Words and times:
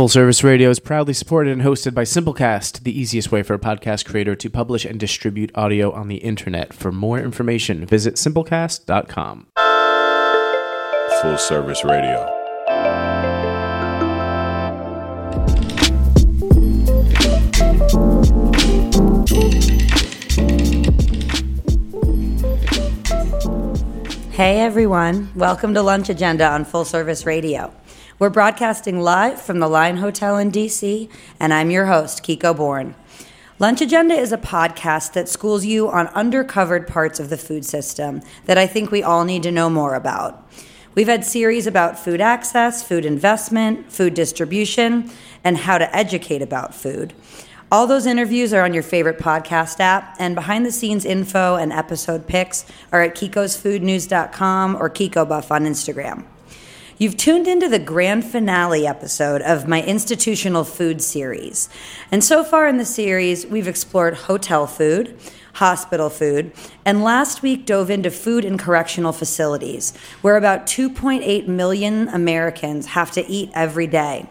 Full 0.00 0.08
Service 0.08 0.42
Radio 0.42 0.70
is 0.70 0.80
proudly 0.80 1.12
supported 1.12 1.52
and 1.52 1.60
hosted 1.60 1.92
by 1.92 2.04
Simplecast, 2.04 2.84
the 2.84 2.98
easiest 2.98 3.30
way 3.30 3.42
for 3.42 3.52
a 3.52 3.58
podcast 3.58 4.06
creator 4.06 4.34
to 4.34 4.48
publish 4.48 4.86
and 4.86 4.98
distribute 4.98 5.50
audio 5.54 5.92
on 5.92 6.08
the 6.08 6.16
internet. 6.16 6.72
For 6.72 6.90
more 6.90 7.18
information, 7.18 7.84
visit 7.84 8.14
simplecast.com. 8.14 9.48
Full 11.20 11.36
Service 11.36 11.84
Radio. 11.84 12.36
Hey 24.30 24.60
everyone, 24.60 25.30
welcome 25.36 25.74
to 25.74 25.82
Lunch 25.82 26.08
Agenda 26.08 26.48
on 26.48 26.64
Full 26.64 26.86
Service 26.86 27.26
Radio. 27.26 27.70
We're 28.20 28.28
broadcasting 28.28 29.00
live 29.00 29.40
from 29.40 29.60
the 29.60 29.66
Line 29.66 29.96
Hotel 29.96 30.36
in 30.36 30.52
DC, 30.52 31.08
and 31.40 31.54
I'm 31.54 31.70
your 31.70 31.86
host, 31.86 32.22
Kiko 32.22 32.54
Bourne. 32.54 32.94
Lunch 33.58 33.80
Agenda 33.80 34.14
is 34.14 34.30
a 34.30 34.36
podcast 34.36 35.14
that 35.14 35.26
schools 35.26 35.64
you 35.64 35.88
on 35.88 36.06
undercovered 36.08 36.86
parts 36.86 37.18
of 37.18 37.30
the 37.30 37.38
food 37.38 37.64
system 37.64 38.20
that 38.44 38.58
I 38.58 38.66
think 38.66 38.90
we 38.90 39.02
all 39.02 39.24
need 39.24 39.42
to 39.44 39.50
know 39.50 39.70
more 39.70 39.94
about. 39.94 40.46
We've 40.94 41.08
had 41.08 41.24
series 41.24 41.66
about 41.66 41.98
food 41.98 42.20
access, 42.20 42.86
food 42.86 43.06
investment, 43.06 43.90
food 43.90 44.12
distribution, 44.12 45.10
and 45.42 45.56
how 45.56 45.78
to 45.78 45.96
educate 45.96 46.42
about 46.42 46.74
food. 46.74 47.14
All 47.72 47.86
those 47.86 48.04
interviews 48.04 48.52
are 48.52 48.64
on 48.66 48.74
your 48.74 48.82
favorite 48.82 49.18
podcast 49.18 49.80
app, 49.80 50.14
and 50.18 50.34
behind 50.34 50.66
the 50.66 50.72
scenes 50.72 51.06
info 51.06 51.56
and 51.56 51.72
episode 51.72 52.26
pics 52.26 52.66
are 52.92 53.00
at 53.00 53.14
kikosfoodnews.com 53.14 54.76
or 54.76 54.90
KikoBuff 54.90 55.50
on 55.50 55.64
Instagram. 55.64 56.26
You've 57.00 57.16
tuned 57.16 57.48
into 57.48 57.66
the 57.66 57.78
grand 57.78 58.26
finale 58.26 58.86
episode 58.86 59.40
of 59.40 59.66
my 59.66 59.82
institutional 59.82 60.64
food 60.64 61.00
series. 61.00 61.70
And 62.12 62.22
so 62.22 62.44
far 62.44 62.68
in 62.68 62.76
the 62.76 62.84
series, 62.84 63.46
we've 63.46 63.66
explored 63.66 64.12
hotel 64.12 64.66
food, 64.66 65.18
hospital 65.54 66.10
food, 66.10 66.52
and 66.84 67.02
last 67.02 67.40
week 67.40 67.64
dove 67.64 67.88
into 67.88 68.10
food 68.10 68.44
in 68.44 68.58
correctional 68.58 69.12
facilities, 69.12 69.96
where 70.20 70.36
about 70.36 70.66
2.8 70.66 71.48
million 71.48 72.06
Americans 72.08 72.88
have 72.88 73.10
to 73.12 73.26
eat 73.26 73.50
every 73.54 73.86
day. 73.86 74.28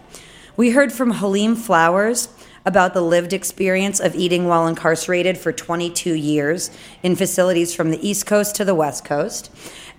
We 0.56 0.70
heard 0.70 0.94
from 0.94 1.10
Halim 1.10 1.56
Flowers 1.56 2.30
about 2.68 2.94
the 2.94 3.02
lived 3.02 3.34
experience 3.34 4.00
of 4.00 4.14
eating 4.14 4.46
while 4.46 4.68
incarcerated 4.68 5.40
for 5.40 5.52
22 5.52 6.14
years 6.14 6.70
in 7.02 7.16
facilities 7.16 7.74
from 7.74 7.90
the 7.90 8.08
East 8.08 8.28
Coast 8.28 8.56
to 8.58 8.64
the 8.64 8.76
West 8.76 9.04
Coast. 9.04 9.50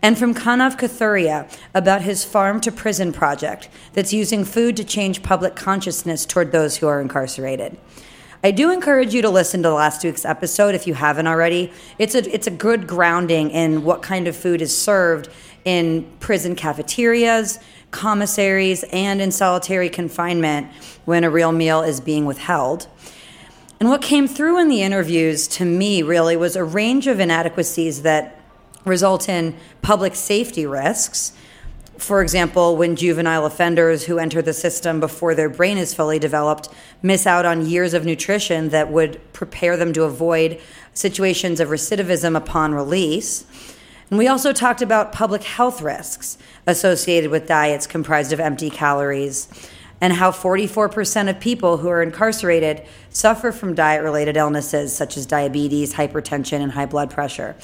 And 0.03 0.19
from 0.19 0.35
Kanav 0.35 0.79
Kathuria 0.79 1.51
about 1.75 2.03
his 2.03 2.25
farm 2.25 2.61
to 2.63 2.73
prison 2.73 3.13
project 3.13 3.69
that's 3.93 4.13
using 4.13 4.45
food 4.45 4.77
to 4.79 4.85
change 4.85 5.23
public 5.23 5.55
consciousness 5.55 6.25
toward 6.25 6.53
those 6.53 6.79
who 6.79 6.87
are 6.87 7.01
incarcerated. 7.01 7.77
I 8.43 8.53
do 8.53 8.71
encourage 8.71 9.13
you 9.13 9.21
to 9.21 9.29
listen 9.29 9.63
to 9.65 9.71
last 9.71 10.03
week's 10.03 10.25
episode 10.25 10.75
if 10.75 10.87
you 10.87 10.95
haven't 10.95 11.27
already. 11.27 11.71
It's 11.99 12.15
a 12.15 12.35
it's 12.35 12.47
a 12.47 12.51
good 12.51 12.87
grounding 12.87 13.51
in 13.51 13.85
what 13.85 14.01
kind 14.01 14.27
of 14.27 14.35
food 14.35 14.63
is 14.63 14.77
served 14.77 15.29
in 15.67 16.11
prison 16.21 16.57
cafeterias, 16.57 17.59
commissaries, 17.91 18.83
and 18.93 19.21
in 19.21 19.31
solitary 19.31 19.91
confinement 19.91 20.69
when 21.05 21.23
a 21.23 21.29
real 21.29 21.53
meal 21.53 21.83
is 21.83 22.01
being 22.01 22.25
withheld. 22.25 22.89
And 23.79 23.91
what 23.91 24.01
came 24.01 24.27
through 24.27 24.59
in 24.59 24.69
the 24.69 24.81
interviews 24.81 25.47
to 25.49 25.67
me 25.67 26.03
really 26.03 26.37
was 26.37 26.57
a 26.57 26.65
range 26.65 27.07
of 27.07 27.21
inadequacies 27.21 28.03
that 28.03 28.40
result 28.85 29.29
in 29.29 29.57
public 29.83 30.15
safety 30.15 30.67
risks. 30.67 31.33
For 31.99 32.23
example, 32.23 32.77
when 32.77 32.97
juvenile 32.97 33.45
offenders 33.45 34.07
who 34.07 34.19
enter 34.19 34.41
the 34.41 34.55
system 34.55 35.01
before 35.01 35.35
their 35.35 35.51
brain 35.51 35.77
is 35.77 35.93
fully 35.93 36.19
developed 36.19 36.69
miss 37.03 37.27
out 37.27 37.45
on 37.45 37.67
years 37.67 37.93
of 37.93 38.07
nutrition 38.07 38.71
that 38.71 38.91
would 38.91 39.21
prepare 39.33 39.77
them 39.77 39.93
to 39.93 40.05
avoid 40.05 40.61
situations 40.95 41.61
of 41.61 41.69
recidivism 41.69 42.37
upon 42.37 42.75
release. 42.75 43.45
And 44.09 44.19
we 44.19 44.27
also 44.27 44.53
talked 44.53 44.83
about 44.83 45.13
public 45.13 45.45
health 45.45 45.83
risks 45.83 46.37
associated 46.67 47.31
with 47.31 47.47
diets 47.47 47.87
comprised 47.87 48.33
of 48.33 48.41
empty 48.41 48.71
calories 48.71 49.47
and 50.01 50.15
how 50.15 50.31
44% 50.31 51.29
of 51.29 51.39
people 51.41 51.77
who 51.77 51.89
are 51.89 52.03
incarcerated 52.03 52.83
suffer 53.11 53.53
from 53.53 53.75
diet 53.75 54.03
related 54.03 54.37
illnesses 54.37 54.97
such 54.97 55.17
as 55.17 55.27
diabetes, 55.27 55.95
hypertension, 55.95 56.61
and 56.61 56.73
high 56.73 56.87
blood 56.87 57.11
pressure. 57.11 57.55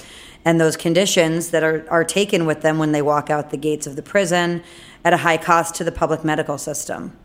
And 0.47 0.61
those 0.61 0.77
conditions 0.77 1.51
that 1.51 1.65
are, 1.65 1.85
are 1.91 2.05
taken 2.05 2.47
with 2.47 2.63
them 2.63 2.79
when 2.79 2.93
they 2.93 3.03
walk 3.03 3.31
out 3.31 3.51
the 3.51 3.57
gates 3.57 3.85
of 3.85 3.97
the 3.97 4.03
prison 4.03 4.63
at 5.05 5.13
a 5.13 5.19
high 5.19 5.39
cost 5.39 5.75
to 5.75 5.85
the 5.85 5.91
public 5.91 6.25
medical 6.25 6.57
system. 6.57 7.19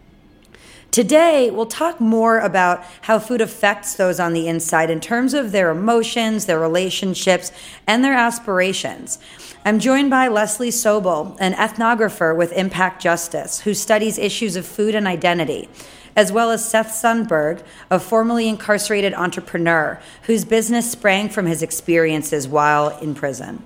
Today, 0.89 1.51
we'll 1.51 1.67
talk 1.67 2.01
more 2.01 2.39
about 2.39 2.83
how 3.01 3.19
food 3.19 3.39
affects 3.39 3.93
those 3.93 4.19
on 4.19 4.33
the 4.33 4.47
inside 4.47 4.89
in 4.89 4.99
terms 4.99 5.35
of 5.35 5.51
their 5.51 5.69
emotions, 5.69 6.47
their 6.47 6.59
relationships, 6.59 7.51
and 7.85 8.03
their 8.03 8.15
aspirations. 8.15 9.19
I'm 9.63 9.77
joined 9.77 10.09
by 10.09 10.27
Leslie 10.27 10.69
Soble, 10.69 11.37
an 11.39 11.53
ethnographer 11.53 12.35
with 12.35 12.51
Impact 12.53 13.01
Justice, 13.01 13.61
who 13.61 13.75
studies 13.75 14.17
issues 14.17 14.55
of 14.55 14.65
food 14.65 14.95
and 14.95 15.07
identity, 15.07 15.69
as 16.15 16.31
well 16.31 16.51
as 16.51 16.67
Seth 16.67 16.89
Sundberg, 16.89 17.63
a 17.89 17.99
formerly 17.99 18.47
incarcerated 18.47 19.13
entrepreneur 19.13 19.99
whose 20.23 20.45
business 20.45 20.91
sprang 20.91 21.29
from 21.29 21.45
his 21.45 21.61
experiences 21.61 22.47
while 22.47 22.97
in 22.99 23.15
prison. 23.15 23.63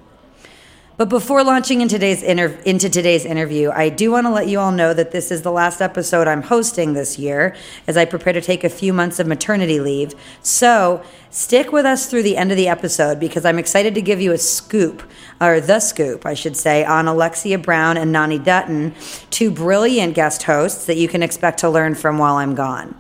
But 0.97 1.09
before 1.09 1.44
launching 1.44 1.81
in 1.81 1.89
today's 1.89 2.23
inter- 2.23 2.57
into 2.63 2.89
today's 2.89 3.25
interview, 3.25 3.69
I 3.69 3.89
do 3.89 4.11
want 4.11 4.28
to 4.28 4.31
let 4.31 4.47
you 4.47 4.61
all 4.61 4.72
know 4.72 4.94
that 4.94 5.11
this 5.11 5.29
is 5.29 5.41
the 5.41 5.51
last 5.51 5.81
episode 5.81 6.25
I'm 6.25 6.41
hosting 6.41 6.94
this 6.94 7.19
year 7.19 7.53
as 7.85 7.97
I 7.97 8.06
prepare 8.06 8.31
to 8.31 8.39
take 8.39 8.63
a 8.63 8.69
few 8.69 8.94
months 8.94 9.19
of 9.19 9.28
maternity 9.28 9.81
leave. 9.81 10.13
So 10.41 11.03
stick 11.31 11.73
with 11.73 11.85
us 11.85 12.05
through 12.09 12.23
the 12.23 12.38
end 12.38 12.51
of 12.51 12.55
the 12.55 12.69
episode 12.69 13.19
because 13.19 13.44
I'm 13.44 13.59
excited 13.59 13.94
to 13.95 14.01
give 14.01 14.22
you 14.22 14.31
a 14.31 14.38
scoop, 14.38 15.03
or 15.41 15.59
the 15.59 15.81
scoop, 15.81 16.25
I 16.25 16.34
should 16.34 16.55
say, 16.55 16.85
on 16.85 17.09
Alexia 17.09 17.57
Brown 17.57 17.97
and 17.97 18.13
Nani 18.13 18.39
Dutton, 18.39 18.95
two 19.31 19.51
brilliant 19.51 20.13
guest 20.13 20.44
hosts 20.44 20.85
that 20.85 20.95
you 20.95 21.09
can 21.09 21.22
expect 21.22 21.59
to 21.59 21.69
learn 21.69 21.95
from 21.95 22.19
while 22.19 22.35
I'm 22.35 22.55
gone. 22.55 22.95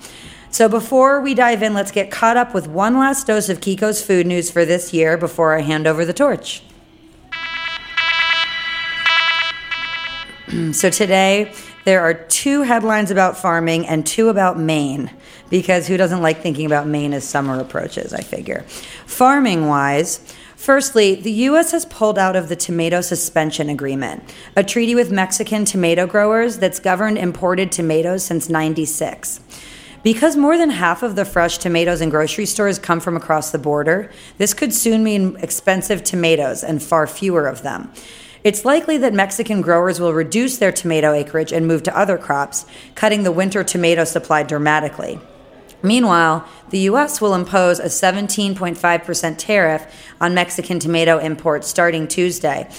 So 0.51 0.67
before 0.67 1.21
we 1.21 1.33
dive 1.33 1.63
in, 1.63 1.73
let's 1.73 1.91
get 1.91 2.11
caught 2.11 2.35
up 2.35 2.53
with 2.53 2.67
one 2.67 2.97
last 2.97 3.27
dose 3.27 3.47
of 3.47 3.61
Kiko's 3.61 4.05
food 4.05 4.27
news 4.27 4.51
for 4.51 4.65
this 4.65 4.93
year 4.93 5.17
before 5.17 5.57
I 5.57 5.61
hand 5.61 5.87
over 5.87 6.03
the 6.03 6.13
torch. 6.13 6.61
so 10.71 10.89
today 10.89 11.53
there 11.85 12.01
are 12.01 12.13
two 12.13 12.61
headlines 12.63 13.11
about 13.11 13.37
farming 13.37 13.87
and 13.87 14.05
two 14.05 14.29
about 14.29 14.59
Maine 14.59 15.11
because 15.49 15.87
who 15.87 15.97
doesn't 15.97 16.21
like 16.21 16.41
thinking 16.41 16.65
about 16.65 16.87
Maine 16.87 17.13
as 17.13 17.27
summer 17.27 17.59
approaches, 17.59 18.13
I 18.13 18.21
figure. 18.21 18.63
Farming 19.05 19.67
wise, 19.67 20.19
Firstly, 20.55 21.15
the 21.15 21.31
U.S. 21.31 21.73
has 21.73 21.85
pulled 21.85 22.17
out 22.17 22.35
of 22.35 22.49
the 22.49 22.55
Tomato 22.55 23.01
Suspension 23.01 23.69
Agreement, 23.69 24.33
a 24.55 24.63
treaty 24.63 24.95
with 24.95 25.11
Mexican 25.11 25.63
tomato 25.63 26.07
growers 26.07 26.57
that's 26.57 26.79
governed 26.79 27.19
imported 27.19 27.71
tomatoes 27.71 28.23
since 28.23 28.49
96. 28.49 29.41
Because 30.01 30.35
more 30.35 30.57
than 30.57 30.69
half 30.69 31.03
of 31.03 31.15
the 31.15 31.25
fresh 31.25 31.57
tomatoes 31.57 32.01
in 32.01 32.09
grocery 32.09 32.45
stores 32.45 32.79
come 32.79 32.99
from 32.99 33.15
across 33.17 33.51
the 33.51 33.59
border, 33.59 34.11
this 34.37 34.53
could 34.53 34.73
soon 34.73 35.03
mean 35.03 35.35
expensive 35.37 36.03
tomatoes 36.03 36.63
and 36.63 36.81
far 36.81 37.05
fewer 37.05 37.47
of 37.47 37.61
them. 37.61 37.91
It's 38.45 38.63
likely 38.63 38.97
that 38.97 39.11
Mexican 39.11 39.61
growers 39.61 39.99
will 39.99 40.13
reduce 40.13 40.59
their 40.59 40.71
tomato 40.71 41.13
acreage 41.13 41.51
and 41.51 41.67
move 41.67 41.81
to 41.81 41.97
other 41.97 42.15
crops, 42.15 42.67
cutting 42.93 43.23
the 43.23 43.31
winter 43.31 43.63
tomato 43.63 44.03
supply 44.03 44.43
dramatically. 44.43 45.19
Meanwhile, 45.81 46.47
the 46.69 46.77
U.S. 46.81 47.19
will 47.19 47.33
impose 47.33 47.79
a 47.79 47.85
17.5% 47.85 49.35
tariff 49.39 50.11
on 50.21 50.35
Mexican 50.35 50.77
tomato 50.77 51.17
imports 51.17 51.67
starting 51.67 52.07
Tuesday. 52.07 52.69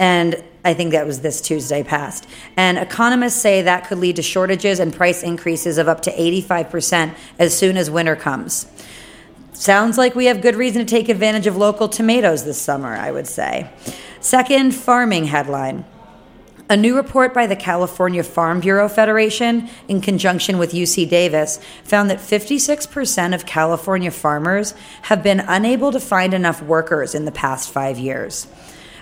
And 0.00 0.42
I 0.64 0.74
think 0.74 0.90
that 0.90 1.06
was 1.06 1.20
this 1.20 1.40
Tuesday 1.40 1.84
past. 1.84 2.26
And 2.56 2.76
economists 2.76 3.40
say 3.40 3.62
that 3.62 3.86
could 3.86 3.98
lead 3.98 4.16
to 4.16 4.22
shortages 4.22 4.80
and 4.80 4.92
price 4.92 5.22
increases 5.22 5.78
of 5.78 5.86
up 5.86 6.00
to 6.02 6.10
85% 6.10 7.14
as 7.38 7.56
soon 7.56 7.76
as 7.76 7.88
winter 7.88 8.16
comes. 8.16 8.66
Sounds 9.52 9.96
like 9.96 10.16
we 10.16 10.24
have 10.24 10.42
good 10.42 10.56
reason 10.56 10.84
to 10.84 10.90
take 10.90 11.08
advantage 11.08 11.46
of 11.46 11.56
local 11.56 11.88
tomatoes 11.88 12.44
this 12.44 12.60
summer, 12.60 12.96
I 12.96 13.12
would 13.12 13.28
say. 13.28 13.70
Second, 14.24 14.74
farming 14.74 15.26
headline. 15.26 15.84
A 16.70 16.78
new 16.78 16.96
report 16.96 17.34
by 17.34 17.46
the 17.46 17.54
California 17.54 18.22
Farm 18.24 18.60
Bureau 18.60 18.88
Federation, 18.88 19.68
in 19.86 20.00
conjunction 20.00 20.56
with 20.56 20.72
UC 20.72 21.10
Davis, 21.10 21.60
found 21.84 22.08
that 22.08 22.20
56% 22.20 23.34
of 23.34 23.44
California 23.44 24.10
farmers 24.10 24.72
have 25.02 25.22
been 25.22 25.40
unable 25.40 25.92
to 25.92 26.00
find 26.00 26.32
enough 26.32 26.62
workers 26.62 27.14
in 27.14 27.26
the 27.26 27.32
past 27.32 27.70
five 27.70 27.98
years. 27.98 28.46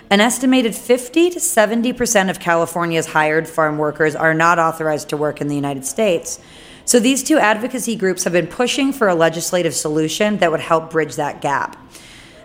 An 0.09 0.19
estimated 0.19 0.75
50 0.75 1.29
to 1.29 1.39
70% 1.39 2.29
of 2.29 2.41
California's 2.41 3.07
hired 3.07 3.47
farm 3.47 3.77
workers 3.77 4.17
are 4.17 4.33
not 4.33 4.59
authorized 4.59 5.07
to 5.07 5.15
work 5.15 5.39
in 5.39 5.47
the 5.47 5.55
United 5.55 5.85
States. 5.85 6.41
So 6.83 6.99
these 6.99 7.23
two 7.23 7.37
advocacy 7.37 7.95
groups 7.95 8.25
have 8.25 8.33
been 8.33 8.47
pushing 8.47 8.91
for 8.91 9.07
a 9.07 9.15
legislative 9.15 9.73
solution 9.73 10.39
that 10.39 10.51
would 10.51 10.59
help 10.59 10.91
bridge 10.91 11.15
that 11.15 11.39
gap. 11.39 11.77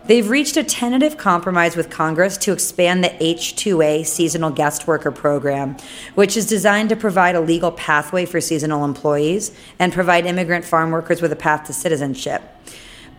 They've 0.08 0.30
reached 0.30 0.56
a 0.56 0.64
tentative 0.64 1.18
compromise 1.18 1.76
with 1.76 1.90
Congress 1.90 2.38
to 2.38 2.52
expand 2.54 3.04
the 3.04 3.10
H2A 3.10 4.06
seasonal 4.06 4.48
guest 4.48 4.86
worker 4.86 5.12
program, 5.12 5.76
which 6.14 6.34
is 6.34 6.46
designed 6.46 6.88
to 6.88 6.96
provide 6.96 7.34
a 7.34 7.42
legal 7.42 7.70
pathway 7.70 8.24
for 8.24 8.40
seasonal 8.40 8.86
employees 8.86 9.52
and 9.78 9.92
provide 9.92 10.24
immigrant 10.24 10.64
farm 10.64 10.92
workers 10.92 11.20
with 11.20 11.30
a 11.30 11.36
path 11.36 11.66
to 11.66 11.74
citizenship. 11.74 12.40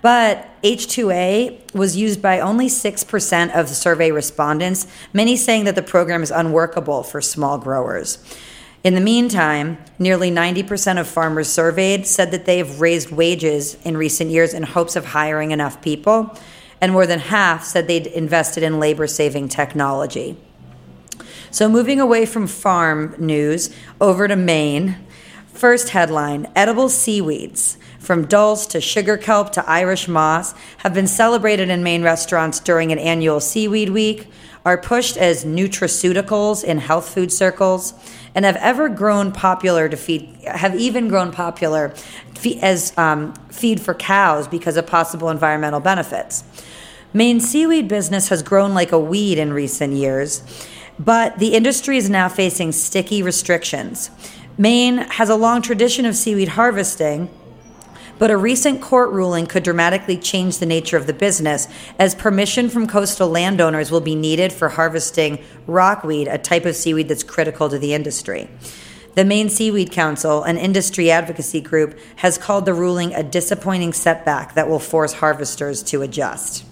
But 0.01 0.49
H2A 0.63 1.75
was 1.75 1.95
used 1.95 2.23
by 2.23 2.39
only 2.39 2.65
6% 2.65 3.55
of 3.55 3.69
the 3.69 3.75
survey 3.75 4.09
respondents, 4.09 4.87
many 5.13 5.37
saying 5.37 5.65
that 5.65 5.75
the 5.75 5.83
program 5.83 6.23
is 6.23 6.31
unworkable 6.31 7.03
for 7.03 7.21
small 7.21 7.59
growers. 7.59 8.17
In 8.83 8.95
the 8.95 9.01
meantime, 9.01 9.77
nearly 9.99 10.31
90% 10.31 10.99
of 10.99 11.07
farmers 11.07 11.49
surveyed 11.49 12.07
said 12.07 12.31
that 12.31 12.45
they 12.45 12.57
have 12.57 12.81
raised 12.81 13.11
wages 13.11 13.77
in 13.83 13.95
recent 13.95 14.31
years 14.31 14.55
in 14.55 14.63
hopes 14.63 14.95
of 14.95 15.05
hiring 15.05 15.51
enough 15.51 15.83
people 15.83 16.35
and 16.81 16.91
more 16.91 17.05
than 17.05 17.19
half 17.19 17.63
said 17.63 17.87
they'd 17.87 18.07
invested 18.07 18.63
in 18.63 18.79
labor 18.79 19.07
saving 19.07 19.49
technology. 19.49 20.37
So, 21.51 21.67
moving 21.67 21.99
away 21.99 22.25
from 22.25 22.47
farm 22.47 23.15
news 23.17 23.75
over 23.99 24.27
to 24.27 24.35
Maine. 24.35 24.97
First 25.47 25.89
headline 25.89 26.47
Edible 26.55 26.87
seaweeds, 26.87 27.77
from 27.97 28.27
dulse 28.27 28.65
to 28.67 28.79
sugar 28.79 29.17
kelp 29.17 29.51
to 29.53 29.69
Irish 29.69 30.07
moss, 30.07 30.53
have 30.77 30.93
been 30.93 31.07
celebrated 31.07 31.69
in 31.69 31.83
Maine 31.83 32.03
restaurants 32.03 32.61
during 32.61 32.91
an 32.93 32.99
annual 32.99 33.41
Seaweed 33.41 33.89
Week, 33.89 34.27
are 34.63 34.77
pushed 34.77 35.17
as 35.17 35.43
nutraceuticals 35.43 36.63
in 36.63 36.77
health 36.77 37.13
food 37.13 37.31
circles, 37.31 37.93
and 38.35 38.45
have 38.45 38.55
ever 38.57 38.87
grown 38.87 39.31
popular 39.31 39.89
to 39.89 39.97
feed, 39.97 40.29
have 40.45 40.75
even 40.75 41.07
grown 41.07 41.31
popular 41.31 41.93
as 42.61 42.97
um, 42.97 43.33
feed 43.51 43.81
for 43.81 43.93
cows 43.93 44.47
because 44.47 44.77
of 44.77 44.87
possible 44.87 45.29
environmental 45.29 45.79
benefits. 45.79 46.43
Maine's 47.11 47.49
seaweed 47.49 47.87
business 47.87 48.29
has 48.29 48.43
grown 48.43 48.75
like 48.75 48.91
a 48.91 48.99
weed 48.99 49.39
in 49.39 49.51
recent 49.51 49.93
years, 49.93 50.43
but 50.99 51.39
the 51.39 51.55
industry 51.55 51.97
is 51.97 52.07
now 52.07 52.29
facing 52.29 52.71
sticky 52.71 53.23
restrictions. 53.23 54.11
Maine 54.59 54.97
has 54.97 55.27
a 55.27 55.35
long 55.35 55.63
tradition 55.63 56.05
of 56.05 56.15
seaweed 56.15 56.49
harvesting, 56.49 57.27
but 58.19 58.29
a 58.29 58.37
recent 58.37 58.79
court 58.79 59.09
ruling 59.09 59.47
could 59.47 59.63
dramatically 59.63 60.17
change 60.17 60.59
the 60.59 60.67
nature 60.67 60.97
of 60.97 61.07
the 61.07 61.13
business, 61.13 61.67
as 61.97 62.13
permission 62.13 62.69
from 62.69 62.85
coastal 62.85 63.29
landowners 63.29 63.89
will 63.89 64.01
be 64.01 64.13
needed 64.13 64.53
for 64.53 64.69
harvesting 64.69 65.43
rockweed, 65.65 66.27
a 66.27 66.37
type 66.37 66.65
of 66.65 66.75
seaweed 66.75 67.07
that's 67.07 67.23
critical 67.23 67.69
to 67.69 67.79
the 67.79 67.95
industry. 67.95 68.47
The 69.15 69.25
Maine 69.25 69.49
Seaweed 69.49 69.91
Council, 69.91 70.43
an 70.43 70.57
industry 70.57 71.09
advocacy 71.09 71.61
group, 71.61 71.97
has 72.17 72.37
called 72.37 72.65
the 72.65 72.73
ruling 72.75 73.15
a 73.15 73.23
disappointing 73.23 73.93
setback 73.93 74.53
that 74.53 74.69
will 74.69 74.77
force 74.77 75.13
harvesters 75.13 75.81
to 75.83 76.03
adjust. 76.03 76.65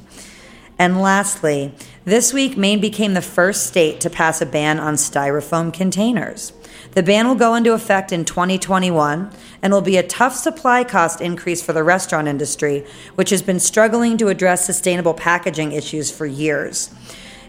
And 0.80 1.02
lastly, 1.02 1.74
this 2.06 2.34
week, 2.34 2.56
Maine 2.56 2.80
became 2.80 3.14
the 3.14 3.22
first 3.22 3.66
state 3.66 4.00
to 4.02 4.10
pass 4.10 4.42
a 4.42 4.46
ban 4.46 4.80
on 4.80 4.94
styrofoam 4.94 5.74
containers. 5.74 6.54
The 6.92 7.04
ban 7.04 7.28
will 7.28 7.36
go 7.36 7.56
into 7.56 7.74
effect 7.74 8.12
in 8.12 8.26
2021 8.26 9.32
and 9.62 9.74
will 9.74 9.82
be 9.82 9.98
a 9.98 10.04
tough 10.04 10.36
supply 10.36 10.84
cost 10.84 11.20
increase 11.20 11.62
for 11.62 11.74
the 11.74 11.84
restaurant 11.84 12.28
industry, 12.28 12.86
which 13.16 13.32
has 13.32 13.42
been 13.42 13.60
struggling 13.60 14.18
to 14.18 14.30
address 14.30 14.66
sustainable 14.66 15.14
packaging 15.14 15.72
issues 15.72 16.12
for 16.12 16.26
years. 16.26 16.94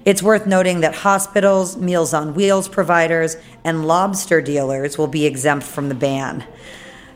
It's 0.04 0.22
worth 0.22 0.46
noting 0.46 0.80
that 0.80 0.96
hospitals, 0.96 1.76
Meals 1.76 2.14
on 2.14 2.34
Wheels 2.34 2.68
providers, 2.68 3.36
and 3.64 3.86
lobster 3.86 4.40
dealers 4.40 4.96
will 4.96 5.06
be 5.06 5.26
exempt 5.26 5.66
from 5.66 5.88
the 5.88 5.94
ban. 5.94 6.44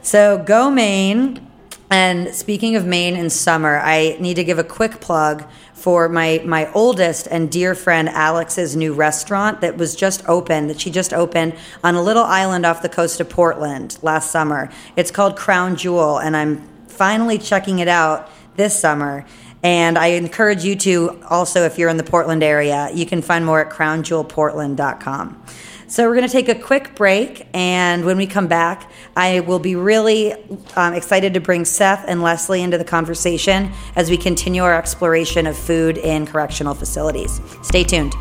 So 0.03 0.39
go 0.39 0.71
Maine. 0.71 1.49
And 1.91 2.35
speaking 2.35 2.75
of 2.77 2.87
Maine 2.87 3.17
in 3.17 3.29
summer, 3.29 3.79
I 3.79 4.17
need 4.19 4.35
to 4.35 4.45
give 4.45 4.59
a 4.59 4.65
quick 4.65 5.01
plug 5.01 5.45
for 5.83 6.09
my 6.09 6.41
my 6.45 6.71
oldest 6.75 7.27
and 7.27 7.51
dear 7.51 7.75
friend 7.75 8.09
Alex's 8.09 8.77
new 8.77 8.95
restaurant 8.95 9.61
that 9.63 9.77
was 9.77 9.97
just 9.97 10.25
opened 10.29 10.71
that 10.71 10.81
she 10.81 10.93
just 10.93 11.13
opened 11.13 11.55
on 11.83 11.97
a 11.97 12.03
little 12.03 12.23
island 12.23 12.65
off 12.65 12.83
the 12.83 12.89
coast 12.89 13.19
of 13.19 13.29
Portland 13.29 13.99
last 14.01 14.31
summer. 14.31 14.71
It's 14.95 15.11
called 15.11 15.37
Crown 15.37 15.75
Jewel 15.75 16.19
and 16.19 16.37
I'm 16.37 16.63
finally 16.87 17.37
checking 17.37 17.81
it 17.81 17.89
out 17.89 18.31
this 18.55 18.79
summer. 18.79 19.27
And 19.65 19.99
I 19.99 20.09
encourage 20.09 20.65
you 20.65 20.77
to 20.77 21.21
also, 21.29 21.63
if 21.63 21.79
you're 21.79 21.89
in 21.89 21.97
the 21.97 22.05
Portland 22.05 22.45
area, 22.45 22.89
you 22.95 23.05
can 23.05 23.21
find 23.21 23.45
more 23.45 23.61
at 23.61 23.73
crownjewelportland.com. 23.73 25.43
So 25.93 26.09
we're 26.09 26.15
going 26.15 26.27
to 26.27 26.33
take 26.33 26.49
a 26.49 26.55
quick 26.55 26.95
break, 26.95 27.47
and 27.53 28.07
when 28.07 28.17
we 28.17 28.27
come 28.27 28.47
back, 28.47 28.91
I 29.15 29.41
will 29.41 29.59
be 29.59 29.77
really 29.77 30.33
um, 30.75 30.95
excited 30.95 31.35
to 31.35 31.41
bring 31.41 31.67
Seth 31.67 32.07
and 32.09 32.23
Leslie 32.23 32.63
into 32.63 32.79
the 32.79 32.85
conversation 32.85 33.71
as 33.95 34.09
we 34.09 34.17
continue 34.17 34.63
our 34.63 34.75
exploration 34.75 35.47
of 35.47 35.55
food 35.55 35.99
in 35.99 36.25
correctional 36.25 36.73
facilities. 36.73 37.43
Stay 37.63 37.85
tuned. 37.85 38.15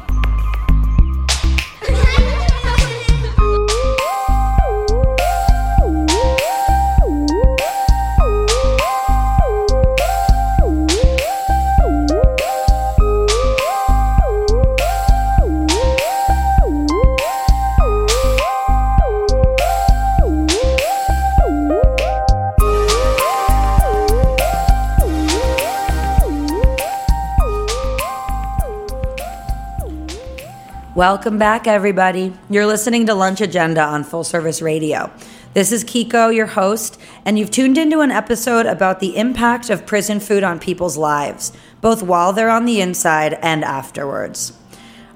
Welcome 31.01 31.39
back, 31.39 31.65
everybody. 31.65 32.31
You're 32.47 32.67
listening 32.67 33.07
to 33.07 33.15
Lunch 33.15 33.41
Agenda 33.41 33.81
on 33.81 34.03
Full 34.03 34.23
Service 34.23 34.61
Radio. 34.61 35.09
This 35.55 35.71
is 35.71 35.83
Kiko, 35.83 36.29
your 36.29 36.45
host, 36.45 37.01
and 37.25 37.39
you've 37.39 37.49
tuned 37.49 37.79
into 37.79 38.01
an 38.01 38.11
episode 38.11 38.67
about 38.67 38.99
the 38.99 39.17
impact 39.17 39.71
of 39.71 39.87
prison 39.87 40.19
food 40.19 40.43
on 40.43 40.59
people's 40.59 40.97
lives, 40.97 41.53
both 41.81 42.03
while 42.03 42.33
they're 42.33 42.51
on 42.51 42.65
the 42.65 42.81
inside 42.81 43.33
and 43.41 43.63
afterwards. 43.63 44.53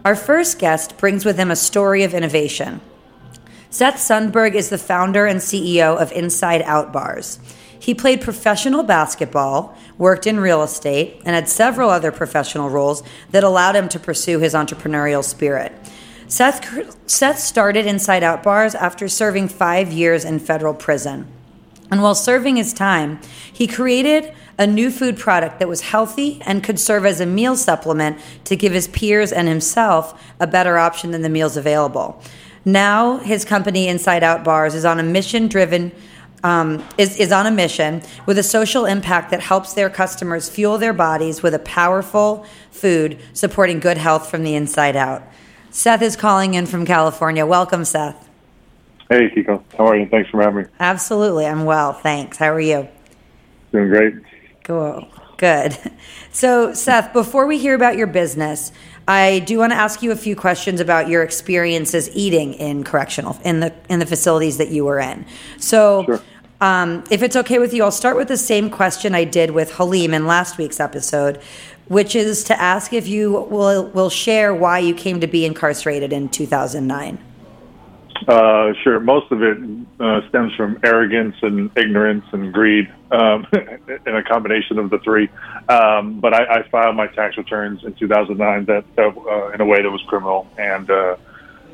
Our 0.04 0.16
first 0.16 0.58
guest 0.58 0.98
brings 0.98 1.24
with 1.24 1.38
him 1.38 1.52
a 1.52 1.56
story 1.56 2.02
of 2.02 2.16
innovation. 2.16 2.82
Seth 3.70 3.98
Sundberg 3.98 4.56
is 4.56 4.70
the 4.70 4.80
founder 4.80 5.28
and 5.28 5.40
CEO 5.40 6.02
of 6.02 6.12
Inside 6.14 6.64
Out 6.64 6.92
Bars. 6.92 7.38
He 7.80 7.94
played 7.94 8.22
professional 8.22 8.84
basketball, 8.84 9.78
worked 9.98 10.28
in 10.28 10.40
real 10.40 10.64
estate, 10.64 11.22
and 11.26 11.36
had 11.36 11.50
several 11.50 11.90
other 11.90 12.12
professional 12.12 12.70
roles 12.70 13.04
that 13.32 13.44
allowed 13.44 13.76
him 13.76 13.90
to 13.90 14.00
pursue 14.00 14.40
his 14.40 14.54
entrepreneurial 14.54 15.24
spirit. 15.24 15.72
Seth, 16.28 16.68
Seth 17.10 17.40
started 17.40 17.86
Inside 17.86 18.24
Out 18.24 18.42
Bars 18.42 18.74
after 18.74 19.08
serving 19.08 19.48
five 19.48 19.92
years 19.92 20.26
in 20.26 20.40
federal 20.40 20.74
prison. 20.74 21.28
And 21.92 22.02
while 22.02 22.16
serving 22.16 22.56
his 22.56 22.74
time, 22.74 23.20
he 23.52 23.68
created 23.68 24.34
a 24.58 24.66
new 24.66 24.90
food 24.90 25.18
product 25.18 25.60
that 25.60 25.68
was 25.68 25.82
healthy 25.82 26.42
and 26.46 26.64
could 26.64 26.80
serve 26.80 27.06
as 27.06 27.20
a 27.20 27.26
meal 27.26 27.56
supplement 27.56 28.18
to 28.46 28.56
give 28.56 28.74
his 28.74 28.88
peers 28.88 29.32
and 29.32 29.48
himself 29.48 30.34
a 30.40 30.48
better 30.48 30.78
option 30.78 31.12
than 31.12 31.22
the 31.22 31.30
meals 31.30 31.58
available. 31.58 32.22
Now, 32.64 33.18
his 33.18 33.46
company, 33.46 33.88
Inside 33.88 34.24
Out 34.24 34.44
Bars, 34.44 34.74
is 34.74 34.86
on 34.86 35.00
a 35.00 35.04
mission 35.04 35.48
driven 35.48 35.92
um, 36.44 36.84
is, 36.98 37.18
is 37.18 37.32
on 37.32 37.46
a 37.46 37.52
mission 37.52 38.02
with 38.26 38.38
a 38.38 38.44
social 38.44 38.86
impact 38.86 39.32
that 39.32 39.42
helps 39.42 39.74
their 39.74 39.90
customers 39.90 40.50
fuel 40.50 40.78
their 40.78 40.94
bodies 40.94 41.42
with 41.42 41.54
a 41.54 41.60
powerful 41.60 42.46
food 42.72 43.20
supporting 43.34 43.80
good 43.80 43.98
health 43.98 44.30
from 44.30 44.44
the 44.44 44.56
inside 44.56 44.96
out. 44.96 45.24
Seth 45.72 46.02
is 46.02 46.16
calling 46.16 46.54
in 46.54 46.66
from 46.66 46.86
California. 46.86 47.46
Welcome, 47.46 47.84
Seth. 47.84 48.30
Hey, 49.10 49.30
Kiko. 49.30 49.64
How 49.78 49.88
are 49.88 49.98
you? 49.98 50.08
Thanks 50.08 50.30
for 50.30 50.42
having 50.42 50.64
me. 50.64 50.70
Absolutely. 50.80 51.46
I'm 51.46 51.66
well. 51.66 51.94
Thanks. 51.94 52.38
How 52.38 52.52
are 52.54 52.60
you? 52.60 52.88
Doing 53.72 53.90
great. 53.90 54.16
Cool. 54.64 55.08
Good. 55.38 55.78
So, 56.32 56.74
Seth, 56.74 57.14
before 57.14 57.46
we 57.46 57.58
hear 57.58 57.76
about 57.76 57.96
your 57.96 58.08
business, 58.08 58.74
I 59.08 59.40
do 59.40 59.60
want 59.60 59.72
to 59.72 59.76
ask 59.78 60.02
you 60.02 60.12
a 60.12 60.16
few 60.16 60.36
questions 60.36 60.80
about 60.80 61.08
your 61.08 61.22
experiences 61.22 62.10
eating 62.14 62.54
in 62.56 62.84
correctional 62.84 63.38
in 63.44 63.60
the 63.60 63.74
in 63.88 64.00
the 64.00 64.06
facilities 64.06 64.58
that 64.58 64.70
you 64.70 64.86
were 64.86 65.00
in. 65.00 65.26
So, 65.60 66.04
Sure. 66.06 66.22
um, 66.62 67.04
if 67.12 67.22
it's 67.22 67.36
okay 67.36 67.60
with 67.60 67.74
you, 67.74 67.84
I'll 67.84 67.92
start 67.92 68.18
with 68.18 68.28
the 68.28 68.38
same 68.38 68.70
question 68.70 69.14
I 69.14 69.24
did 69.24 69.52
with 69.52 69.76
Halim 69.76 70.14
in 70.14 70.26
last 70.26 70.58
week's 70.58 70.80
episode, 70.80 71.40
which 71.88 72.16
is 72.16 72.44
to 72.46 72.60
ask 72.60 72.94
if 72.94 73.08
you 73.08 73.32
will 73.32 73.86
will 73.88 74.10
share 74.10 74.56
why 74.56 74.80
you 74.80 74.96
came 74.96 75.20
to 75.22 75.28
be 75.28 75.46
incarcerated 75.46 76.12
in 76.12 76.30
2009. 76.30 77.20
Uh, 78.28 78.74
sure. 78.84 79.00
Most 79.00 79.32
of 79.32 79.44
it 79.44 79.58
uh, 80.00 80.28
stems 80.30 80.54
from 80.56 80.80
arrogance 80.84 81.36
and 81.42 81.72
ignorance 81.78 82.26
and 82.32 82.54
greed, 82.54 82.92
um, 83.12 83.48
in 83.54 84.16
a 84.16 84.24
combination 84.24 84.78
of 84.78 84.90
the 84.90 85.00
three. 85.00 85.30
Um, 85.70 86.20
but 86.20 86.34
I, 86.34 86.60
I 86.60 86.70
filed 86.70 86.96
my 86.96 87.08
tax 87.08 87.38
returns 87.38 87.84
in 87.84 87.94
2009 87.94 88.66
that, 88.66 88.84
that 88.96 89.18
uh, 89.18 89.52
in 89.52 89.62
a 89.62 89.66
way 89.66 89.82
that 89.82 89.90
was 89.90 90.02
criminal 90.08 90.48
and 90.58 90.90
uh, 90.90 91.16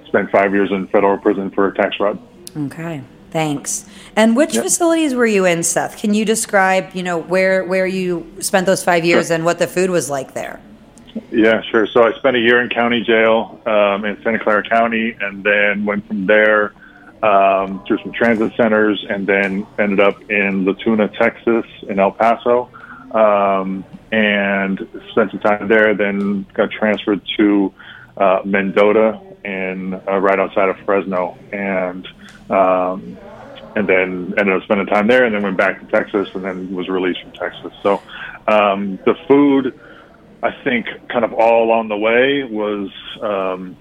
spent 0.05 0.29
five 0.29 0.53
years 0.53 0.71
in 0.71 0.87
federal 0.87 1.17
prison 1.17 1.49
for 1.51 1.71
tax 1.71 1.95
fraud. 1.95 2.19
Okay. 2.55 3.01
Thanks. 3.31 3.85
And 4.15 4.35
which 4.35 4.55
Yep. 4.55 4.63
facilities 4.65 5.15
were 5.15 5.25
you 5.25 5.45
in, 5.45 5.63
Seth? 5.63 5.97
Can 5.97 6.13
you 6.13 6.25
describe, 6.25 6.93
you 6.93 7.01
know, 7.01 7.17
where 7.17 7.63
where 7.63 7.87
you 7.87 8.29
spent 8.41 8.65
those 8.65 8.83
five 8.83 9.05
years 9.05 9.31
and 9.31 9.45
what 9.45 9.57
the 9.57 9.67
food 9.67 9.89
was 9.89 10.09
like 10.09 10.33
there? 10.33 10.59
Yeah, 11.31 11.61
sure. 11.61 11.87
So 11.87 12.03
I 12.03 12.11
spent 12.13 12.35
a 12.35 12.39
year 12.39 12.61
in 12.61 12.69
county 12.69 13.01
jail 13.01 13.61
um, 13.65 14.03
in 14.03 14.21
Santa 14.21 14.39
Clara 14.39 14.67
County, 14.67 15.15
and 15.19 15.43
then 15.43 15.85
went 15.85 16.05
from 16.07 16.25
there 16.25 16.73
um, 17.23 17.83
through 17.85 17.99
some 17.99 18.11
transit 18.11 18.53
centers, 18.55 19.05
and 19.09 19.27
then 19.27 19.65
ended 19.77 19.99
up 19.99 20.29
in 20.29 20.65
La 20.65 20.73
Tuna, 20.73 21.07
Texas, 21.07 21.65
in 21.87 21.99
El 21.99 22.11
Paso, 22.11 22.69
um, 23.11 23.85
and 24.11 24.87
spent 25.11 25.31
some 25.31 25.39
time 25.39 25.67
there. 25.67 25.93
Then 25.93 26.45
got 26.53 26.71
transferred 26.71 27.21
to 27.37 27.73
uh, 28.17 28.41
Mendota, 28.45 29.19
and 29.43 29.95
uh, 29.95 30.17
right 30.17 30.39
outside 30.39 30.69
of 30.69 30.77
Fresno, 30.79 31.37
and 31.51 32.07
um, 32.49 33.17
and 33.75 33.87
then 33.87 34.33
ended 34.37 34.55
up 34.55 34.63
spending 34.63 34.87
time 34.87 35.07
there, 35.07 35.25
and 35.25 35.35
then 35.35 35.43
went 35.43 35.57
back 35.57 35.79
to 35.79 35.85
Texas, 35.87 36.29
and 36.33 36.43
then 36.43 36.73
was 36.73 36.89
released 36.89 37.21
from 37.21 37.31
Texas. 37.33 37.73
So 37.83 38.01
um, 38.47 38.97
the 39.05 39.15
food. 39.27 39.79
I 40.43 40.49
think 40.63 40.87
kind 41.07 41.23
of 41.23 41.33
all 41.33 41.65
along 41.65 41.89
the 41.89 41.97
way 41.97 42.43
was 42.43 42.89
um, 43.21 43.77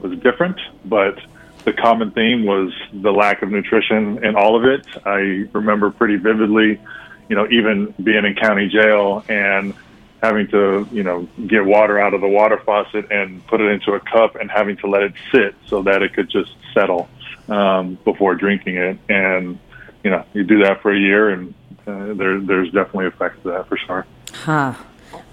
was 0.00 0.16
different, 0.20 0.60
but 0.84 1.18
the 1.64 1.72
common 1.72 2.10
theme 2.10 2.44
was 2.44 2.72
the 2.92 3.10
lack 3.10 3.42
of 3.42 3.50
nutrition 3.50 4.24
in 4.24 4.36
all 4.36 4.56
of 4.56 4.64
it. 4.64 4.86
I 5.06 5.48
remember 5.52 5.90
pretty 5.90 6.16
vividly, 6.16 6.80
you 7.28 7.36
know, 7.36 7.46
even 7.50 7.94
being 8.02 8.24
in 8.24 8.34
county 8.34 8.68
jail 8.68 9.24
and 9.28 9.74
having 10.22 10.48
to, 10.48 10.86
you 10.90 11.02
know, 11.02 11.28
get 11.46 11.64
water 11.64 11.98
out 11.98 12.14
of 12.14 12.20
the 12.20 12.28
water 12.28 12.60
faucet 12.64 13.10
and 13.10 13.46
put 13.46 13.60
it 13.60 13.70
into 13.70 13.92
a 13.92 14.00
cup 14.00 14.36
and 14.36 14.50
having 14.50 14.76
to 14.78 14.86
let 14.86 15.02
it 15.02 15.12
sit 15.32 15.54
so 15.66 15.82
that 15.82 16.02
it 16.02 16.14
could 16.14 16.30
just 16.30 16.50
settle 16.72 17.08
um, 17.48 17.98
before 18.04 18.34
drinking 18.34 18.76
it. 18.76 18.98
And 19.08 19.58
you 20.02 20.10
know, 20.10 20.24
you 20.34 20.44
do 20.44 20.62
that 20.62 20.82
for 20.82 20.94
a 20.94 20.98
year, 20.98 21.30
and 21.30 21.54
uh, 21.86 22.12
there, 22.14 22.38
there's 22.40 22.70
definitely 22.70 23.06
effects 23.06 23.42
to 23.42 23.50
that 23.52 23.68
for 23.68 23.78
sure. 23.78 24.06
Huh. 24.32 24.74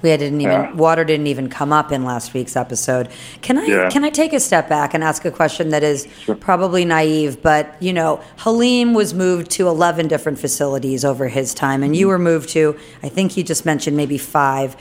We 0.02 0.10
didn't 0.18 0.42
even 0.42 0.52
Yeah. 0.62 0.74
water 0.74 1.04
didn't 1.04 1.28
even 1.28 1.48
come 1.50 1.72
up 1.72 1.92
in 1.92 2.04
last 2.04 2.34
week's 2.34 2.56
episode. 2.56 3.10
Can 3.42 3.58
I 3.58 3.66
Yeah. 3.66 3.90
can 3.90 4.04
I 4.04 4.10
take 4.10 4.34
a 4.34 4.40
step 4.40 4.68
back 4.68 4.94
and 4.94 5.04
ask 5.04 5.26
a 5.26 5.32
question 5.32 5.70
that 5.70 5.84
is 5.84 6.08
probably 6.40 6.86
naive, 6.86 7.42
but 7.42 7.76
you 7.80 7.94
know, 7.94 8.20
Halim 8.38 8.94
was 8.94 9.14
moved 9.14 9.52
to 9.52 9.68
eleven 9.68 10.08
different 10.08 10.40
facilities 10.40 11.06
over 11.06 11.28
his 11.28 11.54
time, 11.54 11.84
and 11.84 11.96
you 11.96 12.08
were 12.08 12.20
moved 12.20 12.50
to 12.50 12.76
I 13.04 13.10
think 13.10 13.38
you 13.38 13.44
just 13.44 13.66
mentioned 13.66 13.96
maybe 13.96 14.18
five. 14.18 14.76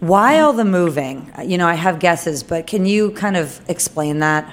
Why 0.00 0.40
all 0.40 0.52
the 0.52 0.64
moving? 0.64 1.30
You 1.44 1.56
know, 1.56 1.66
I 1.68 1.74
have 1.74 1.98
guesses, 1.98 2.42
but 2.42 2.66
can 2.66 2.84
you 2.84 3.10
kind 3.12 3.36
of 3.36 3.60
explain 3.68 4.18
that? 4.18 4.44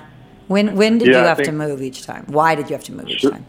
When 0.48 0.76
when 0.76 0.98
did 0.98 1.08
Yeah, 1.10 1.20
you 1.20 1.24
I 1.26 1.28
have 1.30 1.42
to 1.44 1.52
move 1.52 1.82
each 1.82 2.06
time? 2.06 2.26
Why 2.28 2.56
did 2.56 2.70
you 2.70 2.76
have 2.76 2.84
to 2.86 2.94
move 2.94 3.10
each 3.10 3.22
Sure. 3.22 3.32
time? 3.32 3.46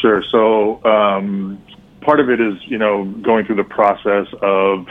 Sure. 0.00 0.22
So 0.30 0.80
um, 0.84 1.58
part 2.00 2.20
of 2.20 2.30
it 2.30 2.40
is, 2.40 2.54
you 2.66 2.78
know, 2.78 3.04
going 3.22 3.44
through 3.44 3.56
the 3.56 3.64
process 3.64 4.26
of, 4.42 4.86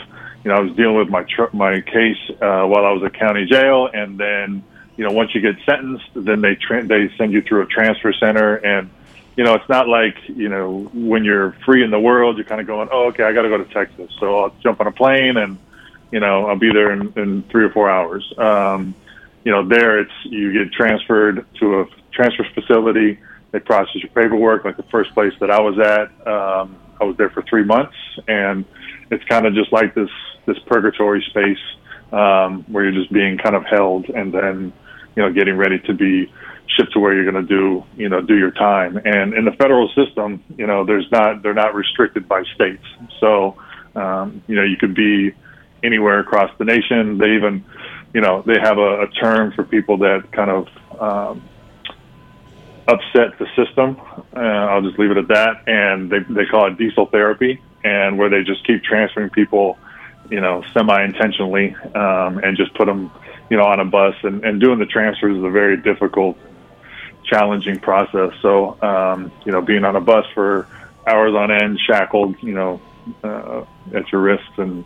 you 0.48 0.54
know, 0.54 0.60
I 0.60 0.62
was 0.62 0.78
dealing 0.78 0.96
with 0.96 1.10
my 1.10 1.24
tr- 1.24 1.52
my 1.52 1.82
case 1.82 2.16
uh, 2.30 2.64
while 2.64 2.86
I 2.86 2.92
was 2.94 3.04
at 3.04 3.14
county 3.16 3.46
jail, 3.46 3.90
and 3.94 4.18
then, 4.18 4.64
you 4.96 5.04
know, 5.04 5.12
once 5.12 5.36
you 5.36 5.42
get 5.42 5.58
sentenced, 5.66 6.06
then 6.16 6.40
they 6.40 6.56
tra- 6.56 6.86
they 6.86 7.10
send 7.18 7.34
you 7.34 7.42
through 7.42 7.64
a 7.64 7.66
transfer 7.66 8.14
center, 8.14 8.56
and 8.56 8.90
you 9.36 9.44
know, 9.44 9.56
it's 9.56 9.68
not 9.68 9.90
like 9.90 10.16
you 10.30 10.48
know 10.48 10.90
when 10.94 11.26
you're 11.26 11.52
free 11.66 11.84
in 11.84 11.92
the 11.92 12.00
world, 12.00 12.38
you're 12.38 12.46
kind 12.46 12.62
of 12.62 12.68
going, 12.68 12.88
oh, 12.94 13.08
okay, 13.08 13.24
I 13.24 13.34
got 13.34 13.42
to 13.42 13.50
go 13.50 13.58
to 13.58 13.66
Texas, 13.74 14.10
so 14.22 14.40
I'll 14.40 14.56
jump 14.64 14.80
on 14.80 14.88
a 14.88 14.92
plane 14.94 15.36
and, 15.36 15.58
you 16.14 16.22
know, 16.22 16.46
I'll 16.46 16.56
be 16.56 16.72
there 16.72 16.94
in, 16.94 17.12
in 17.18 17.44
three 17.52 17.66
or 17.66 17.70
four 17.72 17.90
hours. 17.90 18.34
Um, 18.38 18.96
you 19.44 19.52
know, 19.52 19.68
there 19.68 20.00
it's 20.00 20.14
you 20.24 20.54
get 20.54 20.72
transferred 20.72 21.46
to 21.60 21.82
a 21.82 21.88
transfer 22.14 22.48
facility. 22.54 23.20
They 23.52 23.60
process 23.60 23.96
your 23.96 24.12
paperwork. 24.12 24.64
Like 24.64 24.78
the 24.78 24.84
first 24.84 25.14
place 25.14 25.34
that 25.42 25.52
I 25.52 25.60
was 25.60 25.78
at, 25.78 26.08
um, 26.26 26.78
I 27.02 27.04
was 27.04 27.18
there 27.18 27.30
for 27.32 27.42
three 27.42 27.66
months, 27.66 27.98
and 28.30 28.64
it's 29.12 29.24
kind 29.26 29.46
of 29.46 29.54
just 29.54 29.74
like 29.74 29.94
this 29.94 30.10
this 30.48 30.58
purgatory 30.66 31.24
space 31.30 31.60
um, 32.12 32.64
where 32.72 32.86
you're 32.86 33.00
just 33.00 33.14
being 33.14 33.38
kind 33.38 33.56
of 33.56 33.64
held, 33.66 34.10
and 34.10 34.34
then 34.34 34.74
you 35.16 35.22
know 35.22 35.32
getting 35.32 35.58
ready 35.58 35.80
to 35.80 35.94
be 35.94 36.32
shipped 36.76 36.94
to 36.94 37.00
where 37.00 37.14
you're 37.14 37.30
going 37.30 37.46
to 37.46 37.48
do 37.48 37.84
you 37.96 38.10
know 38.10 38.22
do 38.22 38.36
your 38.36 38.52
time. 38.52 38.98
And 38.98 39.34
in 39.34 39.46
the 39.46 39.52
federal 39.52 39.90
system, 39.90 40.44
you 40.58 40.66
know, 40.66 40.86
there's 40.86 41.10
not 41.12 41.44
they're 41.44 41.54
not 41.54 41.76
restricted 41.76 42.28
by 42.28 42.44
states, 42.56 42.84
so 43.20 43.56
um, 43.96 44.42
you 44.48 44.56
know 44.56 44.64
you 44.64 44.78
could 44.78 44.96
be 44.96 45.34
anywhere 45.84 46.20
across 46.20 46.52
the 46.58 46.66
nation. 46.66 47.18
They 47.18 47.36
even, 47.36 47.64
you 48.14 48.22
know, 48.22 48.44
they 48.46 48.60
have 48.62 48.78
a, 48.78 49.04
a 49.04 49.08
term 49.12 49.52
for 49.54 49.64
people 49.64 49.98
that 50.00 50.32
kind 50.32 50.50
of 50.50 50.68
um, 51.00 51.44
upset 52.88 53.38
the 53.40 53.48
system. 53.56 53.98
Uh, 54.36 54.40
I'll 54.40 54.82
just 54.82 54.98
leave 54.98 55.12
it 55.12 55.18
at 55.18 55.28
that. 55.30 55.68
And 55.68 56.10
they 56.10 56.20
they 56.30 56.46
call 56.46 56.68
it 56.68 56.78
diesel 56.78 57.08
therapy, 57.08 57.62
and 57.84 58.18
where 58.18 58.30
they 58.30 58.44
just 58.44 58.66
keep 58.66 58.84
transferring 58.84 59.30
people, 59.30 59.78
you 60.30 60.42
know, 60.42 60.64
semi-intentionally, 60.74 61.76
um, 61.96 62.40
and 62.40 62.58
just 62.58 62.74
put 62.74 62.86
them, 62.86 63.12
you 63.50 63.58
know, 63.58 63.64
on 63.64 63.80
a 63.80 63.86
bus. 63.86 64.16
And, 64.24 64.44
and 64.44 64.60
doing 64.60 64.80
the 64.80 64.86
transfers 64.86 65.38
is 65.38 65.44
a 65.44 65.50
very 65.50 65.78
difficult, 65.78 66.38
challenging 67.24 67.80
process. 67.80 68.34
So, 68.42 68.82
um, 68.82 69.32
you 69.46 69.52
know, 69.52 69.62
being 69.62 69.84
on 69.84 69.96
a 69.96 70.02
bus 70.02 70.26
for 70.34 70.68
hours 71.06 71.34
on 71.34 71.52
end, 71.52 71.80
shackled, 71.80 72.36
you 72.42 72.54
know, 72.54 72.82
uh, 73.24 73.64
at 73.94 74.12
your 74.12 74.22
wrists 74.22 74.58
and 74.58 74.86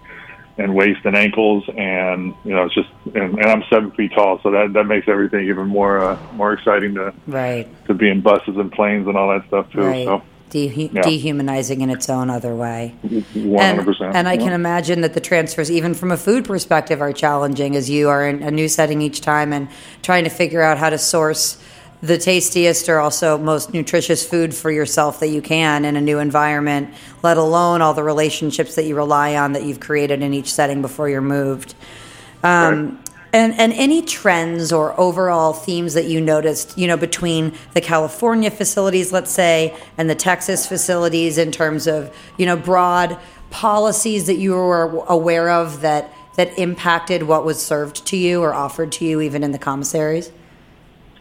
and 0.57 0.75
waist 0.75 0.99
and 1.05 1.15
ankles, 1.15 1.63
and 1.75 2.35
you 2.43 2.53
know, 2.53 2.65
it's 2.65 2.75
just. 2.75 2.89
And, 3.15 3.39
and 3.39 3.45
I'm 3.45 3.63
seven 3.69 3.91
feet 3.91 4.11
tall, 4.13 4.39
so 4.43 4.51
that 4.51 4.73
that 4.73 4.83
makes 4.83 5.07
everything 5.07 5.47
even 5.47 5.67
more 5.67 5.99
uh, 5.99 6.19
more 6.33 6.53
exciting 6.53 6.93
to 6.95 7.13
Right. 7.25 7.67
to 7.87 7.93
be 7.93 8.09
in 8.09 8.21
buses 8.21 8.57
and 8.57 8.71
planes 8.71 9.07
and 9.07 9.17
all 9.17 9.29
that 9.29 9.47
stuff 9.47 9.71
too. 9.71 9.81
Right. 9.81 10.05
So, 10.05 10.21
Dehu- 10.51 10.93
Yeah. 10.93 11.01
dehumanizing 11.01 11.79
in 11.81 11.89
its 11.89 12.09
own 12.09 12.29
other 12.29 12.53
way. 12.53 12.93
one 13.33 13.63
hundred 13.65 13.85
percent. 13.85 14.15
And 14.15 14.27
I 14.27 14.35
can 14.35 14.51
imagine 14.51 14.99
that 15.01 15.13
the 15.13 15.21
transfers, 15.21 15.71
even 15.71 15.93
from 15.93 16.11
a 16.11 16.17
food 16.17 16.43
perspective, 16.45 17.01
are 17.01 17.13
challenging 17.13 17.75
as 17.77 17.89
you 17.89 18.09
are 18.09 18.27
in 18.27 18.43
a 18.43 18.51
new 18.51 18.67
setting 18.67 19.01
each 19.01 19.21
time 19.21 19.53
and 19.53 19.69
trying 20.01 20.25
to 20.25 20.29
figure 20.29 20.61
out 20.61 20.77
how 20.77 20.89
to 20.89 20.97
source 20.97 21.57
the 22.03 22.17
tastiest 22.17 22.89
or 22.89 22.99
also 22.99 23.37
most 23.37 23.73
nutritious 23.73 24.27
food 24.27 24.53
for 24.53 24.71
yourself 24.71 25.19
that 25.19 25.27
you 25.29 25.41
can 25.41 25.85
in 25.85 25.95
a 25.95 26.01
new 26.01 26.17
environment, 26.19 26.89
let 27.23 27.37
alone 27.37 27.81
all 27.81 27.93
the 27.93 28.03
relationships 28.03 28.75
that 28.75 28.85
you 28.85 28.95
rely 28.95 29.35
on 29.35 29.53
that 29.53 29.63
you've 29.63 29.79
created 29.79 30.21
in 30.23 30.33
each 30.33 30.51
setting 30.51 30.81
before 30.81 31.07
you're 31.07 31.21
moved. 31.21 31.75
Um, 32.43 32.99
and, 33.33 33.53
and 33.59 33.73
any 33.73 34.01
trends 34.01 34.71
or 34.71 34.99
overall 34.99 35.53
themes 35.53 35.93
that 35.93 36.05
you 36.05 36.19
noticed, 36.19 36.77
you 36.77 36.87
know, 36.87 36.97
between 36.97 37.53
the 37.73 37.81
California 37.81 38.51
facilities, 38.51 39.13
let's 39.13 39.31
say, 39.31 39.75
and 39.97 40.09
the 40.09 40.15
Texas 40.15 40.67
facilities 40.67 41.37
in 41.37 41.51
terms 41.51 41.87
of, 41.87 42.13
you 42.37 42.45
know, 42.45 42.57
broad 42.57 43.17
policies 43.49 44.27
that 44.27 44.35
you 44.35 44.51
were 44.51 45.03
aware 45.07 45.49
of 45.49 45.81
that 45.81 46.11
that 46.37 46.57
impacted 46.57 47.23
what 47.23 47.43
was 47.43 47.61
served 47.61 48.05
to 48.07 48.15
you 48.15 48.41
or 48.41 48.53
offered 48.53 48.91
to 48.93 49.05
you 49.05 49.19
even 49.19 49.43
in 49.43 49.51
the 49.51 49.57
commissaries? 49.57 50.31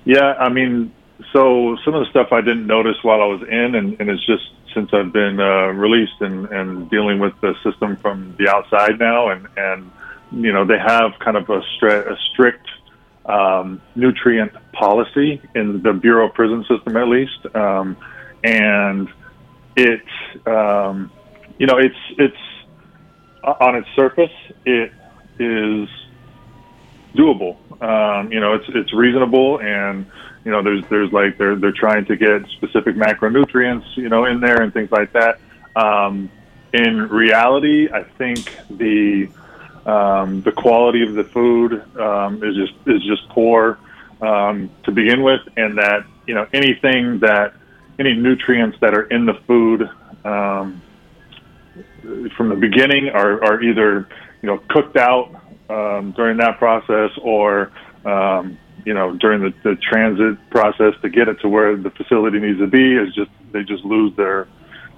Yeah, 0.05 0.35
I 0.39 0.49
mean, 0.49 0.93
so 1.33 1.77
some 1.85 1.95
of 1.95 2.05
the 2.05 2.11
stuff 2.11 2.33
I 2.33 2.41
didn't 2.41 2.67
notice 2.67 2.97
while 3.03 3.21
I 3.21 3.27
was 3.27 3.43
in, 3.43 3.75
and, 3.75 4.01
and 4.01 4.09
it's 4.09 4.25
just 4.25 4.45
since 4.73 4.91
I've 4.93 5.13
been 5.13 5.41
uh, 5.41 5.67
released 5.69 6.21
and, 6.21 6.47
and 6.47 6.89
dealing 6.91 7.19
with 7.19 7.39
the 7.41 7.55
system 7.65 7.97
from 7.97 8.35
the 8.39 8.49
outside 8.49 8.99
now, 8.99 9.29
and 9.29 9.49
and 9.57 9.91
you 10.31 10.53
know 10.53 10.65
they 10.65 10.79
have 10.79 11.13
kind 11.19 11.37
of 11.37 11.49
a, 11.49 11.61
stri- 11.77 12.07
a 12.11 12.17
strict 12.33 12.67
um, 13.27 13.81
nutrient 13.95 14.53
policy 14.73 15.41
in 15.55 15.83
the 15.83 15.93
Bureau 15.93 16.29
of 16.29 16.35
Prison 16.35 16.65
System, 16.69 16.97
at 16.97 17.09
least, 17.09 17.55
um, 17.55 17.97
and 18.43 19.09
it 19.77 20.05
um, 20.47 21.11
you 21.59 21.67
know 21.67 21.79
it's 21.79 21.97
it's 22.19 22.37
on 23.43 23.77
its 23.77 23.89
surface 23.97 24.33
it 24.65 24.93
is 25.39 25.89
doable. 27.15 27.57
Um, 27.83 28.33
you 28.33 28.41
know, 28.41 28.55
it's 28.55 28.67
it's 28.69 28.93
reasonable, 28.93 29.61
and 29.61 30.07
you 30.45 30.51
know, 30.51 30.63
there's 30.63 30.83
there's 30.89 31.13
like 31.13 31.39
they're 31.39 31.57
they're 31.57 31.73
trying 31.73 32.05
to 32.07 32.17
get 32.17 32.47
specific 32.49 32.97
macronutrients, 32.97 33.97
you 33.97 34.09
know, 34.09 34.25
in 34.25 34.41
there 34.41 34.63
and 34.63 34.73
things 34.73 34.91
like 34.91 35.13
that. 35.13 35.39
Um, 35.77 36.31
in 36.73 37.09
reality, 37.09 37.89
I 37.93 38.05
think 38.05 38.57
the 38.71 39.29
um, 39.87 40.43
the 40.43 40.53
quality 40.53 41.03
of 41.03 41.15
the 41.15 41.25
food 41.25 41.73
um, 41.99 42.43
is 42.45 42.55
just 42.55 42.75
is 42.87 43.03
just 43.03 43.29
poor 43.31 43.79
um, 44.21 44.71
to 44.85 44.93
begin 44.93 45.23
with, 45.23 45.41
and 45.57 45.79
that 45.79 46.05
you 46.27 46.35
know 46.35 46.47
anything 46.53 47.21
that 47.21 47.55
any 47.99 48.15
nutrients 48.15 48.79
that 48.81 48.95
are 48.95 49.05
in 49.05 49.27
the 49.27 49.35
food 49.47 49.89
um, 50.25 50.83
from 52.37 52.49
the 52.49 52.57
beginning 52.57 53.09
are, 53.09 53.43
are 53.45 53.63
either 53.63 54.09
you 54.43 54.47
know 54.47 54.59
cooked 54.69 54.97
out 54.97 55.35
um, 55.69 56.13
during 56.13 56.37
that 56.39 56.59
process 56.59 57.11
or 57.23 57.73
um, 58.05 58.59
you 58.85 58.95
know 58.95 59.15
during 59.17 59.43
the, 59.43 59.55
the 59.63 59.77
transit 59.77 60.39
process 60.51 60.95
to 61.03 61.09
get 61.09 61.29
it 61.29 61.41
to 61.41 61.49
where 61.49 61.77
the 61.77 61.91
facility 61.91 62.39
needs 62.39 62.59
to 62.59 62.67
be 62.67 62.97
is 62.97 63.15
just 63.15 63.31
they 63.53 63.63
just 63.63 63.85
lose 63.85 64.15
their 64.17 64.49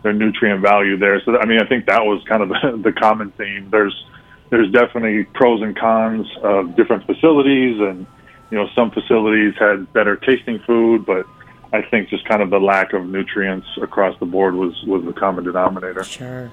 their 0.02 0.12
nutrient 0.12 0.60
value 0.60 0.96
there. 0.96 1.20
So 1.24 1.38
I 1.38 1.46
mean 1.46 1.60
I 1.60 1.66
think 1.66 1.86
that 1.86 2.04
was 2.04 2.22
kind 2.24 2.42
of 2.42 2.48
the, 2.82 2.90
the 2.90 2.92
common 2.92 3.30
theme. 3.32 3.68
There's 3.70 3.94
there's 4.52 4.70
definitely 4.70 5.24
pros 5.32 5.62
and 5.62 5.74
cons 5.76 6.26
of 6.42 6.76
different 6.76 7.04
facilities 7.06 7.80
and 7.80 8.06
you 8.50 8.58
know 8.58 8.68
some 8.76 8.90
facilities 8.90 9.54
had 9.58 9.90
better 9.94 10.14
tasting 10.16 10.60
food 10.66 11.04
but 11.06 11.26
I 11.72 11.80
think 11.80 12.10
just 12.10 12.26
kind 12.26 12.42
of 12.42 12.50
the 12.50 12.60
lack 12.60 12.92
of 12.92 13.06
nutrients 13.06 13.66
across 13.80 14.18
the 14.20 14.26
board 14.26 14.54
was 14.54 14.74
was 14.86 15.04
the 15.04 15.12
common 15.14 15.44
denominator. 15.44 16.04
Sure. 16.04 16.50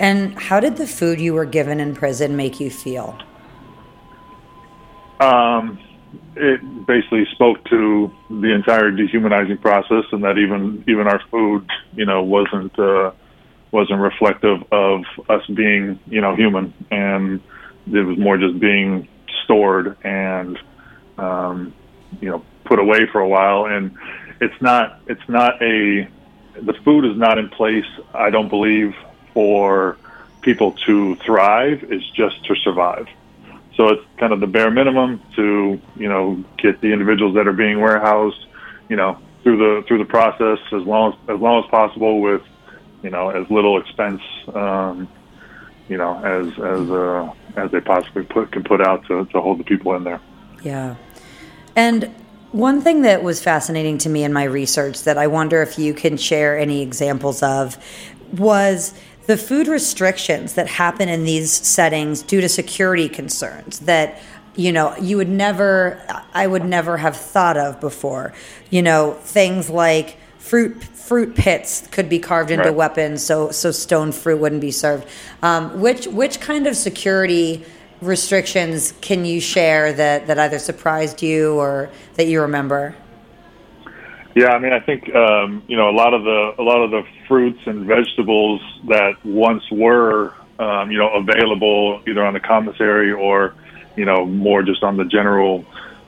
And 0.00 0.38
how 0.38 0.60
did 0.60 0.76
the 0.76 0.86
food 0.86 1.20
you 1.20 1.34
were 1.34 1.44
given 1.44 1.80
in 1.80 1.94
prison 1.94 2.36
make 2.36 2.60
you 2.60 2.70
feel? 2.70 3.16
Um, 5.20 5.78
it 6.36 6.86
basically 6.86 7.26
spoke 7.32 7.64
to 7.66 8.12
the 8.30 8.52
entire 8.52 8.90
dehumanizing 8.90 9.58
process, 9.58 10.04
and 10.10 10.24
that 10.24 10.38
even 10.38 10.82
even 10.88 11.06
our 11.06 11.20
food, 11.30 11.68
you 11.94 12.04
know, 12.04 12.22
wasn't 12.22 12.76
uh, 12.78 13.12
wasn't 13.70 14.00
reflective 14.00 14.62
of 14.72 15.04
us 15.28 15.46
being, 15.46 15.98
you 16.06 16.20
know, 16.20 16.34
human, 16.34 16.72
and 16.90 17.40
it 17.92 18.00
was 18.00 18.18
more 18.18 18.36
just 18.36 18.58
being 18.58 19.08
stored 19.44 19.96
and, 20.04 20.58
um, 21.16 21.74
you 22.20 22.28
know, 22.28 22.44
put 22.64 22.78
away 22.78 23.06
for 23.06 23.20
a 23.20 23.28
while. 23.28 23.66
And 23.66 23.96
it's 24.40 24.60
not 24.60 25.00
it's 25.06 25.28
not 25.28 25.62
a 25.62 26.08
the 26.60 26.72
food 26.84 27.04
is 27.04 27.16
not 27.16 27.38
in 27.38 27.48
place. 27.48 27.86
I 28.14 28.30
don't 28.30 28.48
believe 28.48 28.94
for 29.32 29.96
people 30.40 30.72
to 30.86 31.14
thrive. 31.16 31.84
It's 31.90 32.08
just 32.10 32.44
to 32.46 32.54
survive. 32.56 33.08
So 33.76 33.88
it's 33.90 34.04
kind 34.18 34.32
of 34.32 34.40
the 34.40 34.46
bare 34.46 34.70
minimum 34.70 35.22
to 35.36 35.80
you 35.96 36.08
know 36.08 36.44
get 36.56 36.80
the 36.80 36.92
individuals 36.92 37.34
that 37.34 37.46
are 37.46 37.52
being 37.52 37.80
warehoused, 37.80 38.44
you 38.88 38.96
know, 38.96 39.18
through 39.42 39.58
the 39.58 39.86
through 39.86 39.98
the 39.98 40.04
process 40.04 40.58
as 40.72 40.82
long 40.82 41.12
as 41.12 41.36
as 41.36 41.40
long 41.40 41.62
as 41.62 41.70
possible 41.70 42.20
with 42.20 42.42
you 43.02 43.10
know 43.10 43.30
as 43.30 43.48
little 43.50 43.80
expense, 43.80 44.22
um, 44.54 45.08
you 45.88 45.96
know, 45.96 46.16
as 46.24 46.46
as 46.58 46.90
uh, 46.90 47.32
as 47.56 47.70
they 47.70 47.80
possibly 47.80 48.24
put 48.24 48.52
can 48.52 48.64
put 48.64 48.80
out 48.80 49.06
to 49.06 49.24
to 49.26 49.40
hold 49.40 49.58
the 49.58 49.64
people 49.64 49.94
in 49.94 50.04
there. 50.04 50.20
Yeah, 50.62 50.96
and 51.76 52.12
one 52.52 52.80
thing 52.80 53.02
that 53.02 53.22
was 53.22 53.42
fascinating 53.42 53.98
to 53.98 54.08
me 54.08 54.24
in 54.24 54.32
my 54.32 54.44
research 54.44 55.04
that 55.04 55.18
I 55.18 55.26
wonder 55.26 55.62
if 55.62 55.78
you 55.78 55.92
can 55.92 56.16
share 56.16 56.58
any 56.58 56.82
examples 56.82 57.42
of 57.42 57.76
was 58.32 58.94
the 59.26 59.36
food 59.36 59.68
restrictions 59.68 60.54
that 60.54 60.66
happen 60.66 61.08
in 61.08 61.24
these 61.24 61.52
settings 61.52 62.22
due 62.22 62.40
to 62.40 62.48
security 62.48 63.08
concerns 63.08 63.80
that 63.80 64.18
you 64.56 64.72
know 64.72 64.96
you 64.96 65.16
would 65.16 65.28
never 65.28 66.02
i 66.32 66.46
would 66.46 66.64
never 66.64 66.96
have 66.96 67.16
thought 67.16 67.56
of 67.56 67.78
before 67.80 68.32
you 68.70 68.82
know 68.82 69.12
things 69.22 69.70
like 69.70 70.16
fruit 70.38 70.82
fruit 70.82 71.34
pits 71.34 71.86
could 71.90 72.08
be 72.08 72.18
carved 72.18 72.50
into 72.50 72.64
Right. 72.64 72.74
weapons 72.74 73.22
so 73.22 73.50
so 73.50 73.70
stone 73.70 74.12
fruit 74.12 74.38
wouldn't 74.38 74.60
be 74.60 74.70
served 74.70 75.06
um, 75.42 75.80
which 75.80 76.06
which 76.06 76.40
kind 76.40 76.66
of 76.66 76.76
security 76.76 77.64
restrictions 78.00 78.94
can 79.00 79.24
you 79.24 79.40
share 79.40 79.92
that 79.92 80.26
that 80.26 80.38
either 80.38 80.58
surprised 80.58 81.22
you 81.22 81.54
or 81.54 81.90
that 82.14 82.26
you 82.26 82.40
remember 82.40 82.94
Yeah, 84.34 84.50
I 84.54 84.58
mean, 84.60 84.72
I 84.72 84.78
think 84.78 85.12
um, 85.14 85.62
you 85.66 85.76
know 85.76 85.88
a 85.88 85.96
lot 86.02 86.14
of 86.14 86.22
the 86.22 86.54
a 86.58 86.62
lot 86.62 86.80
of 86.84 86.90
the 86.92 87.02
fruits 87.26 87.58
and 87.66 87.86
vegetables 87.86 88.60
that 88.86 89.14
once 89.24 89.64
were 89.72 90.34
um, 90.60 90.92
you 90.92 90.98
know 90.98 91.10
available 91.14 92.00
either 92.06 92.24
on 92.24 92.34
the 92.34 92.40
commissary 92.40 93.10
or 93.10 93.54
you 93.96 94.04
know 94.04 94.24
more 94.24 94.62
just 94.62 94.84
on 94.84 94.96
the 94.96 95.04
general 95.04 95.64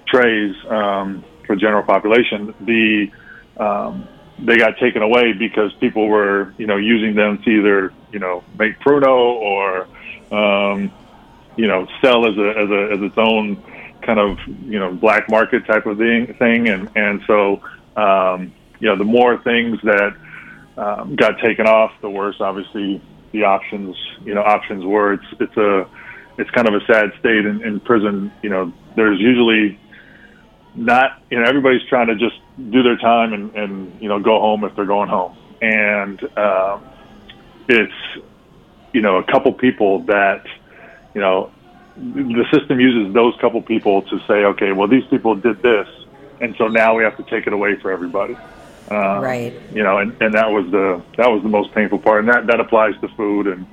trays 0.07 0.55
um, 0.69 1.25
for 1.45 1.57
general 1.57 1.83
population. 1.83 2.55
The 2.61 3.11
um, 3.57 4.07
they 4.45 4.57
got 4.57 4.79
taken 4.79 5.03
away 5.03 5.33
because 5.33 5.73
people 5.75 6.09
were 6.09 6.55
you 6.59 6.67
know 6.67 6.77
using 6.77 7.15
them 7.15 7.43
to 7.43 7.51
either 7.51 7.93
you 8.13 8.19
know 8.19 8.43
make 8.59 8.79
pruno 8.81 9.07
or 9.09 9.89
um, 10.33 10.91
you 11.57 11.67
know 11.67 11.87
sell 12.01 12.27
as 12.27 12.37
a 12.37 12.49
as 12.51 12.71
a 12.71 12.93
as 12.93 13.03
its 13.03 13.19
own 13.19 13.63
kind 14.03 14.19
of 14.19 14.39
you 14.65 14.79
know 14.79 14.93
black 14.93 15.29
market 15.29 15.67
type 15.67 15.87
of 15.87 15.99
thing 15.99 16.35
thing. 16.35 16.69
And 16.69 16.91
and 16.97 17.23
so 17.27 17.61
um, 17.97 18.53
you 18.79 18.89
know 18.89 18.97
the 18.97 19.05
more 19.05 19.39
things 19.39 19.81
that 19.83 20.17
um, 20.77 21.17
got 21.17 21.39
taken 21.41 21.67
off 21.67 21.93
the 22.01 22.11
worse 22.11 22.41
obviously 22.41 23.03
the 23.33 23.45
options 23.45 23.97
you 24.25 24.35
know 24.35 24.43
options 24.43 24.85
were. 24.85 25.15
It's 25.15 25.27
it's 25.39 25.57
a 25.57 25.87
it's 26.39 26.51
kind 26.51 26.69
of 26.69 26.75
a 26.75 26.85
sad 26.87 27.13
state 27.19 27.45
in, 27.45 27.63
in 27.63 27.81
prison. 27.81 28.33
You 28.43 28.51
know 28.51 28.73
there's 28.97 29.21
usually 29.21 29.79
not 30.75 31.23
you 31.31 31.39
know 31.39 31.45
everybody's 31.45 31.83
trying 31.89 32.07
to 32.09 32.17
just 32.17 32.37
do 32.57 32.83
their 32.83 32.97
time 32.97 33.33
and 33.33 33.55
and 33.55 34.01
you 34.01 34.09
know 34.09 34.21
go 34.21 34.41
home 34.41 34.65
if 34.65 34.75
they're 34.77 34.87
going 34.87 35.09
home. 35.09 35.37
And 35.61 36.23
um, 36.39 36.85
it's 37.69 37.93
you 38.93 39.01
know 39.01 39.17
a 39.19 39.25
couple 39.25 39.53
people 39.53 40.01
that 40.05 40.47
you 41.15 41.21
know 41.21 41.51
the 41.97 42.45
system 42.53 42.81
uses 42.81 43.13
those 43.13 43.35
couple 43.41 43.61
people 43.63 44.03
to 44.03 44.19
say 44.21 44.45
okay 44.45 44.73
well 44.73 44.89
these 44.89 45.05
people 45.11 45.35
did 45.35 45.61
this 45.61 45.87
and 46.41 46.57
so 46.57 46.69
now 46.69 46.97
we 46.97 47.05
have 47.05 47.17
to 47.19 47.23
take 47.25 47.47
it 47.47 47.53
away 47.53 47.77
for 47.77 47.91
everybody. 47.91 48.35
Um, 48.91 49.21
Right. 49.21 49.55
you 49.73 49.83
know 49.83 49.99
and, 49.99 50.17
and 50.23 50.35
that 50.35 50.51
was 50.51 50.71
the 50.71 51.03
that 51.17 51.31
was 51.31 51.43
the 51.43 51.49
most 51.49 51.73
painful 51.75 51.99
part. 51.99 52.21
And 52.21 52.29
that 52.29 52.47
that 52.47 52.61
applies 52.61 52.99
to 53.01 53.09
food 53.09 53.47
and 53.47 53.67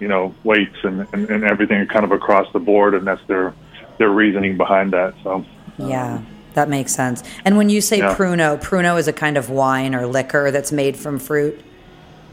you 0.00 0.08
know 0.08 0.34
weights 0.44 0.76
and, 0.84 1.06
and, 1.12 1.28
and 1.28 1.44
everything 1.44 1.86
kind 1.86 2.04
of 2.04 2.12
across 2.12 2.50
the 2.52 2.58
board 2.58 2.94
and 2.94 3.06
that's 3.06 3.24
their 3.26 3.54
their 3.98 4.10
reasoning 4.10 4.56
behind 4.56 4.92
that 4.92 5.14
so. 5.22 5.44
Yeah, 5.78 6.22
that 6.56 6.68
makes 6.68 6.92
sense. 6.92 7.22
And 7.44 7.56
when 7.56 7.68
you 7.68 7.80
say 7.80 7.98
Yeah. 7.98 8.14
pruno, 8.16 8.60
pruno 8.60 8.98
is 8.98 9.06
a 9.06 9.12
kind 9.12 9.36
of 9.36 9.48
wine 9.50 9.94
or 9.94 10.06
liquor 10.06 10.50
that's 10.50 10.72
made 10.72 10.96
from 10.96 11.18
fruit. 11.20 11.60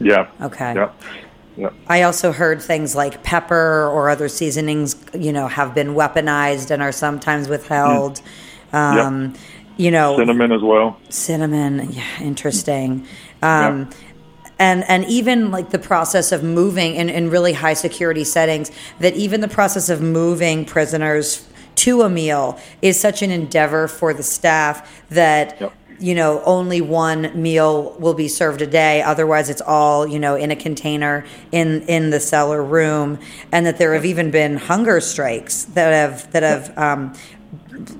yeah 0.00 0.26
Okay. 0.42 0.72
yeah 0.74 0.88
yeah 1.56 1.68
I 1.88 2.02
also 2.02 2.32
heard 2.32 2.60
things 2.60 2.96
like 2.96 3.22
pepper 3.22 3.88
or 3.94 4.10
other 4.10 4.28
seasonings, 4.28 4.96
you 5.14 5.32
know, 5.32 5.46
have 5.46 5.72
been 5.74 5.94
weaponized 5.94 6.70
and 6.72 6.82
are 6.82 6.90
sometimes 6.90 7.48
withheld. 7.48 8.20
Um, 8.72 9.34
You 9.76 9.90
know, 9.90 10.16
cinnamon 10.16 10.52
as 10.52 10.62
well 10.62 10.96
cinnamon. 11.10 11.88
Yeah, 11.92 12.02
interesting. 12.20 13.06
Um, 13.42 13.88
And 14.58 14.84
and 14.88 15.04
even 15.06 15.50
like 15.50 15.70
the 15.70 15.80
process 15.80 16.30
of 16.32 16.42
moving 16.44 16.94
in, 16.94 17.08
in 17.08 17.28
really 17.28 17.52
high 17.54 17.74
security 17.74 18.24
settings, 18.24 18.70
that 19.00 19.14
even 19.14 19.40
the 19.40 19.48
process 19.48 19.88
of 19.90 20.00
moving 20.00 20.64
prisoners 20.64 21.44
to 21.76 22.02
a 22.02 22.08
meal 22.08 22.58
is 22.82 22.98
such 22.98 23.22
an 23.22 23.30
endeavor 23.30 23.88
for 23.88 24.14
the 24.14 24.22
staff 24.22 25.04
that 25.10 25.60
Yep. 25.60 25.72
you 26.00 26.14
know 26.14 26.42
only 26.44 26.80
one 26.80 27.40
meal 27.40 27.92
will 27.98 28.14
be 28.14 28.28
served 28.28 28.60
a 28.62 28.66
day 28.66 29.02
otherwise 29.02 29.48
it's 29.48 29.60
all 29.60 30.06
you 30.06 30.18
know 30.18 30.34
in 30.34 30.50
a 30.50 30.56
container 30.56 31.24
in 31.52 31.82
in 31.82 32.10
the 32.10 32.20
cellar 32.20 32.62
room 32.62 33.18
and 33.52 33.64
that 33.66 33.78
there 33.78 33.94
have 33.94 34.04
even 34.04 34.30
been 34.30 34.56
hunger 34.56 35.00
strikes 35.00 35.64
that 35.64 35.92
have 35.92 36.32
that 36.32 36.42
have 36.42 36.76
um, 36.78 37.14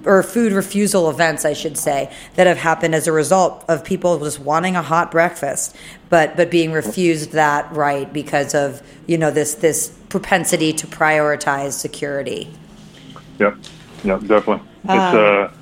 or 0.04 0.22
food 0.22 0.52
refusal 0.52 1.10
events, 1.10 1.44
I 1.44 1.52
should 1.52 1.76
say, 1.76 2.12
that 2.36 2.46
have 2.46 2.58
happened 2.58 2.94
as 2.94 3.06
a 3.06 3.12
result 3.12 3.64
of 3.68 3.84
people 3.84 4.18
just 4.18 4.38
wanting 4.38 4.76
a 4.76 4.82
hot 4.82 5.10
breakfast, 5.10 5.74
but 6.08 6.36
but 6.36 6.50
being 6.50 6.72
refused 6.72 7.32
that 7.32 7.70
right 7.72 8.12
because 8.12 8.54
of 8.54 8.82
you 9.06 9.18
know 9.18 9.30
this 9.30 9.54
this 9.54 9.92
propensity 10.08 10.72
to 10.74 10.86
prioritize 10.86 11.72
security. 11.72 12.50
Yep, 13.38 13.56
yep, 14.04 14.20
definitely. 14.20 14.66
It's 14.84 15.14
uh, 15.14 15.52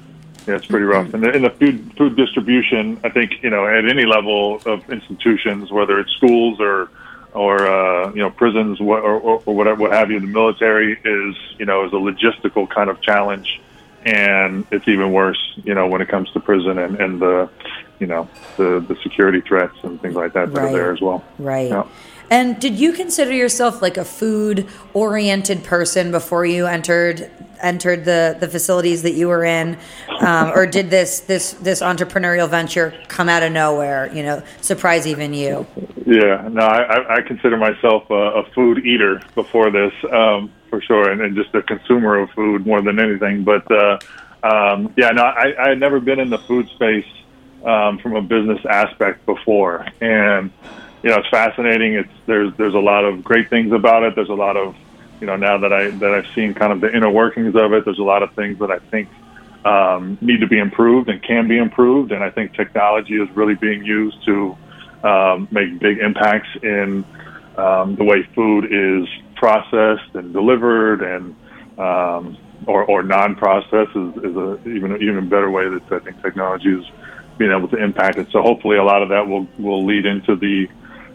yeah, 0.46 0.56
it's 0.56 0.66
pretty 0.66 0.84
rough. 0.84 1.14
And 1.14 1.24
in 1.24 1.42
the 1.42 1.50
food 1.50 1.92
food 1.96 2.16
distribution, 2.16 3.00
I 3.04 3.08
think 3.10 3.42
you 3.42 3.50
know 3.50 3.66
at 3.66 3.88
any 3.88 4.04
level 4.04 4.60
of 4.66 4.88
institutions, 4.90 5.70
whether 5.70 6.00
it's 6.00 6.10
schools 6.12 6.60
or 6.60 6.90
or 7.32 7.66
uh, 7.66 8.12
you 8.12 8.20
know 8.22 8.30
prisons 8.30 8.80
or, 8.80 9.00
or, 9.00 9.42
or 9.46 9.54
whatever, 9.54 9.80
what 9.82 9.92
have 9.92 10.10
you, 10.10 10.20
the 10.20 10.26
military 10.26 10.98
is 11.04 11.36
you 11.58 11.64
know 11.64 11.84
is 11.86 11.92
a 11.92 11.96
logistical 11.96 12.68
kind 12.68 12.90
of 12.90 13.00
challenge, 13.00 13.60
and 14.04 14.66
it's 14.70 14.86
even 14.88 15.12
worse, 15.12 15.40
you 15.64 15.74
know, 15.74 15.86
when 15.86 16.00
it 16.00 16.08
comes 16.08 16.30
to 16.32 16.40
prison 16.40 16.78
and, 16.78 16.96
and 16.96 17.20
the 17.20 17.48
you 18.00 18.06
know 18.06 18.28
the 18.56 18.84
the 18.86 18.96
security 19.02 19.40
threats 19.40 19.76
and 19.82 20.00
things 20.02 20.14
like 20.14 20.32
that 20.32 20.52
that 20.52 20.60
Right. 20.60 20.68
are 20.68 20.72
there 20.72 20.92
as 20.92 21.00
well. 21.00 21.24
Right. 21.38 21.70
Yeah. 21.70 21.84
And 22.32 22.58
did 22.58 22.78
you 22.78 22.94
consider 22.94 23.34
yourself 23.34 23.82
like 23.82 23.98
a 23.98 24.06
food 24.06 24.66
oriented 24.94 25.64
person 25.64 26.10
before 26.10 26.46
you 26.46 26.66
entered 26.66 27.30
entered 27.60 28.06
the, 28.06 28.38
the 28.40 28.48
facilities 28.48 29.02
that 29.02 29.12
you 29.12 29.28
were 29.28 29.44
in, 29.44 29.78
um, 30.20 30.50
or 30.54 30.66
did 30.66 30.88
this 30.88 31.20
this 31.20 31.52
this 31.52 31.82
entrepreneurial 31.82 32.48
venture 32.48 32.94
come 33.08 33.28
out 33.28 33.42
of 33.42 33.52
nowhere? 33.52 34.10
You 34.14 34.22
know, 34.22 34.42
surprise 34.62 35.06
even 35.06 35.34
you. 35.34 35.66
Yeah, 36.06 36.48
no, 36.50 36.62
I, 36.62 37.16
I- 37.16 37.20
consider 37.20 37.58
myself 37.58 38.08
a, 38.08 38.14
a 38.14 38.44
food 38.54 38.78
eater 38.86 39.20
before 39.34 39.70
this, 39.70 39.92
um, 40.10 40.50
for 40.70 40.80
sure, 40.80 41.10
and, 41.10 41.20
and 41.20 41.36
just 41.36 41.54
a 41.54 41.62
consumer 41.62 42.16
of 42.18 42.30
food 42.30 42.64
more 42.66 42.80
than 42.80 42.98
anything. 42.98 43.44
But 43.44 43.70
uh, 43.70 43.98
um, 44.42 44.94
yeah, 44.96 45.10
no, 45.10 45.22
I, 45.22 45.66
I 45.66 45.68
had 45.68 45.80
never 45.80 46.00
been 46.00 46.18
in 46.18 46.30
the 46.30 46.38
food 46.38 46.66
space 46.70 47.06
um, 47.62 47.98
from 47.98 48.16
a 48.16 48.22
business 48.22 48.64
aspect 48.64 49.26
before, 49.26 49.86
and 50.00 50.50
you 51.02 51.10
know, 51.10 51.16
it's 51.16 51.28
fascinating. 51.28 51.94
It's 51.94 52.12
there's 52.26 52.52
there's 52.56 52.74
a 52.74 52.78
lot 52.78 53.04
of 53.04 53.24
great 53.24 53.50
things 53.50 53.72
about 53.72 54.02
it. 54.04 54.14
There's 54.14 54.28
a 54.28 54.34
lot 54.34 54.56
of 54.56 54.76
you 55.20 55.26
know 55.26 55.36
now 55.36 55.58
that 55.58 55.72
I 55.72 55.90
that 55.90 56.14
I've 56.14 56.32
seen 56.34 56.54
kind 56.54 56.72
of 56.72 56.80
the 56.80 56.94
inner 56.94 57.10
workings 57.10 57.54
of 57.56 57.72
it. 57.72 57.84
There's 57.84 57.98
a 57.98 58.04
lot 58.04 58.22
of 58.22 58.32
things 58.34 58.58
that 58.60 58.70
I 58.70 58.78
think 58.78 59.08
um, 59.64 60.18
need 60.20 60.40
to 60.40 60.46
be 60.46 60.58
improved 60.58 61.08
and 61.08 61.22
can 61.22 61.48
be 61.48 61.58
improved, 61.58 62.12
and 62.12 62.22
I 62.22 62.30
think 62.30 62.54
technology 62.54 63.14
is 63.14 63.28
really 63.36 63.54
being 63.54 63.84
used 63.84 64.24
to 64.26 64.56
um, 65.02 65.48
make 65.50 65.78
big 65.80 65.98
impacts 65.98 66.48
in 66.62 67.04
um, 67.56 67.96
the 67.96 68.04
way 68.04 68.22
food 68.34 68.66
is 68.70 69.08
processed 69.36 70.14
and 70.14 70.32
delivered, 70.32 71.02
and 71.02 71.34
um, 71.78 72.38
or, 72.66 72.84
or 72.84 73.02
non-processed 73.02 73.96
is, 73.96 74.16
is 74.18 74.36
a 74.36 74.58
even 74.68 75.02
even 75.02 75.28
better 75.28 75.50
way 75.50 75.68
that 75.68 75.82
I 75.90 75.98
think 75.98 76.22
technology 76.22 76.68
is 76.68 76.84
being 77.38 77.50
able 77.50 77.68
to 77.68 77.76
impact 77.76 78.18
it. 78.18 78.28
So 78.30 78.40
hopefully, 78.40 78.76
a 78.76 78.84
lot 78.84 79.02
of 79.02 79.08
that 79.08 79.26
will 79.26 79.48
will 79.58 79.84
lead 79.84 80.06
into 80.06 80.36
the 80.36 80.68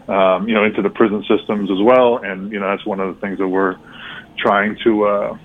um, 0.08 0.48
you 0.48 0.54
know 0.54 0.64
into 0.64 0.82
the 0.82 0.90
prison 0.90 1.24
systems 1.28 1.70
as 1.70 1.80
well. 1.80 2.18
And 2.18 2.52
you 2.52 2.60
know 2.60 2.68
that's 2.68 2.86
one 2.86 3.00
of 3.00 3.14
the 3.14 3.20
things 3.20 3.38
that 3.38 3.48
we're 3.48 3.76
trying 4.38 4.76
to 4.84 5.04
uh, 5.04 5.38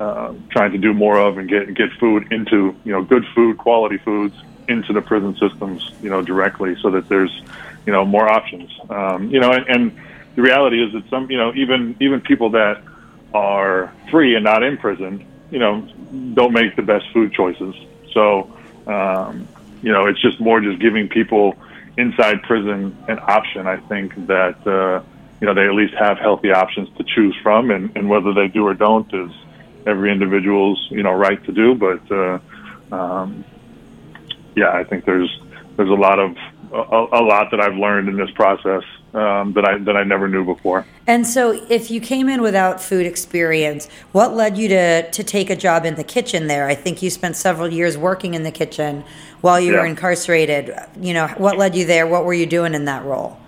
uh, 0.00 0.34
trying 0.50 0.72
to 0.72 0.78
do 0.78 0.92
more 0.92 1.18
of 1.18 1.38
and 1.38 1.48
get 1.48 1.74
get 1.74 1.90
food 2.00 2.32
into 2.32 2.74
you 2.84 2.92
know 2.92 3.02
good 3.02 3.24
food, 3.34 3.58
quality 3.58 3.98
foods 3.98 4.34
into 4.68 4.92
the 4.92 5.00
prison 5.00 5.36
systems 5.36 5.88
you 6.02 6.10
know 6.10 6.22
directly, 6.22 6.76
so 6.82 6.90
that 6.90 7.08
there's 7.08 7.32
you 7.86 7.92
know 7.92 8.04
more 8.04 8.28
options. 8.28 8.70
Um, 8.90 9.30
you 9.30 9.40
know, 9.40 9.52
and, 9.52 9.66
and 9.68 9.98
the 10.34 10.42
reality 10.42 10.82
is 10.82 10.92
that 10.92 11.08
some 11.08 11.30
you 11.30 11.38
know 11.38 11.52
even 11.54 11.96
even 12.00 12.20
people 12.20 12.50
that 12.50 12.82
are 13.34 13.92
free 14.10 14.34
and 14.34 14.44
not 14.44 14.62
in 14.62 14.76
prison, 14.78 15.26
you 15.50 15.58
know, 15.58 15.82
don't 16.34 16.52
make 16.52 16.74
the 16.76 16.82
best 16.82 17.04
food 17.12 17.32
choices. 17.32 17.74
So, 18.12 18.50
um, 18.86 19.46
you 19.82 19.92
know, 19.92 20.06
it's 20.06 20.20
just 20.20 20.40
more 20.40 20.60
just 20.60 20.80
giving 20.80 21.08
people 21.08 21.54
inside 21.96 22.42
prison 22.42 22.96
an 23.08 23.18
option. 23.18 23.66
I 23.66 23.76
think 23.88 24.14
that 24.26 24.66
uh, 24.66 25.02
you 25.40 25.46
know 25.46 25.54
they 25.54 25.66
at 25.66 25.74
least 25.74 25.94
have 25.94 26.18
healthy 26.18 26.52
options 26.52 26.88
to 26.96 27.04
choose 27.04 27.36
from, 27.42 27.70
and, 27.70 27.94
and 27.96 28.08
whether 28.08 28.32
they 28.32 28.48
do 28.48 28.66
or 28.66 28.74
don't 28.74 29.12
is 29.12 29.30
every 29.86 30.10
individual's 30.10 30.86
you 30.90 31.02
know 31.02 31.12
right 31.12 31.42
to 31.44 31.52
do. 31.52 31.74
But 31.74 32.10
uh, 32.10 32.38
um, 32.92 33.44
yeah, 34.54 34.70
I 34.70 34.84
think 34.84 35.04
there's 35.04 35.40
there's 35.76 35.90
a 35.90 35.94
lot 35.94 36.18
of 36.18 36.36
a, 36.72 37.20
a 37.20 37.22
lot 37.24 37.50
that 37.50 37.60
I've 37.60 37.76
learned 37.76 38.08
in 38.08 38.16
this 38.16 38.30
process 38.32 38.82
um, 39.16 39.54
that 39.54 39.64
I 39.64 39.78
that 39.78 39.96
I 39.96 40.04
never 40.04 40.28
knew 40.28 40.44
before. 40.44 40.84
And 41.06 41.26
so, 41.26 41.52
if 41.70 41.90
you 41.90 42.00
came 42.00 42.28
in 42.28 42.42
without 42.42 42.80
food 42.82 43.06
experience, 43.06 43.88
what 44.12 44.34
led 44.34 44.58
you 44.58 44.68
to 44.68 45.10
to 45.10 45.24
take 45.24 45.48
a 45.50 45.56
job 45.56 45.84
in 45.86 45.94
the 45.94 46.04
kitchen 46.04 46.46
there? 46.46 46.68
I 46.68 46.74
think 46.74 47.02
you 47.02 47.10
spent 47.10 47.36
several 47.36 47.72
years 47.72 47.96
working 47.96 48.34
in 48.34 48.42
the 48.42 48.50
kitchen 48.50 49.04
while 49.40 49.58
you 49.58 49.72
Yeah. 49.72 49.80
were 49.80 49.86
incarcerated. 49.86 50.74
You 51.00 51.14
know, 51.14 51.28
what 51.38 51.56
led 51.56 51.74
you 51.74 51.86
there? 51.86 52.06
What 52.06 52.24
were 52.24 52.34
you 52.34 52.46
doing 52.46 52.74
in 52.74 52.84
that 52.84 53.04
role? 53.04 53.38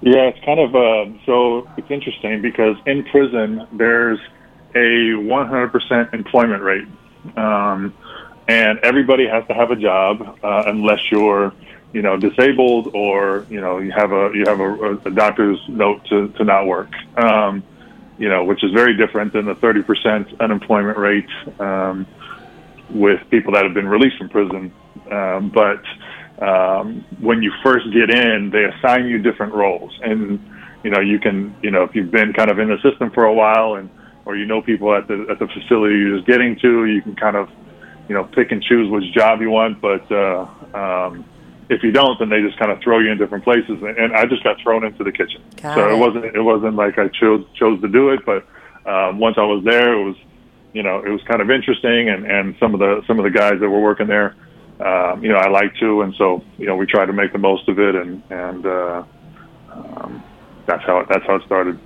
Yeah, 0.00 0.28
it's 0.28 0.44
kind 0.44 0.60
of 0.60 0.74
uh, 0.74 1.06
so 1.26 1.68
it's 1.76 1.90
interesting 1.90 2.40
because 2.40 2.76
in 2.86 3.02
prison 3.04 3.66
there's 3.72 4.20
a 4.74 5.14
100% 5.16 6.14
employment 6.14 6.62
rate, 6.62 6.86
um, 7.36 7.92
and 8.46 8.78
everybody 8.84 9.26
has 9.26 9.44
to 9.48 9.54
have 9.54 9.72
a 9.72 9.76
job 9.76 10.38
uh, 10.44 10.62
unless 10.66 11.00
you're 11.10 11.52
you 11.92 12.02
know 12.02 12.16
disabled 12.16 12.94
or 12.94 13.46
you 13.50 13.60
know 13.60 13.78
you 13.78 13.90
have 13.90 14.12
a 14.12 14.30
you 14.34 14.44
have 14.46 14.60
a, 14.60 14.96
a 15.04 15.10
doctor's 15.10 15.58
note 15.68 16.04
to, 16.06 16.28
to 16.28 16.44
not 16.44 16.66
work. 16.66 16.90
Um, 17.16 17.62
you 18.20 18.28
know, 18.28 18.44
which 18.44 18.62
is 18.62 18.70
very 18.72 18.94
different 18.94 19.32
than 19.32 19.46
the 19.46 19.54
30% 19.54 20.38
unemployment 20.40 20.98
rate 20.98 21.30
um, 21.58 22.06
with 22.90 23.18
people 23.30 23.54
that 23.54 23.64
have 23.64 23.72
been 23.72 23.88
released 23.88 24.18
from 24.18 24.28
prison. 24.28 24.70
Um, 25.10 25.48
but 25.48 25.82
um, 26.46 27.02
when 27.18 27.42
you 27.42 27.50
first 27.62 27.86
get 27.94 28.10
in, 28.10 28.50
they 28.50 28.64
assign 28.64 29.06
you 29.06 29.18
different 29.18 29.54
roles, 29.54 29.98
and 30.02 30.38
you 30.84 30.90
know 30.90 31.00
you 31.00 31.18
can 31.18 31.56
you 31.62 31.70
know 31.70 31.82
if 31.82 31.94
you've 31.94 32.10
been 32.10 32.32
kind 32.34 32.50
of 32.50 32.58
in 32.58 32.68
the 32.68 32.78
system 32.82 33.10
for 33.10 33.24
a 33.24 33.32
while 33.32 33.74
and 33.74 33.90
or 34.26 34.36
you 34.36 34.46
know 34.46 34.60
people 34.60 34.94
at 34.94 35.08
the 35.08 35.26
at 35.30 35.38
the 35.38 35.46
facility 35.48 35.96
you're 35.96 36.16
just 36.16 36.26
getting 36.26 36.58
to, 36.60 36.84
you 36.84 37.00
can 37.00 37.16
kind 37.16 37.36
of 37.36 37.50
you 38.08 38.14
know 38.14 38.24
pick 38.24 38.52
and 38.52 38.62
choose 38.62 38.90
which 38.90 39.12
job 39.14 39.40
you 39.40 39.50
want. 39.50 39.80
But 39.80 40.10
uh, 40.12 40.46
um, 40.74 41.24
if 41.70 41.84
you 41.84 41.92
don't, 41.92 42.18
then 42.18 42.28
they 42.28 42.42
just 42.42 42.58
kind 42.58 42.72
of 42.72 42.82
throw 42.82 42.98
you 42.98 43.10
in 43.12 43.16
different 43.16 43.44
places. 43.44 43.80
And 43.80 44.12
I 44.14 44.26
just 44.26 44.42
got 44.42 44.60
thrown 44.60 44.84
into 44.84 45.04
the 45.04 45.12
kitchen, 45.12 45.40
Got 45.62 45.76
so 45.76 45.88
it. 45.88 45.92
it 45.92 45.96
wasn't 45.96 46.24
it 46.24 46.42
wasn't 46.42 46.74
like 46.74 46.98
I 46.98 47.08
chose 47.08 47.46
chose 47.54 47.80
to 47.80 47.88
do 47.88 48.10
it, 48.10 48.26
but 48.26 48.44
um, 48.86 49.18
once 49.18 49.38
I 49.38 49.44
was 49.44 49.62
there, 49.64 49.94
it 49.94 50.04
was 50.04 50.16
you 50.72 50.82
know 50.82 50.98
it 50.98 51.08
was 51.08 51.22
kind 51.22 51.40
of 51.40 51.50
interesting, 51.50 52.08
and 52.08 52.26
and 52.26 52.56
some 52.58 52.74
of 52.74 52.80
the 52.80 53.02
some 53.06 53.18
of 53.20 53.24
the 53.24 53.30
guys 53.30 53.60
that 53.60 53.70
were 53.70 53.80
working 53.80 54.08
there, 54.08 54.34
um, 54.80 55.22
you 55.22 55.30
know, 55.30 55.36
I 55.36 55.48
liked 55.48 55.78
to, 55.78 56.02
and 56.02 56.12
so 56.16 56.42
you 56.58 56.66
know 56.66 56.74
we 56.74 56.86
tried 56.86 57.06
to 57.06 57.12
make 57.12 57.32
the 57.32 57.38
most 57.38 57.68
of 57.68 57.78
it, 57.78 57.94
and 57.94 58.20
and 58.30 58.66
uh, 58.66 59.04
um, 59.70 60.22
that's 60.66 60.82
how 60.84 60.98
it, 60.98 61.08
that's 61.08 61.24
how 61.24 61.36
it 61.36 61.42
started. 61.46 61.78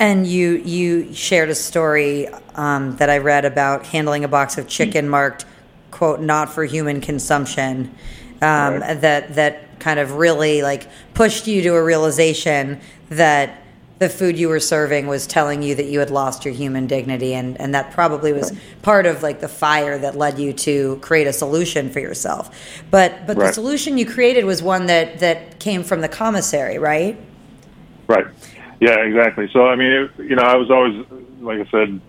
And 0.00 0.26
you 0.26 0.56
you 0.56 1.14
shared 1.14 1.50
a 1.50 1.54
story 1.54 2.28
um, 2.56 2.96
that 2.96 3.10
I 3.10 3.18
read 3.18 3.44
about 3.44 3.86
handling 3.86 4.24
a 4.24 4.28
box 4.28 4.58
of 4.58 4.66
chicken 4.66 5.08
marked 5.08 5.44
"quote 5.92 6.20
not 6.20 6.52
for 6.52 6.64
human 6.64 7.00
consumption." 7.00 7.94
Um, 8.42 8.80
Right. 8.80 9.00
That 9.00 9.34
that 9.34 9.78
kind 9.78 9.98
of 10.00 10.12
really 10.12 10.62
like 10.62 10.88
pushed 11.14 11.46
you 11.46 11.62
to 11.62 11.74
a 11.74 11.82
realization 11.82 12.80
that 13.10 13.62
the 13.98 14.08
food 14.10 14.38
you 14.38 14.48
were 14.48 14.60
serving 14.60 15.06
was 15.06 15.26
telling 15.26 15.62
you 15.62 15.74
that 15.74 15.86
you 15.86 16.00
had 16.00 16.10
lost 16.10 16.44
your 16.44 16.52
human 16.52 16.86
dignity, 16.86 17.34
and 17.34 17.58
and 17.60 17.74
that 17.74 17.92
probably 17.92 18.32
was 18.32 18.52
part 18.82 19.06
of 19.06 19.22
like 19.22 19.40
the 19.40 19.48
fire 19.48 19.98
that 19.98 20.16
led 20.16 20.38
you 20.38 20.52
to 20.52 20.96
create 20.96 21.26
a 21.26 21.32
solution 21.32 21.90
for 21.90 22.00
yourself. 22.00 22.50
But 22.90 23.26
but 23.26 23.38
the 23.38 23.52
solution 23.52 23.96
you 23.96 24.06
created 24.06 24.44
was 24.44 24.62
one 24.62 24.86
that 24.86 25.18
that 25.20 25.58
came 25.60 25.82
from 25.82 26.02
the 26.02 26.08
commissary, 26.08 26.78
right? 26.78 27.18
Right. 28.06 28.26
Yeah, 28.80 28.98
exactly. 29.00 29.48
So, 29.52 29.66
I 29.66 29.76
mean, 29.76 29.90
it, 29.90 30.10
you 30.18 30.36
know, 30.36 30.42
I 30.42 30.56
was 30.56 30.70
always, 30.70 31.04
like 31.40 31.66
I 31.66 31.70
said, 31.70 32.00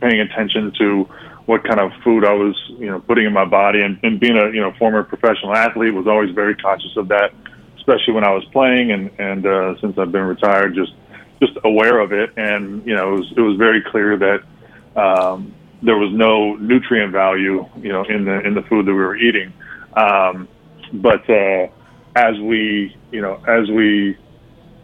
paying 0.00 0.20
attention 0.20 0.72
to 0.78 1.08
what 1.46 1.64
kind 1.64 1.80
of 1.80 1.90
food 2.04 2.24
I 2.24 2.32
was, 2.32 2.54
you 2.78 2.86
know, 2.86 3.00
putting 3.00 3.26
in 3.26 3.32
my 3.32 3.44
body, 3.44 3.80
and, 3.82 3.98
and 4.02 4.20
being 4.20 4.36
a, 4.36 4.46
you 4.50 4.60
know, 4.60 4.72
former 4.78 5.02
professional 5.02 5.54
athlete, 5.54 5.92
was 5.92 6.06
always 6.06 6.30
very 6.34 6.54
conscious 6.54 6.96
of 6.96 7.08
that, 7.08 7.32
especially 7.76 8.14
when 8.14 8.24
I 8.24 8.32
was 8.32 8.44
playing, 8.52 8.92
and 8.92 9.10
and 9.18 9.46
uh, 9.46 9.80
since 9.80 9.98
I've 9.98 10.12
been 10.12 10.22
retired, 10.22 10.74
just 10.74 10.92
just 11.40 11.58
aware 11.64 11.98
of 11.98 12.12
it, 12.12 12.30
and 12.36 12.86
you 12.86 12.94
know, 12.94 13.14
it 13.14 13.18
was 13.18 13.32
it 13.36 13.40
was 13.40 13.56
very 13.56 13.82
clear 13.82 14.16
that 14.16 15.00
um, 15.00 15.52
there 15.82 15.96
was 15.96 16.12
no 16.12 16.54
nutrient 16.56 17.12
value, 17.12 17.66
you 17.76 17.92
know, 17.92 18.04
in 18.04 18.24
the 18.24 18.40
in 18.46 18.54
the 18.54 18.62
food 18.62 18.86
that 18.86 18.92
we 18.92 18.98
were 18.98 19.16
eating. 19.16 19.52
Um, 19.94 20.48
but 20.92 21.28
uh, 21.28 21.68
as 22.14 22.38
we, 22.38 22.96
you 23.10 23.20
know, 23.20 23.42
as 23.48 23.68
we 23.68 24.16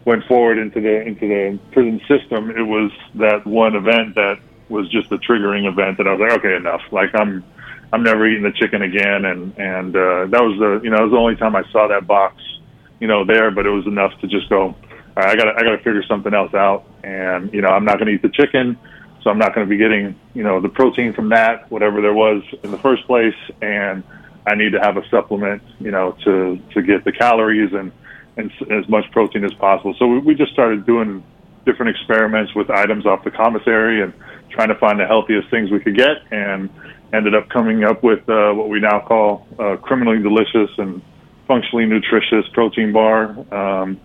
went 0.05 0.25
forward 0.25 0.57
into 0.57 0.81
the 0.81 1.01
into 1.01 1.27
the 1.27 1.59
prison 1.71 2.01
system, 2.07 2.49
it 2.51 2.63
was 2.63 2.91
that 3.15 3.45
one 3.45 3.75
event 3.75 4.15
that 4.15 4.39
was 4.69 4.89
just 4.89 5.11
a 5.11 5.17
triggering 5.17 5.67
event 5.67 5.97
that 5.97 6.07
I 6.07 6.13
was 6.13 6.19
like, 6.19 6.39
okay, 6.39 6.55
enough. 6.55 6.81
Like 6.91 7.09
I'm 7.15 7.43
I'm 7.91 8.03
never 8.03 8.27
eating 8.27 8.43
the 8.43 8.51
chicken 8.51 8.81
again, 8.81 9.25
and 9.25 9.57
and 9.57 9.95
uh, 9.95 10.25
that 10.27 10.41
was 10.41 10.57
the 10.59 10.81
you 10.83 10.89
know 10.89 10.97
it 10.97 11.03
was 11.03 11.11
the 11.11 11.17
only 11.17 11.35
time 11.35 11.55
I 11.55 11.63
saw 11.71 11.87
that 11.87 12.07
box, 12.07 12.41
you 12.99 13.07
know, 13.07 13.25
there. 13.25 13.51
But 13.51 13.65
it 13.65 13.71
was 13.71 13.85
enough 13.87 14.19
to 14.21 14.27
just 14.27 14.49
go, 14.49 14.75
right, 15.15 15.29
I 15.29 15.35
got 15.35 15.47
I 15.47 15.63
got 15.63 15.71
to 15.71 15.77
figure 15.77 16.03
something 16.03 16.33
else 16.33 16.53
out, 16.53 16.85
and 17.03 17.51
you 17.53 17.61
know 17.61 17.69
I'm 17.69 17.85
not 17.85 17.97
going 17.97 18.07
to 18.07 18.13
eat 18.13 18.21
the 18.21 18.29
chicken, 18.29 18.77
so 19.23 19.29
I'm 19.29 19.39
not 19.39 19.55
going 19.55 19.65
to 19.65 19.69
be 19.69 19.77
getting 19.77 20.15
you 20.33 20.43
know 20.43 20.61
the 20.61 20.69
protein 20.69 21.13
from 21.13 21.29
that, 21.29 21.69
whatever 21.71 22.01
there 22.01 22.13
was 22.13 22.43
in 22.63 22.71
the 22.71 22.79
first 22.79 23.05
place, 23.07 23.35
and 23.61 24.03
I 24.45 24.55
need 24.55 24.71
to 24.73 24.79
have 24.79 24.97
a 24.97 25.07
supplement, 25.09 25.61
you 25.79 25.91
know, 25.91 26.15
to 26.23 26.59
to 26.73 26.81
get 26.81 27.05
the 27.05 27.11
calories 27.11 27.73
and 27.73 27.91
and 28.37 28.51
as 28.71 28.87
much 28.87 29.09
protein 29.11 29.43
as 29.43 29.53
possible. 29.53 29.95
So 29.99 30.07
we, 30.07 30.19
we 30.19 30.35
just 30.35 30.53
started 30.53 30.85
doing 30.85 31.23
different 31.65 31.95
experiments 31.95 32.55
with 32.55 32.69
items 32.69 33.05
off 33.05 33.23
the 33.23 33.31
commissary 33.31 34.01
and 34.01 34.13
trying 34.49 34.69
to 34.69 34.75
find 34.75 34.99
the 34.99 35.05
healthiest 35.05 35.49
things 35.49 35.71
we 35.71 35.79
could 35.79 35.95
get, 35.95 36.17
and 36.31 36.69
ended 37.13 37.35
up 37.35 37.49
coming 37.49 37.83
up 37.83 38.03
with 38.03 38.27
uh, 38.29 38.51
what 38.53 38.69
we 38.69 38.79
now 38.79 38.99
call 38.99 39.47
uh, 39.57 39.77
criminally 39.77 40.21
delicious 40.21 40.69
and 40.77 41.01
functionally 41.47 41.85
nutritious 41.85 42.45
protein 42.53 42.91
bar. 42.91 43.35
Um, 43.53 43.99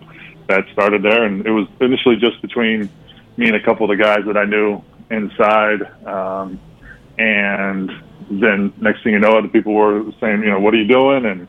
that 0.47 0.65
started 0.73 1.03
there, 1.03 1.23
and 1.23 1.45
it 1.45 1.51
was 1.51 1.67
initially 1.81 2.17
just 2.17 2.41
between 2.41 2.89
me 3.37 3.47
and 3.47 3.55
a 3.55 3.63
couple 3.63 3.89
of 3.89 3.97
the 3.97 4.01
guys 4.01 4.19
that 4.27 4.37
I 4.37 4.45
knew 4.45 4.81
inside. 5.09 5.81
Um, 6.05 6.59
and 7.17 7.91
then 8.29 8.73
next 8.77 9.03
thing 9.03 9.13
you 9.13 9.19
know, 9.19 9.37
other 9.37 9.47
people 9.47 9.73
were 9.73 10.03
saying, 10.19 10.41
you 10.41 10.51
know, 10.51 10.59
what 10.59 10.73
are 10.73 10.77
you 10.77 10.87
doing? 10.87 11.25
And 11.25 11.47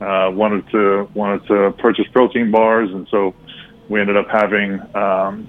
uh, 0.00 0.30
wanted 0.30 0.68
to 0.70 1.08
wanted 1.14 1.46
to 1.48 1.72
purchase 1.78 2.06
protein 2.12 2.50
bars, 2.50 2.90
and 2.90 3.06
so 3.10 3.34
we 3.88 4.00
ended 4.00 4.16
up 4.16 4.28
having, 4.30 4.80
um, 4.94 5.48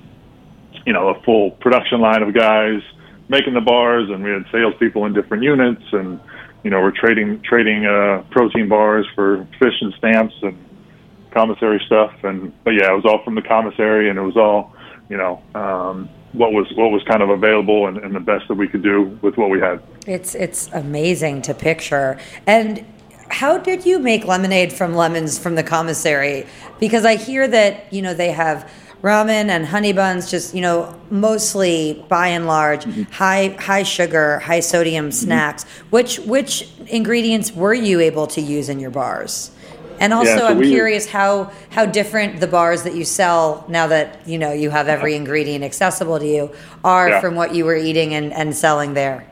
you 0.89 0.93
know, 0.93 1.09
a 1.09 1.21
full 1.21 1.51
production 1.51 2.01
line 2.01 2.23
of 2.23 2.33
guys 2.33 2.81
making 3.27 3.53
the 3.53 3.61
bars, 3.61 4.09
and 4.09 4.23
we 4.23 4.31
had 4.31 4.43
salespeople 4.51 5.05
in 5.05 5.13
different 5.13 5.43
units, 5.43 5.83
and 5.91 6.19
you 6.63 6.71
know, 6.71 6.81
we're 6.81 6.89
trading 6.99 7.43
trading 7.43 7.85
uh, 7.85 8.23
protein 8.31 8.67
bars 8.67 9.05
for 9.13 9.47
fish 9.59 9.75
and 9.81 9.93
stamps 9.99 10.33
and 10.41 10.57
commissary 11.29 11.79
stuff, 11.85 12.11
and 12.23 12.51
but 12.63 12.71
yeah, 12.71 12.91
it 12.91 12.95
was 12.95 13.05
all 13.05 13.23
from 13.23 13.35
the 13.35 13.43
commissary, 13.43 14.09
and 14.09 14.17
it 14.17 14.23
was 14.23 14.35
all, 14.35 14.73
you 15.09 15.17
know. 15.17 15.39
Um, 15.53 16.09
what 16.33 16.53
was 16.53 16.67
what 16.75 16.91
was 16.91 17.01
kind 17.03 17.23
of 17.23 17.29
available 17.29 17.87
and, 17.87 17.97
and 17.97 18.15
the 18.15 18.19
best 18.19 18.47
that 18.47 18.53
we 18.53 18.67
could 18.67 18.83
do 18.83 19.17
with 19.23 19.35
what 19.35 19.49
we 19.49 19.59
had. 19.59 19.81
It's 20.05 20.35
it's 20.35 20.67
amazing 20.73 21.41
to 21.43 21.55
picture. 21.55 22.19
And 22.45 22.85
how 23.29 23.57
did 23.57 23.83
you 23.83 23.97
make 23.97 24.25
lemonade 24.25 24.71
from 24.71 24.93
lemons 24.93 25.39
from 25.39 25.55
the 25.55 25.63
commissary? 25.63 26.45
Because 26.79 27.03
I 27.03 27.15
hear 27.15 27.47
that 27.47 27.91
you 27.91 28.03
know 28.03 28.13
they 28.13 28.31
have 28.31 28.71
ramen 29.01 29.49
and 29.49 29.65
honey 29.65 29.93
buns, 29.93 30.29
just 30.29 30.53
you 30.53 30.61
know 30.61 30.95
mostly 31.09 32.03
by 32.09 32.27
and 32.27 32.47
large 32.47 32.85
high 33.11 33.55
high 33.59 33.83
sugar, 33.83 34.39
high 34.39 34.59
sodium 34.59 35.11
snacks. 35.11 35.63
Which 35.89 36.19
which 36.19 36.69
ingredients 36.87 37.53
were 37.53 37.73
you 37.73 37.99
able 37.99 38.27
to 38.27 38.41
use 38.41 38.69
in 38.69 38.79
your 38.79 38.91
bars? 38.91 39.51
And 40.01 40.13
also, 40.13 40.37
so 40.37 40.47
I'm 40.47 40.61
curious 40.61 41.05
how 41.07 41.51
how 41.71 41.85
different 41.85 42.39
the 42.39 42.47
bars 42.47 42.83
that 42.83 42.95
you 42.95 43.03
sell 43.03 43.65
now 43.67 43.87
that 43.87 44.25
you 44.27 44.37
know 44.37 44.53
you 44.53 44.69
have 44.69 44.87
every 44.87 45.15
ingredient 45.15 45.63
accessible 45.63 46.19
to 46.19 46.25
you 46.25 46.51
are 46.83 47.09
Yeah. 47.09 47.21
from 47.21 47.35
what 47.35 47.53
you 47.53 47.65
were 47.65 47.75
eating 47.75 48.13
and, 48.13 48.31
and 48.31 48.55
selling 48.55 48.93
there. 48.93 49.25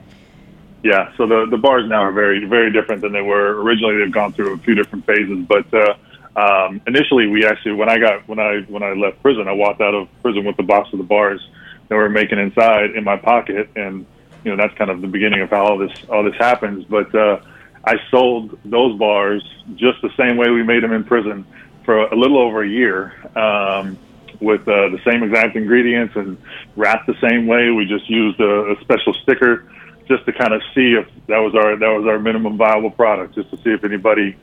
Yeah, 0.84 1.12
so 1.16 1.26
the 1.26 1.48
the 1.50 1.58
bars 1.58 1.88
now 1.88 2.02
are 2.02 2.12
very 2.12 2.46
very 2.46 2.72
different 2.72 3.02
than 3.02 3.14
they 3.14 3.22
were 3.22 3.62
originally. 3.62 3.98
They've 3.98 4.12
gone 4.12 4.34
through 4.34 4.54
a 4.54 4.58
few 4.58 4.76
different 4.76 5.06
phases, 5.06 5.46
but 5.48 5.74
uh, 5.74 5.96
um, 6.38 6.82
initially 6.86 7.28
we 7.28 7.46
actually 7.46 7.74
when 7.74 7.90
I 7.90 7.98
got 7.98 8.28
when 8.28 8.40
I 8.40 8.62
when 8.70 8.84
I 8.84 8.94
left 8.94 9.22
prison, 9.24 9.48
I 9.48 9.54
walked 9.54 9.82
out 9.82 9.96
of 9.96 10.08
prison 10.22 10.46
with 10.46 10.56
the 10.56 10.64
box 10.64 10.90
of 10.94 11.00
the 11.00 11.04
bars 11.04 11.42
that 11.90 11.96
we're 11.96 12.10
making 12.10 12.38
inside 12.38 12.92
in 12.92 13.04
my 13.04 13.18
pocket, 13.18 13.70
and 13.76 14.06
you 14.44 14.52
know 14.52 14.58
that's 14.58 14.78
kind 14.78 14.92
of 14.92 15.02
the 15.02 15.08
beginning 15.08 15.42
of 15.42 15.50
how 15.50 15.66
all 15.66 15.78
this 15.80 15.92
all 16.10 16.24
this 16.24 16.36
happens. 16.38 16.86
But 16.86 17.14
uh, 17.16 17.42
I 17.84 17.96
sold 18.12 18.60
those 18.64 18.98
bars 19.00 19.44
just 19.76 20.00
the 20.04 20.12
same 20.16 20.38
way 20.38 20.52
we 20.52 20.62
made 20.62 20.84
them 20.84 20.94
in 20.94 21.04
prison 21.04 21.44
for 21.84 22.06
a 22.06 22.16
little 22.16 22.38
over 22.38 22.64
a 22.64 22.70
year. 22.70 23.14
Um, 23.36 23.98
with 24.40 24.62
uh, 24.68 24.90
the 24.90 25.00
same 25.04 25.24
exact 25.24 25.56
ingredients 25.56 26.16
and 26.16 26.38
wrapped 26.76 27.08
the 27.08 27.16
same 27.28 27.48
way. 27.48 27.72
We 27.72 27.86
just 27.86 28.08
used 28.08 28.40
a, 28.40 28.72
a 28.72 28.82
special 28.82 29.16
sticker 29.24 29.66
just 30.08 30.26
to 30.28 30.32
kind 30.32 30.54
of 30.54 30.62
see 30.76 30.94
if 30.94 31.08
that 31.26 31.40
was 31.40 31.56
our 31.56 31.76
that 31.76 31.90
was 31.90 32.06
our 32.06 32.20
minimum 32.20 32.56
viable 32.56 32.92
product, 32.92 33.34
just 33.34 33.50
to 33.50 33.58
see 33.58 33.72
if 33.72 33.84
anybody 33.84 34.38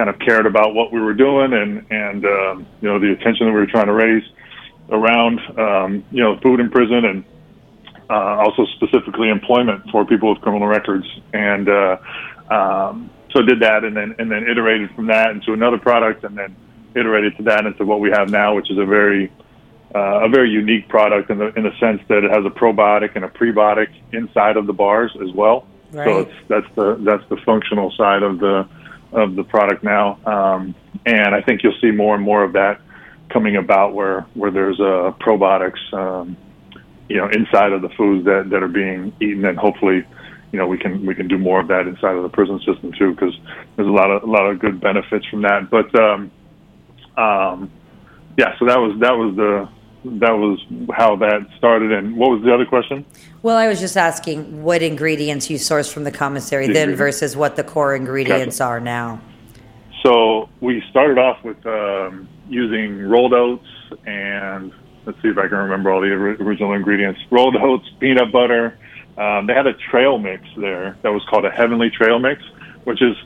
kind 0.00 0.08
of 0.08 0.18
cared 0.18 0.46
about 0.46 0.74
what 0.74 0.90
we 0.90 0.98
were 0.98 1.12
doing 1.12 1.52
and 1.52 1.84
and 1.90 2.24
um, 2.24 2.66
you 2.80 2.88
know 2.88 2.98
the 2.98 3.12
attention 3.12 3.44
that 3.44 3.52
we 3.52 3.60
were 3.60 3.66
trying 3.66 3.84
to 3.84 3.92
raise 3.92 4.24
around 4.88 5.38
um, 5.58 6.02
you 6.10 6.22
know 6.22 6.40
food 6.40 6.58
in 6.58 6.70
prison 6.70 7.04
and 7.04 7.24
uh, 8.08 8.40
also 8.40 8.64
specifically 8.76 9.28
employment 9.28 9.82
for 9.92 10.06
people 10.06 10.30
with 10.32 10.40
criminal 10.40 10.66
records 10.66 11.04
and 11.34 11.68
uh, 11.68 11.98
um, 12.50 13.10
so 13.30 13.42
did 13.42 13.60
that 13.60 13.84
and 13.84 13.94
then 13.94 14.14
and 14.18 14.32
then 14.32 14.48
iterated 14.48 14.90
from 14.94 15.06
that 15.06 15.32
into 15.32 15.52
another 15.52 15.76
product 15.76 16.24
and 16.24 16.34
then 16.38 16.56
iterated 16.96 17.36
to 17.36 17.42
that 17.42 17.66
into 17.66 17.84
what 17.84 18.00
we 18.00 18.10
have 18.10 18.30
now, 18.30 18.56
which 18.56 18.70
is 18.70 18.78
a 18.78 18.86
very 18.86 19.30
uh, 19.94 20.24
a 20.24 20.30
very 20.30 20.48
unique 20.48 20.88
product 20.88 21.28
in 21.28 21.36
the 21.36 21.52
in 21.58 21.62
the 21.64 21.76
sense 21.78 22.00
that 22.08 22.24
it 22.24 22.30
has 22.30 22.46
a 22.46 22.50
probiotic 22.50 23.16
and 23.16 23.24
a 23.26 23.28
prebiotic 23.28 23.88
inside 24.14 24.56
of 24.56 24.66
the 24.66 24.72
bars 24.72 25.14
as 25.22 25.30
well. 25.34 25.66
Right. 25.92 26.06
So 26.06 26.18
it's 26.20 26.48
that's 26.48 26.74
the 26.74 26.96
that's 27.04 27.28
the 27.28 27.36
functional 27.44 27.92
side 27.98 28.22
of 28.22 28.38
the 28.38 28.66
of 29.12 29.34
the 29.36 29.44
product 29.44 29.82
now, 29.82 30.18
um, 30.24 30.74
and 31.06 31.34
I 31.34 31.42
think 31.42 31.62
you'll 31.62 31.78
see 31.80 31.90
more 31.90 32.14
and 32.14 32.24
more 32.24 32.44
of 32.44 32.52
that 32.52 32.80
coming 33.30 33.56
about 33.56 33.94
where 33.94 34.22
where 34.34 34.50
there's 34.50 34.78
uh, 34.80 35.12
probiotics, 35.20 35.80
um, 35.92 36.36
you 37.08 37.16
know, 37.16 37.28
inside 37.28 37.72
of 37.72 37.82
the 37.82 37.88
foods 37.90 38.24
that 38.26 38.50
that 38.50 38.62
are 38.62 38.68
being 38.68 39.12
eaten, 39.20 39.44
and 39.44 39.58
hopefully, 39.58 40.04
you 40.52 40.58
know, 40.58 40.66
we 40.66 40.78
can 40.78 41.06
we 41.06 41.14
can 41.14 41.28
do 41.28 41.38
more 41.38 41.60
of 41.60 41.68
that 41.68 41.86
inside 41.86 42.16
of 42.16 42.22
the 42.22 42.28
prison 42.28 42.58
system 42.60 42.92
too, 42.98 43.12
because 43.12 43.34
there's 43.76 43.88
a 43.88 43.92
lot 43.92 44.10
of 44.10 44.22
a 44.22 44.26
lot 44.26 44.48
of 44.50 44.58
good 44.58 44.80
benefits 44.80 45.26
from 45.26 45.42
that. 45.42 45.70
But 45.70 45.94
um, 45.98 46.30
um, 47.16 47.70
yeah, 48.38 48.58
so 48.58 48.66
that 48.66 48.78
was 48.78 48.98
that 49.00 49.16
was 49.16 49.36
the 49.36 49.68
that 50.04 50.32
was 50.32 50.58
how 50.94 51.16
that 51.16 51.46
started. 51.56 51.92
And 51.92 52.16
what 52.16 52.30
was 52.30 52.42
the 52.42 52.52
other 52.52 52.66
question? 52.66 53.04
Well, 53.42 53.56
I 53.56 53.68
was 53.68 53.80
just 53.80 53.96
asking 53.96 54.62
what 54.62 54.82
ingredients 54.82 55.50
you 55.50 55.58
sourced 55.58 55.92
from 55.92 56.04
the 56.04 56.10
commissary 56.10 56.66
The 56.68 56.72
then 56.72 56.94
versus 56.94 57.36
what 57.36 57.56
the 57.56 57.64
core 57.64 57.94
ingredients 57.94 58.58
Gotcha. 58.58 58.68
are 58.68 58.80
now. 58.80 59.20
So 60.02 60.48
we 60.60 60.82
started 60.90 61.18
off 61.18 61.44
with 61.44 61.64
um, 61.66 62.28
using 62.48 63.08
rolled 63.08 63.34
oats 63.34 63.66
and 64.06 64.72
let's 65.04 65.20
see 65.22 65.28
if 65.28 65.38
I 65.38 65.48
can 65.48 65.58
remember 65.58 65.90
all 65.90 66.00
the 66.00 66.08
original 66.08 66.72
ingredients. 66.72 67.20
Rolled 67.30 67.56
oats, 67.56 67.86
peanut 67.98 68.32
butter. 68.32 68.78
Um, 69.18 69.46
they 69.46 69.54
had 69.54 69.66
a 69.66 69.74
trail 69.90 70.18
mix 70.18 70.44
there 70.56 70.96
that 71.02 71.10
was 71.10 71.22
called 71.28 71.44
a 71.44 71.50
Heavenly 71.50 71.90
Trail 71.90 72.18
Mix, 72.18 72.42
which 72.84 73.02
is 73.02 73.16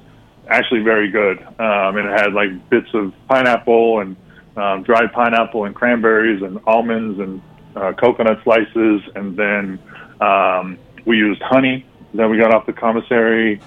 actually 0.48 0.80
very 0.80 1.10
good. 1.10 1.38
Um, 1.40 1.96
and 1.96 2.08
it 2.08 2.20
had 2.20 2.32
like 2.32 2.68
bits 2.68 2.88
of 2.94 3.12
pineapple 3.28 4.00
and 4.00 4.16
um, 4.56 4.82
dried 4.82 5.12
pineapple 5.12 5.64
and 5.64 5.74
cranberries 5.74 6.42
and 6.42 6.58
almonds 6.66 7.18
and 7.18 7.42
uh, 7.76 7.92
coconut 7.92 8.38
slices. 8.44 9.02
And 9.14 9.36
then 9.36 9.78
um, 10.20 10.78
we 11.04 11.16
used 11.16 11.42
honey 11.42 11.86
that 12.14 12.28
we 12.28 12.38
got 12.38 12.54
off 12.54 12.66
the 12.66 12.72
commissary. 12.72 13.60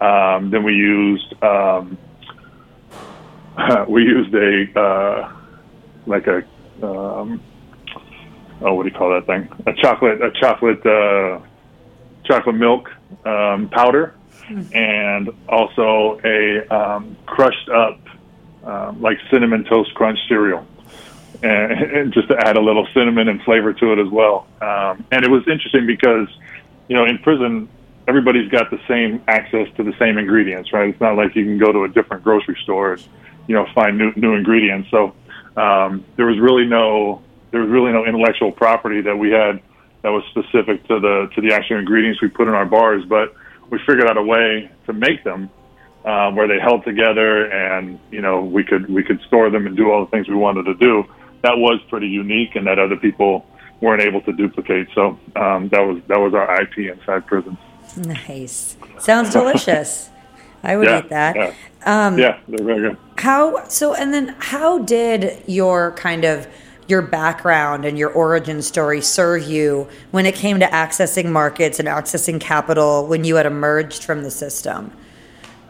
Um, 0.00 0.50
then 0.50 0.64
we 0.64 0.74
used 0.74 1.34
um, 1.42 1.96
we 3.88 4.02
used 4.02 4.34
a 4.34 4.78
uh, 4.78 5.32
like 6.06 6.26
a 6.26 6.38
um, 6.82 7.40
oh 8.60 8.74
what 8.74 8.82
do 8.82 8.88
you 8.88 8.94
call 8.94 9.10
that 9.10 9.26
thing 9.26 9.48
a 9.66 9.72
chocolate 9.80 10.20
a 10.20 10.30
chocolate 10.32 10.84
uh, 10.84 11.40
chocolate 12.24 12.56
milk 12.56 12.90
um, 13.24 13.68
powder 13.70 14.14
and 14.74 15.30
also 15.48 16.20
a 16.24 16.66
um, 16.74 17.16
crushed 17.26 17.68
up 17.70 17.98
um, 18.64 19.00
like 19.00 19.18
cinnamon 19.30 19.64
toast 19.64 19.94
crunch 19.94 20.18
cereal. 20.28 20.66
And, 21.42 21.72
and 21.72 22.12
just 22.12 22.28
to 22.28 22.36
add 22.38 22.56
a 22.56 22.60
little 22.60 22.86
cinnamon 22.94 23.28
and 23.28 23.42
flavor 23.42 23.72
to 23.72 23.92
it 23.92 23.98
as 23.98 24.08
well. 24.08 24.46
Um, 24.62 25.04
and 25.10 25.24
it 25.24 25.30
was 25.30 25.42
interesting 25.48 25.86
because 25.86 26.28
you 26.88 26.96
know 26.96 27.04
in 27.04 27.18
prison 27.18 27.68
everybody's 28.06 28.50
got 28.50 28.70
the 28.70 28.80
same 28.86 29.22
access 29.26 29.66
to 29.76 29.82
the 29.82 29.92
same 29.98 30.18
ingredients 30.18 30.72
right? 30.72 30.90
It's 30.90 31.00
not 31.00 31.16
like 31.16 31.34
you 31.34 31.44
can 31.44 31.58
go 31.58 31.72
to 31.72 31.84
a 31.84 31.88
different 31.88 32.22
grocery 32.22 32.56
store 32.62 32.94
and 32.94 33.08
you 33.46 33.54
know 33.54 33.66
find 33.74 33.98
new 33.98 34.12
new 34.16 34.34
ingredients. 34.34 34.90
So 34.90 35.14
um, 35.56 36.04
there 36.16 36.26
was 36.26 36.38
really 36.38 36.66
no 36.66 37.22
there 37.50 37.60
was 37.60 37.70
really 37.70 37.92
no 37.92 38.04
intellectual 38.04 38.52
property 38.52 39.00
that 39.02 39.16
we 39.16 39.30
had 39.30 39.60
that 40.02 40.10
was 40.10 40.24
specific 40.30 40.86
to 40.88 41.00
the 41.00 41.30
to 41.34 41.40
the 41.40 41.54
actual 41.54 41.78
ingredients 41.78 42.20
we 42.22 42.28
put 42.28 42.48
in 42.48 42.54
our 42.54 42.66
bars. 42.66 43.04
But 43.04 43.34
we 43.70 43.78
figured 43.80 44.08
out 44.08 44.16
a 44.16 44.22
way 44.22 44.70
to 44.86 44.92
make 44.92 45.24
them 45.24 45.50
um, 46.04 46.36
where 46.36 46.46
they 46.46 46.58
held 46.60 46.84
together 46.84 47.50
and 47.50 47.98
you 48.10 48.20
know 48.20 48.40
we 48.42 48.62
could 48.64 48.88
we 48.90 49.02
could 49.02 49.20
store 49.22 49.50
them 49.50 49.66
and 49.66 49.76
do 49.76 49.90
all 49.90 50.04
the 50.04 50.10
things 50.10 50.28
we 50.28 50.34
wanted 50.34 50.64
to 50.64 50.74
do 50.74 51.04
that 51.42 51.56
was 51.58 51.80
pretty 51.88 52.08
unique 52.08 52.56
and 52.56 52.66
that 52.66 52.78
other 52.78 52.96
people 52.96 53.46
weren't 53.80 54.02
able 54.02 54.20
to 54.22 54.32
duplicate 54.32 54.88
so 54.94 55.18
um, 55.36 55.68
that 55.70 55.80
was 55.80 56.00
that 56.08 56.18
was 56.18 56.34
our 56.34 56.62
IP 56.62 56.78
inside 56.78 57.26
prison 57.26 57.56
Nice. 57.96 58.76
Sounds 58.98 59.30
delicious. 59.30 60.10
I 60.62 60.76
would 60.76 60.88
yeah 60.88 60.98
eat 60.98 61.08
that. 61.10 61.36
yeah 61.36 61.54
Um, 61.84 62.18
yeah 62.18 62.38
they're 62.48 62.64
very 62.64 62.80
good 62.90 62.98
How 63.18 63.68
so? 63.68 63.94
And 63.94 64.12
then 64.12 64.34
how 64.38 64.78
did 64.78 65.42
your 65.46 65.92
kind 65.92 66.24
of 66.24 66.46
your 66.88 67.02
background 67.02 67.84
and 67.84 67.96
your 67.98 68.10
origin 68.10 68.60
story 68.62 69.00
serve 69.00 69.44
you 69.44 69.88
when 70.10 70.26
it 70.26 70.34
came 70.34 70.60
to 70.60 70.66
accessing 70.66 71.30
markets 71.30 71.78
and 71.78 71.88
accessing 71.88 72.40
capital 72.40 73.06
when 73.06 73.24
you 73.24 73.36
had 73.36 73.46
emerged 73.46 74.04
from 74.04 74.22
the 74.22 74.30
system? 74.30 74.90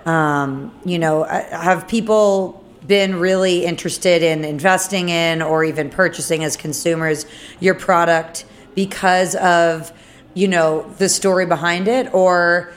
Um, 0.07 0.73
you 0.85 0.99
know, 0.99 1.25
have 1.25 1.89
people 1.89 2.63
been 2.87 3.17
really 3.17 3.65
interested 3.65 4.23
in 4.23 4.45
investing 4.45 5.09
in 5.09 5.41
or 5.41 5.65
even 5.65 5.89
purchasing 5.89 6.45
as 6.45 6.57
consumers 6.57 7.25
your 7.61 7.75
product 7.75 8.45
because 8.75 9.35
of 9.37 9.91
you 10.35 10.47
know 10.49 10.83
the 10.99 11.09
story 11.09 11.47
behind 11.47 11.89
it 11.89 12.13
or 12.13 12.71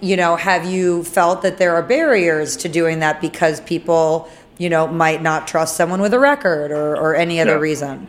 you 0.00 0.16
know 0.16 0.34
have 0.36 0.64
you 0.64 1.04
felt 1.04 1.42
that 1.42 1.58
there 1.58 1.74
are 1.74 1.82
barriers 1.82 2.56
to 2.56 2.70
doing 2.70 3.00
that 3.00 3.20
because 3.20 3.60
people 3.62 4.30
you 4.56 4.70
know 4.70 4.86
might 4.86 5.20
not 5.20 5.46
trust 5.46 5.76
someone 5.76 6.00
with 6.00 6.14
a 6.14 6.18
record 6.18 6.70
or, 6.70 6.96
or 6.96 7.14
any 7.14 7.38
other 7.38 7.56
Yeah. 7.56 7.58
reason 7.58 8.08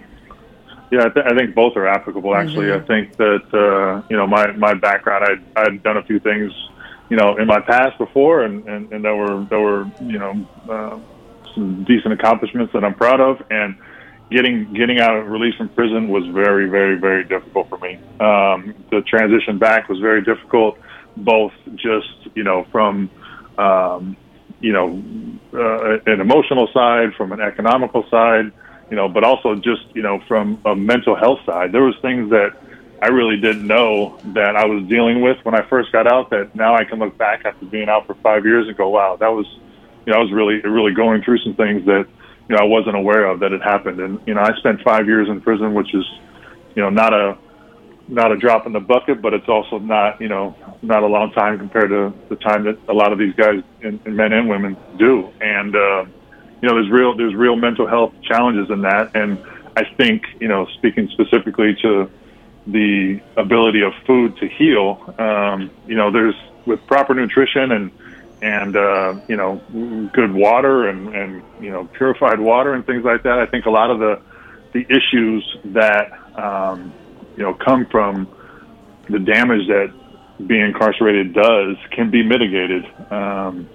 Yeah, 0.91 1.05
I, 1.05 1.09
th- 1.09 1.25
I 1.25 1.35
think 1.35 1.55
both 1.55 1.75
are 1.77 1.87
applicable. 1.87 2.35
Actually, 2.35 2.71
I 2.71 2.79
think 2.79 3.15
that 3.17 3.43
uh, 3.53 4.05
you 4.09 4.15
know 4.15 4.27
my 4.27 4.51
my 4.53 4.73
background, 4.73 5.25
I'd, 5.25 5.43
I'd 5.59 5.83
done 5.83 5.97
a 5.97 6.03
few 6.03 6.19
things, 6.19 6.51
you 7.11 7.17
know, 7.17 7.35
in 7.35 7.45
my 7.45 7.59
past 7.59 7.97
before, 7.97 8.43
and 8.43 8.65
and, 8.69 8.89
and 8.93 9.03
that 9.03 9.13
were 9.13 9.43
that 9.49 9.59
were 9.59 9.83
you 9.99 10.17
know 10.17 10.31
uh, 10.69 10.97
some 11.53 11.83
decent 11.83 12.13
accomplishments 12.13 12.71
that 12.71 12.85
I'm 12.85 12.95
proud 12.95 13.19
of, 13.19 13.43
and 13.51 13.75
getting 14.31 14.73
getting 14.73 15.01
out 15.01 15.17
of 15.17 15.27
release 15.27 15.53
from 15.55 15.67
prison 15.69 16.07
was 16.07 16.25
very 16.27 16.69
very 16.69 16.97
very 16.97 17.25
difficult 17.25 17.67
for 17.67 17.77
me. 17.79 17.95
Um, 18.21 18.73
the 18.91 19.01
transition 19.05 19.59
back 19.59 19.89
was 19.89 19.99
very 19.99 20.21
difficult, 20.23 20.79
both 21.17 21.51
just 21.75 22.33
you 22.33 22.45
know 22.45 22.65
from 22.71 23.09
um, 23.57 24.15
you 24.61 24.71
know 24.71 25.03
uh, 25.53 25.99
an 26.09 26.21
emotional 26.21 26.69
side, 26.73 27.13
from 27.17 27.33
an 27.33 27.41
economical 27.41 28.05
side 28.09 28.53
you 28.89 28.97
know, 28.97 29.07
but 29.07 29.23
also 29.23 29.55
just, 29.55 29.83
you 29.93 30.01
know, 30.01 30.19
from 30.27 30.61
a 30.65 30.75
mental 30.75 31.15
health 31.15 31.39
side, 31.45 31.71
there 31.71 31.81
was 31.81 31.95
things 32.01 32.29
that 32.29 32.49
I 33.01 33.07
really 33.07 33.37
didn't 33.37 33.65
know 33.65 34.19
that 34.33 34.55
I 34.55 34.65
was 34.65 34.87
dealing 34.87 35.21
with 35.21 35.37
when 35.43 35.55
I 35.55 35.67
first 35.67 35.91
got 35.91 36.05
out 36.05 36.29
that 36.29 36.55
now 36.55 36.75
I 36.75 36.83
can 36.83 36.99
look 36.99 37.17
back 37.17 37.45
after 37.45 37.65
being 37.65 37.89
out 37.89 38.05
for 38.05 38.13
five 38.15 38.45
years 38.45 38.67
and 38.67 38.77
go, 38.77 38.89
wow, 38.89 39.15
that 39.15 39.29
was, 39.29 39.47
you 40.05 40.13
know, 40.13 40.19
I 40.19 40.21
was 40.21 40.31
really, 40.31 40.61
really 40.61 40.93
going 40.93 41.23
through 41.23 41.39
some 41.39 41.55
things 41.55 41.85
that, 41.85 42.05
you 42.47 42.55
know, 42.55 42.61
I 42.61 42.65
wasn't 42.65 42.95
aware 42.95 43.25
of 43.25 43.39
that 43.39 43.51
had 43.51 43.61
happened. 43.61 43.99
And, 43.99 44.19
you 44.27 44.35
know, 44.35 44.41
I 44.41 44.55
spent 44.57 44.81
five 44.81 45.07
years 45.07 45.29
in 45.29 45.41
prison, 45.41 45.73
which 45.73 45.93
is, 45.95 46.05
you 46.75 46.83
know, 46.83 46.89
not 46.89 47.13
a, 47.13 47.37
not 48.07 48.31
a 48.31 48.37
drop 48.37 48.67
in 48.67 48.73
the 48.73 48.79
bucket, 48.79 49.21
but 49.21 49.33
it's 49.33 49.47
also 49.47 49.79
not, 49.79 50.21
you 50.21 50.27
know, 50.27 50.55
not 50.81 51.01
a 51.01 51.07
long 51.07 51.31
time 51.31 51.57
compared 51.57 51.89
to 51.89 52.13
the 52.29 52.35
time 52.35 52.65
that 52.65 52.77
a 52.87 52.93
lot 52.93 53.11
of 53.11 53.17
these 53.17 53.33
guys 53.35 53.63
and, 53.81 53.99
and 54.05 54.15
men 54.15 54.31
and 54.33 54.47
women 54.47 54.77
do. 54.97 55.31
And, 55.39 55.75
uh, 55.75 56.05
you 56.61 56.69
know, 56.69 56.75
there's 56.75 56.91
real 56.91 57.15
there's 57.17 57.33
real 57.33 57.55
mental 57.55 57.87
health 57.87 58.13
challenges 58.21 58.69
in 58.69 58.81
that, 58.81 59.15
and 59.15 59.39
I 59.75 59.83
think 59.97 60.23
you 60.39 60.47
know, 60.47 60.67
speaking 60.77 61.09
specifically 61.09 61.75
to 61.81 62.09
the 62.67 63.19
ability 63.37 63.81
of 63.81 63.93
food 64.05 64.37
to 64.37 64.47
heal, 64.47 65.13
um, 65.17 65.71
you 65.87 65.95
know, 65.95 66.11
there's 66.11 66.35
with 66.65 66.85
proper 66.87 67.13
nutrition 67.13 67.71
and 67.71 67.91
and 68.41 68.75
uh, 68.75 69.19
you 69.27 69.35
know, 69.35 69.61
good 70.13 70.33
water 70.33 70.89
and 70.89 71.13
and 71.15 71.43
you 71.59 71.71
know, 71.71 71.85
purified 71.85 72.39
water 72.39 72.73
and 72.73 72.85
things 72.85 73.03
like 73.03 73.23
that. 73.23 73.39
I 73.39 73.45
think 73.45 73.65
a 73.65 73.69
lot 73.69 73.91
of 73.91 73.99
the 73.99 74.21
the 74.73 74.85
issues 74.89 75.57
that 75.65 76.11
um, 76.35 76.93
you 77.35 77.43
know 77.43 77.53
come 77.53 77.85
from 77.85 78.27
the 79.09 79.19
damage 79.19 79.67
that 79.67 79.93
being 80.47 80.61
incarcerated 80.61 81.33
does 81.33 81.77
can 81.91 82.09
be 82.09 82.23
mitigated. 82.23 82.85
Um, 83.11 83.69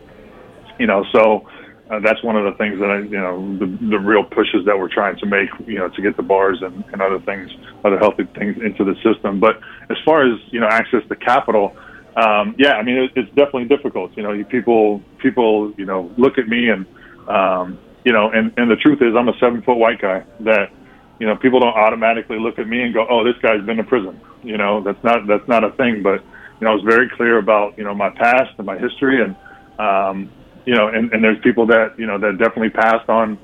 you 0.78 0.86
know, 0.86 1.04
so 1.12 1.48
uh, 1.88 2.00
that's 2.00 2.22
one 2.24 2.36
of 2.36 2.44
the 2.44 2.58
things 2.58 2.80
that 2.80 2.90
I, 2.90 2.98
you 2.98 3.18
know, 3.18 3.58
the, 3.58 3.66
the 3.66 3.98
real 3.98 4.24
pushes 4.24 4.66
that 4.66 4.76
we're 4.76 4.92
trying 4.92 5.16
to 5.18 5.26
make, 5.26 5.48
you 5.66 5.78
know, 5.78 5.88
to 5.88 6.02
get 6.02 6.16
the 6.16 6.22
bars 6.22 6.58
and, 6.60 6.84
and 6.92 7.00
other 7.00 7.20
things, 7.20 7.50
other 7.84 7.98
healthy 7.98 8.24
things 8.36 8.56
into 8.60 8.82
the 8.84 8.94
system. 9.04 9.38
But 9.38 9.60
as 9.88 9.96
far 10.04 10.26
as 10.26 10.40
you 10.50 10.58
know, 10.58 10.66
access 10.66 11.02
to 11.08 11.14
capital, 11.14 11.76
um, 12.16 12.56
yeah, 12.58 12.72
I 12.72 12.82
mean, 12.82 12.96
it, 12.96 13.12
it's 13.14 13.28
definitely 13.28 13.66
difficult. 13.66 14.16
You 14.16 14.24
know, 14.24 14.32
you, 14.32 14.44
people, 14.44 15.00
people, 15.18 15.72
you 15.76 15.84
know, 15.84 16.10
look 16.16 16.38
at 16.38 16.48
me 16.48 16.70
and, 16.70 16.86
um, 17.28 17.78
you 18.04 18.12
know, 18.12 18.30
and 18.30 18.52
and 18.56 18.68
the 18.70 18.76
truth 18.76 19.00
is, 19.00 19.14
I'm 19.16 19.28
a 19.28 19.38
seven 19.38 19.62
foot 19.62 19.76
white 19.76 20.00
guy 20.00 20.24
that. 20.40 20.70
You 21.18 21.26
know, 21.26 21.34
people 21.34 21.60
don't 21.60 21.72
automatically 21.74 22.38
look 22.38 22.58
at 22.58 22.68
me 22.68 22.82
and 22.82 22.92
go, 22.92 23.06
"Oh, 23.08 23.24
this 23.24 23.40
guy's 23.40 23.64
been 23.64 23.78
to 23.78 23.84
prison." 23.84 24.20
You 24.42 24.58
know, 24.58 24.82
that's 24.82 25.02
not 25.02 25.26
that's 25.26 25.48
not 25.48 25.64
a 25.64 25.70
thing. 25.70 26.02
But 26.02 26.20
you 26.60 26.66
know, 26.66 26.72
I 26.72 26.74
was 26.74 26.84
very 26.84 27.08
clear 27.08 27.38
about 27.38 27.78
you 27.78 27.84
know 27.84 27.94
my 27.94 28.10
past 28.10 28.52
and 28.58 28.66
my 28.66 28.76
history, 28.76 29.24
and 29.24 29.34
um, 29.78 30.30
you 30.66 30.74
know, 30.74 30.88
and, 30.88 31.12
and 31.12 31.24
there's 31.24 31.38
people 31.40 31.66
that 31.66 31.98
you 31.98 32.06
know 32.06 32.18
that 32.18 32.36
definitely 32.38 32.70
passed 32.70 33.08
on 33.08 33.38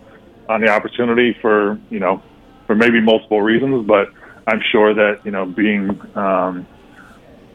on 0.48 0.60
the 0.60 0.68
opportunity 0.68 1.36
for 1.40 1.78
you 1.88 2.00
know 2.00 2.22
for 2.66 2.74
maybe 2.74 3.00
multiple 3.00 3.40
reasons, 3.40 3.86
but 3.86 4.08
I'm 4.46 4.60
sure 4.70 4.92
that 4.92 5.24
you 5.24 5.30
know 5.30 5.46
being 5.46 6.00
um, 6.16 6.66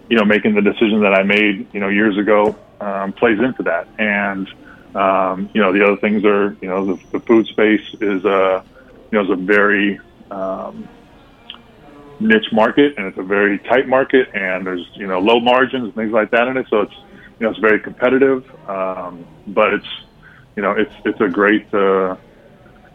you 0.10 0.18
know 0.18 0.26
making 0.26 0.56
the 0.56 0.62
decision 0.62 1.02
that 1.02 1.14
I 1.14 1.24
made 1.24 1.68
you 1.74 1.82
know 1.82 1.90
years 1.90 2.18
ago 2.18 2.56
um, 2.80 3.12
plays 3.14 3.40
into 3.40 3.64
that, 3.64 3.88
and 4.00 4.48
um, 4.96 5.50
you 5.54 5.62
know 5.62 5.74
the 5.74 5.84
other 5.84 5.98
things 5.98 6.24
are 6.24 6.56
you 6.62 6.70
know 6.70 6.96
the, 6.96 7.04
the 7.12 7.20
food 7.20 7.46
space 7.48 7.86
is 8.00 8.24
a 8.24 8.64
you 9.12 9.18
know 9.18 9.26
is 9.26 9.30
a 9.30 9.36
very 9.36 10.00
um, 10.32 10.88
niche 12.22 12.52
market 12.54 12.94
and 12.98 13.06
it's 13.06 13.18
a 13.18 13.24
very 13.24 13.60
tight 13.60 13.88
market 13.88 14.30
and 14.34 14.66
there's 14.66 14.88
you 14.94 15.06
know 15.06 15.20
low 15.20 15.40
margins 15.40 15.84
and 15.84 15.96
things 15.96 16.14
like 16.14 16.32
that 16.32 16.48
in 16.48 16.56
it, 16.56 16.68
so 16.70 16.82
it's 16.82 16.96
you 17.40 17.46
know 17.46 17.52
it's 17.52 17.60
very 17.60 17.80
competitive, 17.80 18.44
um, 18.70 19.26
but 19.48 19.74
it's 19.74 19.88
you 20.56 20.64
know 20.64 20.72
it's 20.72 20.94
it's 21.06 21.22
a 21.22 21.28
great 21.28 21.72
uh, 21.74 22.16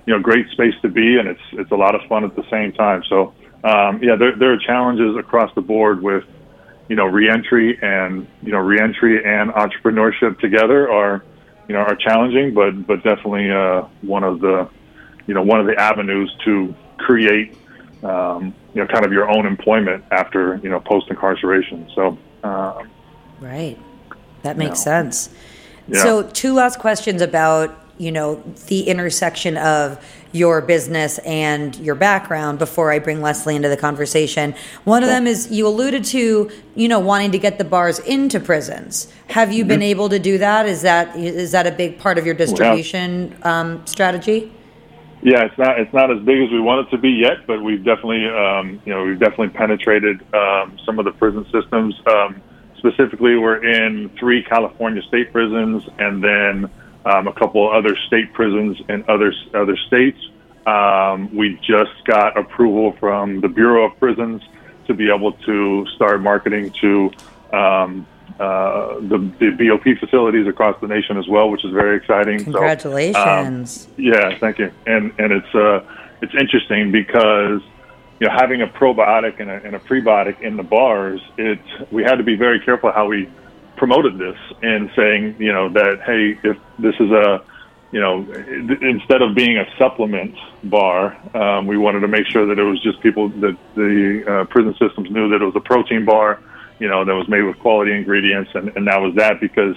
you 0.06 0.14
know 0.14 0.20
great 0.20 0.48
space 0.50 0.74
to 0.82 0.88
be, 0.88 1.18
and 1.18 1.28
it's 1.28 1.40
it's 1.52 1.70
a 1.70 1.76
lot 1.76 1.94
of 1.94 2.02
fun 2.08 2.24
at 2.24 2.34
the 2.34 2.44
same 2.50 2.72
time. 2.72 3.02
So 3.08 3.34
um, 3.64 4.02
yeah, 4.02 4.16
there 4.16 4.36
there 4.36 4.52
are 4.52 4.58
challenges 4.58 5.16
across 5.16 5.54
the 5.54 5.60
board 5.60 6.02
with 6.02 6.24
you 6.88 6.96
know 6.96 7.06
reentry 7.06 7.78
and 7.80 8.26
you 8.42 8.50
know 8.50 8.58
reentry 8.58 9.24
and 9.24 9.50
entrepreneurship 9.52 10.38
together 10.40 10.90
are 10.90 11.24
you 11.68 11.74
know 11.74 11.80
are 11.80 11.96
challenging, 11.96 12.52
but 12.52 12.86
but 12.86 12.96
definitely 13.04 13.50
uh, 13.50 13.82
one 14.02 14.24
of 14.24 14.40
the 14.40 14.68
you 15.26 15.34
know 15.34 15.42
one 15.42 15.60
of 15.60 15.66
the 15.66 15.80
avenues 15.80 16.34
to 16.44 16.74
create 16.98 17.56
um, 18.02 18.52
you 18.74 18.82
know 18.82 18.88
kind 18.88 19.04
of 19.04 19.12
your 19.12 19.30
own 19.30 19.46
employment 19.46 20.04
after 20.10 20.56
you 20.64 20.68
know 20.68 20.80
post 20.80 21.08
incarceration. 21.10 21.88
So. 21.94 22.18
Uh, 22.42 22.82
right. 23.40 23.78
That 24.42 24.56
makes 24.56 24.80
no. 24.80 24.92
sense. 24.92 25.30
Yeah. 25.88 26.02
So, 26.02 26.22
two 26.22 26.54
last 26.54 26.78
questions 26.78 27.22
about 27.22 27.78
you 27.98 28.12
know 28.12 28.36
the 28.66 28.82
intersection 28.88 29.56
of 29.56 30.04
your 30.32 30.62
business 30.62 31.18
and 31.18 31.76
your 31.76 31.94
background 31.94 32.58
before 32.58 32.90
I 32.90 32.98
bring 32.98 33.20
Leslie 33.20 33.54
into 33.54 33.68
the 33.68 33.76
conversation. 33.76 34.54
One 34.84 35.02
of 35.02 35.10
them 35.10 35.26
is 35.26 35.50
you 35.50 35.66
alluded 35.68 36.04
to, 36.06 36.50
you 36.74 36.88
know, 36.88 36.98
wanting 36.98 37.32
to 37.32 37.38
get 37.38 37.58
the 37.58 37.64
bars 37.64 37.98
into 37.98 38.40
prisons. 38.40 39.12
Have 39.28 39.52
you 39.52 39.62
mm-hmm. 39.62 39.68
been 39.68 39.82
able 39.82 40.08
to 40.08 40.18
do 40.18 40.38
that? 40.38 40.66
Is 40.66 40.82
that 40.82 41.14
is 41.16 41.52
that 41.52 41.66
a 41.66 41.70
big 41.70 41.98
part 41.98 42.18
of 42.18 42.26
your 42.26 42.34
distribution 42.34 43.36
um, 43.42 43.86
strategy? 43.86 44.52
Yeah, 45.22 45.44
it's 45.44 45.56
not 45.58 45.78
it's 45.78 45.92
not 45.92 46.10
as 46.10 46.20
big 46.24 46.40
as 46.40 46.50
we 46.50 46.60
want 46.60 46.88
it 46.88 46.90
to 46.90 46.98
be 46.98 47.10
yet, 47.10 47.46
but 47.46 47.62
we've 47.62 47.84
definitely 47.84 48.26
um, 48.26 48.80
you 48.84 48.92
know 48.92 49.04
we've 49.04 49.20
definitely 49.20 49.50
penetrated 49.50 50.20
um, 50.34 50.78
some 50.84 50.98
of 50.98 51.04
the 51.04 51.12
prison 51.12 51.44
systems. 51.52 51.94
Um, 52.06 52.42
specifically, 52.82 53.36
we're 53.36 53.64
in 53.64 54.10
three 54.18 54.42
California 54.42 55.02
state 55.02 55.32
prisons 55.32 55.84
and 55.98 56.22
then 56.22 56.70
um, 57.04 57.28
a 57.28 57.32
couple 57.32 57.70
other 57.70 57.96
state 58.06 58.32
prisons 58.32 58.78
in 58.88 59.04
other 59.08 59.32
other 59.54 59.76
states. 59.86 60.18
Um, 60.66 61.34
we 61.34 61.58
just 61.62 62.04
got 62.04 62.36
approval 62.36 62.92
from 62.98 63.40
the 63.40 63.48
Bureau 63.48 63.86
of 63.86 63.98
Prisons 63.98 64.42
to 64.86 64.94
be 64.94 65.10
able 65.10 65.32
to 65.32 65.86
start 65.94 66.20
marketing 66.20 66.72
to 66.80 67.10
um, 67.52 68.06
uh, 68.38 68.94
the, 69.00 69.18
the 69.38 69.50
BOP 69.50 69.98
facilities 69.98 70.46
across 70.46 70.80
the 70.80 70.86
nation 70.86 71.18
as 71.18 71.26
well, 71.28 71.50
which 71.50 71.64
is 71.64 71.72
very 71.72 71.96
exciting. 71.96 72.42
Congratulations! 72.44 73.82
So, 73.82 73.88
um, 73.88 73.94
yeah, 73.96 74.38
thank 74.38 74.58
you. 74.58 74.72
And 74.86 75.12
and 75.18 75.32
it's 75.32 75.54
uh, 75.54 75.84
it's 76.20 76.34
interesting 76.34 76.90
because 76.90 77.60
you 78.22 78.28
know, 78.28 78.34
having 78.38 78.62
a 78.62 78.68
probiotic 78.68 79.40
and 79.40 79.50
a, 79.50 79.54
and 79.64 79.74
a 79.74 79.80
prebiotic 79.80 80.40
in 80.42 80.56
the 80.56 80.62
bars, 80.62 81.20
it 81.36 81.58
we 81.90 82.04
had 82.04 82.14
to 82.18 82.22
be 82.22 82.36
very 82.36 82.60
careful 82.60 82.92
how 82.92 83.08
we 83.08 83.28
promoted 83.76 84.16
this 84.16 84.38
and 84.62 84.92
saying, 84.94 85.34
you 85.40 85.52
know, 85.52 85.68
that 85.70 86.02
hey, 86.06 86.38
if 86.48 86.56
this 86.78 86.94
is 87.00 87.10
a, 87.10 87.42
you 87.90 88.00
know, 88.00 88.18
instead 88.80 89.22
of 89.22 89.34
being 89.34 89.58
a 89.58 89.64
supplement 89.76 90.36
bar, 90.62 91.18
um, 91.36 91.66
we 91.66 91.76
wanted 91.76 91.98
to 91.98 92.06
make 92.06 92.24
sure 92.28 92.46
that 92.46 92.60
it 92.60 92.62
was 92.62 92.80
just 92.80 93.00
people 93.00 93.28
that 93.28 93.58
the 93.74 94.22
uh, 94.24 94.44
prison 94.44 94.72
systems 94.78 95.10
knew 95.10 95.28
that 95.30 95.42
it 95.42 95.44
was 95.44 95.56
a 95.56 95.60
protein 95.60 96.04
bar, 96.04 96.38
you 96.78 96.88
know, 96.88 97.04
that 97.04 97.16
was 97.16 97.28
made 97.28 97.42
with 97.42 97.58
quality 97.58 97.90
ingredients, 97.90 98.52
and, 98.54 98.68
and 98.76 98.86
that 98.86 99.00
was 99.00 99.16
that 99.16 99.40
because, 99.40 99.74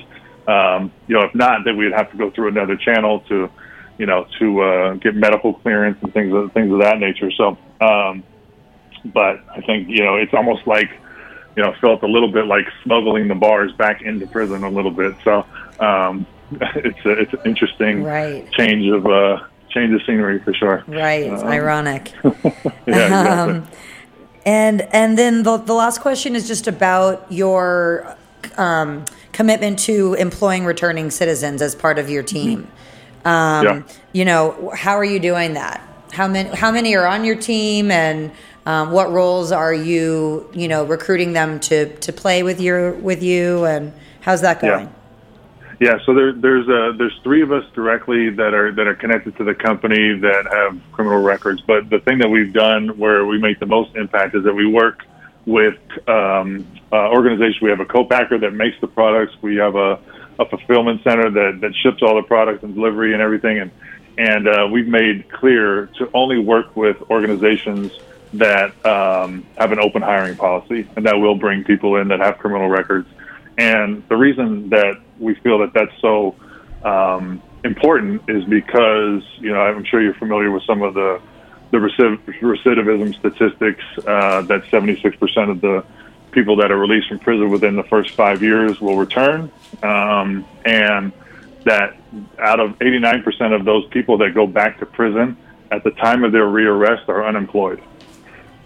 um, 0.48 0.92
you 1.08 1.16
know, 1.16 1.24
if 1.24 1.34
not, 1.34 1.66
then 1.66 1.78
we'd 1.78 1.94
have 1.94 2.12
to 2.12 2.18
go 2.18 2.30
through 2.30 2.50
another 2.50 2.76
channel 2.76 3.22
to, 3.22 3.50
you 3.98 4.06
know, 4.06 4.28
to 4.38 4.62
uh, 4.62 4.94
get 4.94 5.16
medical 5.16 5.56
clearance 5.56 5.98
and 6.04 6.14
things 6.14 6.32
of 6.32 6.54
things 6.54 6.72
of 6.72 6.82
that 6.82 7.00
nature. 7.00 7.32
So. 7.32 7.58
Um, 7.82 8.24
but 9.14 9.44
I 9.50 9.62
think 9.62 9.90
you 9.90 10.04
know 10.04 10.16
it's 10.16 10.34
almost 10.34 10.66
like 10.68 10.90
you 11.56 11.64
know 11.64 11.74
felt 11.82 12.04
a 12.04 12.08
little 12.08 12.32
bit 12.32 12.46
like 12.46 12.66
smuggling 12.84 13.28
the 13.28 13.36
bars 13.36 13.72
back 13.74 14.02
into 14.02 14.28
prison 14.28 14.64
a 14.64 14.70
little 14.70 14.92
bit. 14.92 15.16
So 15.24 15.46
um, 15.80 16.26
it's 16.52 17.06
a, 17.06 17.12
it's 17.12 17.34
an 17.34 17.40
interesting 17.46 18.04
right. 18.04 18.50
change 18.52 18.88
of 18.88 19.06
uh, 19.06 19.46
change 19.70 19.94
of 19.94 20.02
scenery 20.06 20.40
for 20.40 20.54
sure. 20.54 20.84
Right, 20.88 21.30
um, 21.30 21.48
ironic. 21.48 22.12
yeah, 22.24 22.32
exactly. 22.88 22.94
Um, 22.94 23.68
and 24.46 24.82
and 24.94 25.18
then 25.18 25.44
the 25.44 25.58
the 25.58 25.74
last 25.74 26.02
question 26.02 26.36
is 26.36 26.48
just 26.48 26.68
about 26.68 27.32
your 27.32 28.16
um, 28.58 29.06
commitment 29.32 29.80
to 29.80 30.14
employing 30.16 30.66
returning 30.66 31.12
citizens 31.12 31.62
as 31.62 31.76
part 31.76 32.00
of 32.00 32.10
your 32.10 32.24
team. 32.24 32.68
Um, 33.26 33.66
yeah. 33.66 33.84
You 34.14 34.26
know, 34.26 34.72
how 34.76 34.96
are 34.98 35.04
you 35.04 35.20
doing 35.20 35.54
that? 35.54 35.82
How 36.12 36.28
many 36.28 36.50
how 36.50 36.72
many 36.72 36.96
are 36.96 37.08
on 37.08 37.26
your 37.26 37.36
team, 37.36 37.92
and 37.92 38.32
um, 38.66 38.92
what 38.92 39.12
roles 39.12 39.52
are 39.52 39.74
you, 39.74 40.50
you 40.54 40.68
know, 40.68 40.86
recruiting 40.86 41.34
them 41.34 41.60
to, 41.62 41.96
to 41.98 42.14
play 42.14 42.44
with 42.44 42.60
your 42.60 42.94
with 42.94 43.22
you, 43.22 43.66
and 43.66 43.94
how's 44.22 44.42
that 44.42 44.62
going? 44.62 44.86
Yeah. 44.88 44.92
Yeah, 45.78 45.98
so 46.06 46.14
there, 46.14 46.32
there's 46.32 46.70
uh, 46.70 46.98
there's 46.98 47.20
three 47.22 47.42
of 47.42 47.52
us 47.52 47.66
directly 47.74 48.30
that 48.30 48.54
are 48.54 48.72
that 48.72 48.88
are 48.88 48.96
connected 48.96 49.36
to 49.38 49.44
the 49.44 49.54
company 49.54 50.18
that 50.20 50.46
have 50.50 50.80
criminal 50.94 51.22
records. 51.22 51.62
But 51.62 51.90
the 51.90 52.00
thing 52.00 52.20
that 52.20 52.30
we've 52.30 52.54
done 52.54 52.98
where 52.98 53.26
we 53.26 53.38
make 53.40 53.60
the 53.60 53.66
most 53.66 53.94
impact 53.96 54.36
is 54.36 54.46
that 54.46 54.54
we 54.54 54.66
work 54.66 55.04
with 55.46 55.78
um, 56.08 56.66
uh, 56.94 57.10
organizations. 57.10 57.62
We 57.62 57.70
have 57.72 57.82
a 57.82 57.86
co-packer 57.86 58.38
that 58.40 58.54
makes 58.54 58.80
the 58.80 58.88
products. 58.88 59.34
We 59.42 59.58
have 59.58 59.76
a, 59.76 60.00
a 60.40 60.46
fulfillment 60.46 61.04
center 61.04 61.30
that, 61.30 61.60
that 61.60 61.76
ships 61.84 62.02
all 62.02 62.16
the 62.16 62.24
products 62.24 62.64
and 62.64 62.74
delivery 62.74 63.12
and 63.12 63.22
everything. 63.22 63.60
And 63.60 63.72
and 64.18 64.48
uh, 64.48 64.70
we've 64.72 64.88
made 64.88 65.30
clear 65.30 65.88
to 65.98 66.10
only 66.14 66.40
work 66.40 66.74
with 66.78 66.96
organizations 67.10 67.92
that 68.34 68.86
um, 68.86 69.46
have 69.58 69.72
an 69.72 69.80
open 69.80 70.02
hiring 70.02 70.36
policy 70.36 70.88
and 70.96 71.06
that 71.06 71.16
will 71.16 71.36
bring 71.36 71.64
people 71.64 71.96
in 71.98 72.10
that 72.10 72.20
have 72.20 72.38
criminal 72.38 72.68
records. 72.68 73.08
And 73.58 74.04
the 74.10 74.18
reason 74.18 74.70
that 74.70 75.00
we 75.20 75.36
feel 75.36 75.60
that 75.60 75.74
that's 75.74 75.94
so 76.02 76.36
um, 76.84 77.42
important 77.64 78.30
is 78.30 78.44
because 78.46 79.24
you 79.40 79.52
know 79.52 79.60
I'm 79.60 79.86
sure 79.86 80.02
you're 80.02 80.14
familiar 80.16 80.52
with 80.52 80.64
some 80.64 80.82
of 80.82 80.94
the 80.94 81.22
the 81.72 81.78
recidivism 81.78 83.16
statistics 83.16 83.84
uh, 84.06 84.42
that 84.44 84.64
76% 84.66 85.50
of 85.50 85.62
the 85.62 85.84
people 86.32 86.56
that 86.58 86.72
are 86.72 86.78
released 86.78 87.10
from 87.10 87.20
prison 87.20 87.50
within 87.50 87.76
the 87.76 87.84
first 87.84 88.12
five 88.12 88.42
years 88.44 88.80
will 88.80 88.98
return, 88.98 89.52
um, 89.82 90.46
and 90.64 91.12
that 91.64 91.98
out 92.40 92.60
of 92.60 92.78
89% 92.80 93.56
of 93.56 93.66
those 93.66 93.86
people 93.90 94.18
that 94.20 94.34
go 94.34 94.46
back 94.46 94.80
to 94.80 94.86
prison 94.86 95.36
at 95.72 95.84
the 95.84 95.92
time 95.92 96.24
of 96.24 96.32
their 96.32 96.46
rearrest 96.46 97.10
are 97.10 97.26
unemployed. 97.26 97.82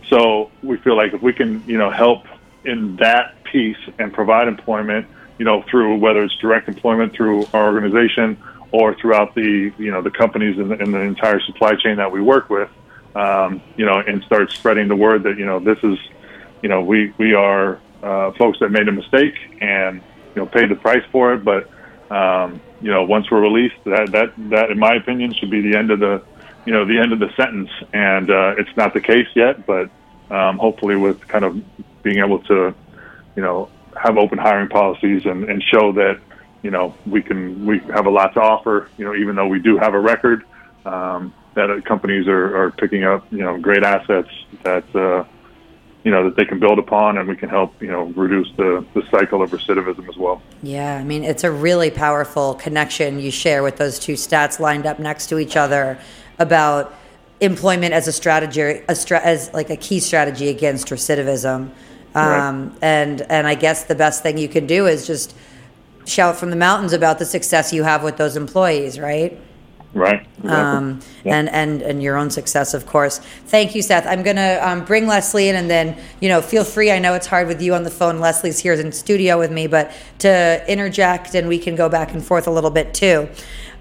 So 0.10 0.52
we 0.64 0.78
feel 0.78 0.98
like 0.98 1.14
if 1.14 1.22
we 1.22 1.34
can, 1.34 1.64
you 1.68 1.78
know, 1.78 1.90
help 1.90 2.26
in 2.66 2.96
that 2.98 3.44
piece 3.44 3.78
and 4.00 4.12
provide 4.12 4.48
employment, 4.48 5.08
you 5.38 5.46
know, 5.46 5.64
through 5.70 5.98
whether 5.98 6.24
it's 6.24 6.36
direct 6.38 6.68
employment 6.68 7.14
through 7.14 7.46
our 7.54 7.74
organization 7.74 8.38
or 8.72 8.96
throughout 8.96 9.36
the, 9.36 9.72
you 9.78 9.92
know, 9.92 10.02
the 10.02 10.12
companies 10.12 10.58
in 10.58 10.68
the, 10.68 10.76
the 10.76 11.00
entire 11.00 11.40
supply 11.42 11.76
chain 11.76 11.98
that 11.98 12.12
we 12.12 12.22
work 12.22 12.50
with, 12.50 12.70
um, 13.16 13.62
you 13.78 13.86
know, 13.86 14.00
and 14.00 14.24
start 14.24 14.52
spreading 14.52 14.88
the 14.88 14.96
word 14.96 15.24
that, 15.24 15.38
you 15.38 15.46
know, 15.46 15.60
this 15.60 15.80
is, 15.84 15.98
you 16.62 16.70
know, 16.70 16.82
we, 16.82 17.14
we 17.18 17.34
are 17.34 17.80
uh, 18.04 18.32
folks 18.34 18.60
that 18.60 18.70
made 18.70 18.88
a 18.88 18.92
mistake 18.92 19.36
and, 19.62 20.02
you 20.36 20.42
know, 20.42 20.46
paid 20.46 20.70
the 20.70 20.76
price 20.76 21.04
for 21.12 21.34
it. 21.34 21.44
But, 21.44 21.70
um, 22.12 22.62
you 22.82 22.92
know, 22.92 23.04
once 23.04 23.30
we're 23.32 23.42
released, 23.42 23.76
that, 23.86 24.12
that, 24.12 24.34
that, 24.50 24.72
in 24.72 24.80
my 24.80 24.96
opinion, 24.96 25.34
should 25.34 25.52
be 25.52 25.62
the 25.62 25.78
end 25.78 25.92
of 25.92 26.00
the, 26.00 26.22
you 26.66 26.74
know, 26.74 26.86
the 26.86 27.00
end 27.00 27.14
of 27.14 27.20
the 27.20 27.30
sentence. 27.36 27.70
And 27.94 28.30
uh, 28.30 28.56
it's 28.58 28.76
not 28.76 28.94
the 28.94 29.02
case 29.02 29.28
yet, 29.36 29.66
but 29.66 29.90
um, 30.30 30.58
hopefully 30.58 30.96
with 30.96 31.28
kind 31.28 31.46
of 31.46 31.62
being 32.04 32.20
able 32.20 32.40
to, 32.44 32.74
you 33.36 33.42
know, 33.42 33.70
have 34.02 34.18
open 34.18 34.38
hiring 34.38 34.70
policies 34.70 35.26
and, 35.26 35.44
and 35.46 35.62
show 35.64 35.92
that 35.94 36.20
you 36.62 36.72
know 36.72 36.94
we 37.06 37.22
can 37.22 37.66
we 37.66 37.80
have 37.80 38.06
a 38.06 38.10
lot 38.10 38.34
to 38.34 38.42
offer. 38.42 38.90
You 38.98 39.06
know, 39.06 39.16
even 39.16 39.36
though 39.36 39.48
we 39.48 39.60
do 39.60 39.78
have 39.78 39.94
a 39.94 40.00
record, 40.00 40.46
um, 40.86 41.34
that 41.56 41.84
companies 41.86 42.28
are, 42.28 42.64
are 42.64 42.72
picking 42.72 43.04
up 43.04 43.26
you 43.32 43.40
know 43.40 43.58
great 43.58 43.84
assets 43.84 44.30
that 44.64 44.84
uh, 44.96 45.24
you 46.04 46.12
know 46.12 46.26
that 46.26 46.36
they 46.36 46.46
can 46.46 46.60
build 46.60 46.80
upon, 46.80 47.18
and 47.18 47.28
we 47.28 47.36
can 47.36 47.50
help 47.50 47.82
you 47.82 47.92
know 47.92 48.06
reduce 48.06 48.52
the 48.58 48.86
the 48.94 49.04
cycle 49.10 49.42
of 49.42 49.52
recidivism 49.52 50.08
as 50.10 50.18
well. 50.18 50.42
Yeah, 50.62 50.96
I 50.96 51.04
mean 51.04 51.24
it's 51.24 51.44
a 51.44 51.52
really 51.52 51.92
powerful 51.92 52.56
connection 52.56 53.20
you 53.20 53.32
share 53.32 53.64
with 53.64 53.78
those 53.78 54.00
two 54.00 54.14
stats 54.14 54.60
lined 54.60 54.86
up 54.86 55.00
next 55.00 55.28
to 55.28 55.40
each 55.40 55.56
other 55.56 56.00
about 56.38 56.94
employment 57.42 57.94
as 57.94 58.08
a 58.08 58.12
strategy, 58.12 58.62
a 58.88 58.96
stra- 58.96 59.22
as 59.22 59.52
like 59.54 59.70
a 59.70 59.78
key 59.78 60.00
strategy 60.00 60.50
against 60.50 60.88
recidivism. 60.88 61.56
Um, 61.56 61.72
Right. 62.16 62.72
And 62.82 63.22
and 63.30 63.48
I 63.48 63.56
guess 63.56 63.84
the 63.84 63.96
best 63.96 64.24
thing 64.24 64.38
you 64.38 64.48
can 64.50 64.66
do 64.66 64.88
is 64.88 65.06
just 65.06 65.36
shout 66.06 66.38
from 66.38 66.50
the 66.50 66.56
mountains 66.56 66.92
about 66.94 67.20
the 67.20 67.26
success 67.26 67.72
you 67.72 67.84
have 67.84 68.04
with 68.04 68.18
those 68.18 68.36
employees, 68.36 69.00
right? 69.00 69.40
Right. 69.94 70.26
Exactly. 70.38 70.50
um, 70.52 71.00
Yeah. 71.24 71.36
and 71.38 71.50
and 71.50 71.82
and 71.82 72.04
your 72.04 72.16
own 72.18 72.30
success, 72.32 72.74
of 72.74 72.86
course. 72.86 73.20
Thank 73.48 73.74
you, 73.76 73.82
Seth. 73.82 74.06
I'm 74.08 74.22
gonna 74.24 74.60
um, 74.62 74.86
bring 74.86 75.08
Leslie 75.08 75.50
in, 75.50 75.56
and 75.56 75.70
then 75.70 75.98
you 76.20 76.30
know, 76.30 76.42
feel 76.42 76.64
free. 76.64 76.92
I 76.92 77.00
know 77.00 77.14
it's 77.14 77.28
hard 77.28 77.48
with 77.48 77.62
you 77.62 77.74
on 77.76 77.84
the 77.84 77.90
phone. 77.92 78.20
Leslie's 78.20 78.60
here 78.60 78.74
in 78.74 78.92
studio 78.92 79.38
with 79.40 79.52
me, 79.52 79.68
but 79.68 79.92
to 80.20 80.64
interject, 80.68 81.34
and 81.36 81.48
we 81.48 81.58
can 81.60 81.76
go 81.76 81.90
back 81.90 82.12
and 82.14 82.24
forth 82.26 82.48
a 82.48 82.52
little 82.52 82.70
bit 82.72 82.94
too. 82.94 83.30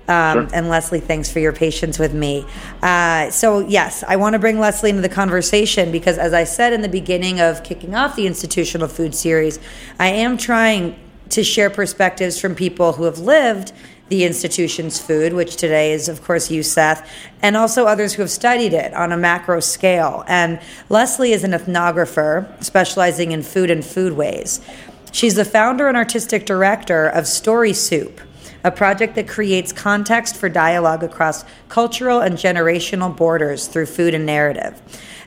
Um, 0.08 0.48
Sure. 0.48 0.48
And 0.54 0.68
Leslie, 0.68 1.00
thanks 1.00 1.30
for 1.30 1.38
your 1.38 1.52
patience 1.52 1.98
with 1.98 2.14
me. 2.14 2.46
Uh, 2.82 3.30
so 3.30 3.60
yes, 3.60 4.02
I 4.08 4.16
want 4.16 4.32
to 4.32 4.38
bring 4.38 4.58
Leslie 4.58 4.90
into 4.90 5.02
the 5.02 5.08
conversation 5.08 5.92
because, 5.92 6.16
as 6.18 6.32
I 6.32 6.44
said 6.44 6.72
in 6.72 6.80
the 6.80 6.88
beginning 6.88 7.40
of 7.40 7.62
kicking 7.62 7.94
off 7.94 8.16
the 8.16 8.26
institutional 8.26 8.88
food 8.88 9.14
series, 9.14 9.60
I 10.00 10.08
am 10.08 10.38
trying 10.38 10.98
to 11.30 11.44
share 11.44 11.68
perspectives 11.68 12.40
from 12.40 12.54
people 12.54 12.94
who 12.94 13.04
have 13.04 13.18
lived 13.18 13.72
the 14.08 14.24
institution's 14.24 14.98
food, 14.98 15.34
which 15.34 15.56
today 15.56 15.92
is, 15.92 16.08
of 16.08 16.22
course, 16.24 16.50
you, 16.50 16.62
Seth, 16.62 17.06
and 17.42 17.56
also 17.56 17.84
others 17.84 18.14
who 18.14 18.22
have 18.22 18.30
studied 18.30 18.72
it 18.72 18.94
on 18.94 19.12
a 19.12 19.16
macro 19.16 19.60
scale. 19.60 20.24
And 20.26 20.60
Leslie 20.88 21.32
is 21.32 21.44
an 21.44 21.50
ethnographer 21.50 22.46
specializing 22.64 23.32
in 23.32 23.42
food 23.42 23.70
and 23.70 23.82
foodways. 23.82 24.64
She's 25.12 25.34
the 25.34 25.44
founder 25.44 25.88
and 25.88 25.96
artistic 25.96 26.46
director 26.46 27.06
of 27.06 27.26
Story 27.26 27.74
Soup, 27.74 28.20
a 28.64 28.70
project 28.70 29.14
that 29.14 29.28
creates 29.28 29.72
context 29.72 30.36
for 30.36 30.48
dialogue 30.48 31.02
across 31.02 31.44
cultural 31.68 32.20
and 32.20 32.36
generational 32.36 33.14
borders 33.16 33.66
through 33.66 33.86
food 33.86 34.14
and 34.14 34.26
narrative. 34.26 34.80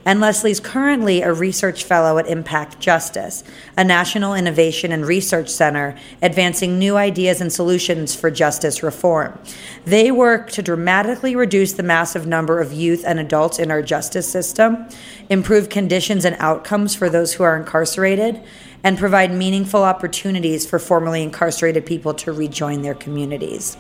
And 0.04 0.20
Leslie's 0.20 0.60
currently 0.60 1.22
a 1.22 1.32
research 1.32 1.84
fellow 1.84 2.18
at 2.18 2.28
Impact 2.28 2.80
Justice, 2.80 3.44
a 3.78 3.84
national 3.84 4.34
innovation 4.34 4.92
and 4.92 5.06
research 5.06 5.48
center 5.48 5.96
advancing 6.24 6.80
new 6.80 6.98
ideas 6.98 7.40
and 7.40 7.54
solutions 7.54 8.16
for 8.16 8.32
justice 8.32 8.82
reform. 8.82 9.38
They 9.86 10.10
work 10.10 10.50
to 10.52 10.64
dramatically 10.64 11.36
reduce 11.36 11.74
the 11.74 11.84
massive 11.84 12.26
number 12.26 12.60
of 12.60 12.74
youth 12.74 13.04
and 13.06 13.20
adults 13.20 13.60
in 13.60 13.70
our 13.70 13.84
justice 13.84 14.28
system, 14.28 14.88
improve 15.30 15.70
conditions 15.70 16.26
and 16.26 16.36
outcomes 16.40 16.96
for 16.96 17.08
those 17.08 17.34
who 17.34 17.44
are 17.44 17.56
incarcerated, 17.56 18.42
and 18.84 18.98
provide 18.98 19.32
meaningful 19.32 19.84
opportunities 19.84 20.66
for 20.66 20.80
formerly 20.80 21.24
incarcerated 21.24 21.86
people 21.86 22.14
to 22.16 22.32
rejoin 22.32 22.82
their 22.82 22.96
communities. 22.96 23.78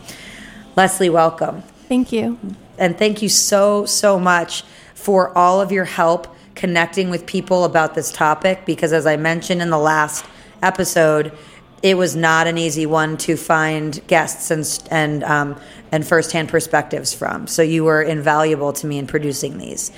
Leslie, 0.75 1.09
welcome. 1.09 1.63
Thank 1.87 2.11
you. 2.11 2.37
And 2.77 2.97
thank 2.97 3.21
you 3.21 3.29
so, 3.29 3.85
so 3.85 4.19
much 4.19 4.63
for 4.93 5.35
all 5.37 5.59
of 5.61 5.71
your 5.71 5.85
help 5.85 6.33
connecting 6.55 7.09
with 7.09 7.25
people 7.25 7.65
about 7.65 7.95
this 7.95 8.11
topic 8.11 8.65
because, 8.65 8.93
as 8.93 9.05
I 9.05 9.17
mentioned 9.17 9.61
in 9.61 9.69
the 9.69 9.77
last 9.77 10.25
episode, 10.61 11.37
it 11.81 11.97
was 11.97 12.15
not 12.15 12.47
an 12.47 12.57
easy 12.57 12.85
one 12.85 13.17
to 13.17 13.35
find 13.35 14.05
guests 14.07 14.51
and 14.51 14.87
and 14.91 15.23
um, 15.23 15.59
and 15.91 16.07
firsthand 16.07 16.49
perspectives 16.49 17.13
from. 17.13 17.47
So 17.47 17.61
you 17.61 17.83
were 17.83 18.01
invaluable 18.01 18.71
to 18.73 18.87
me 18.87 18.97
in 18.97 19.07
producing 19.07 19.57
these. 19.57 19.91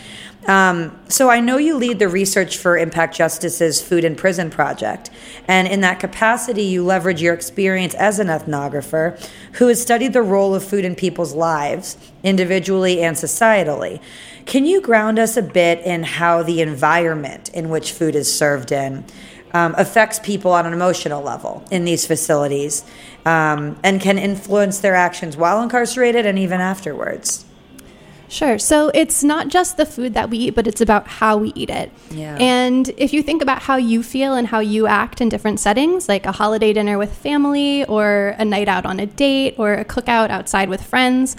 Um, 0.47 0.99
so 1.07 1.29
I 1.29 1.39
know 1.39 1.57
you 1.57 1.77
lead 1.77 1.99
the 1.99 2.09
research 2.09 2.57
for 2.57 2.77
Impact 2.77 3.15
Justice's 3.15 3.81
Food 3.81 4.03
in 4.03 4.15
Prison 4.15 4.49
Project, 4.49 5.09
and 5.47 5.67
in 5.67 5.81
that 5.81 5.99
capacity, 5.99 6.63
you 6.63 6.83
leverage 6.83 7.21
your 7.21 7.33
experience 7.33 7.93
as 7.95 8.19
an 8.19 8.27
ethnographer 8.27 9.17
who 9.53 9.67
has 9.67 9.81
studied 9.81 10.11
the 10.11 10.21
role 10.21 10.53
of 10.53 10.63
food 10.63 10.83
in 10.83 10.95
people's 10.95 11.33
lives, 11.33 11.97
individually 12.23 13.01
and 13.01 13.15
societally. 13.15 14.01
Can 14.45 14.65
you 14.65 14.81
ground 14.81 15.17
us 15.17 15.37
a 15.37 15.41
bit 15.41 15.79
in 15.85 16.03
how 16.03 16.43
the 16.43 16.59
environment 16.59 17.49
in 17.49 17.69
which 17.69 17.93
food 17.93 18.15
is 18.15 18.33
served 18.33 18.73
in 18.73 19.05
um, 19.53 19.73
affects 19.77 20.19
people 20.19 20.51
on 20.51 20.65
an 20.65 20.73
emotional 20.73 21.21
level 21.21 21.63
in 21.71 21.85
these 21.85 22.05
facilities 22.05 22.83
um, 23.25 23.79
and 23.83 24.01
can 24.01 24.17
influence 24.17 24.79
their 24.79 24.95
actions 24.95 25.37
while 25.37 25.61
incarcerated 25.61 26.25
and 26.25 26.37
even 26.37 26.59
afterwards? 26.59 27.45
Sure. 28.29 28.57
So 28.57 28.89
it's 28.93 29.23
not 29.23 29.49
just 29.49 29.77
the 29.77 29.85
food 29.85 30.13
that 30.15 30.29
we 30.29 30.37
eat, 30.39 30.55
but 30.55 30.65
it's 30.65 30.81
about 30.81 31.07
how 31.07 31.37
we 31.37 31.51
eat 31.55 31.69
it. 31.69 31.91
Yeah. 32.09 32.35
And 32.39 32.89
if 32.97 33.13
you 33.13 33.21
think 33.21 33.41
about 33.41 33.63
how 33.63 33.75
you 33.75 34.01
feel 34.01 34.33
and 34.33 34.47
how 34.47 34.59
you 34.59 34.87
act 34.87 35.21
in 35.21 35.29
different 35.29 35.59
settings, 35.59 36.09
like 36.09 36.25
a 36.25 36.31
holiday 36.31 36.73
dinner 36.73 36.97
with 36.97 37.13
family, 37.13 37.85
or 37.85 38.35
a 38.39 38.45
night 38.45 38.67
out 38.67 38.85
on 38.85 38.99
a 38.99 39.05
date, 39.05 39.55
or 39.57 39.73
a 39.73 39.85
cookout 39.85 40.29
outside 40.29 40.67
with 40.69 40.81
friends, 40.81 41.35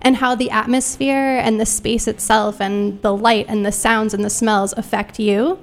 and 0.00 0.16
how 0.16 0.34
the 0.34 0.50
atmosphere 0.50 1.38
and 1.38 1.58
the 1.58 1.66
space 1.66 2.06
itself 2.06 2.60
and 2.60 3.02
the 3.02 3.14
light 3.14 3.46
and 3.48 3.66
the 3.66 3.72
sounds 3.72 4.14
and 4.14 4.24
the 4.24 4.30
smells 4.30 4.72
affect 4.76 5.18
you, 5.18 5.58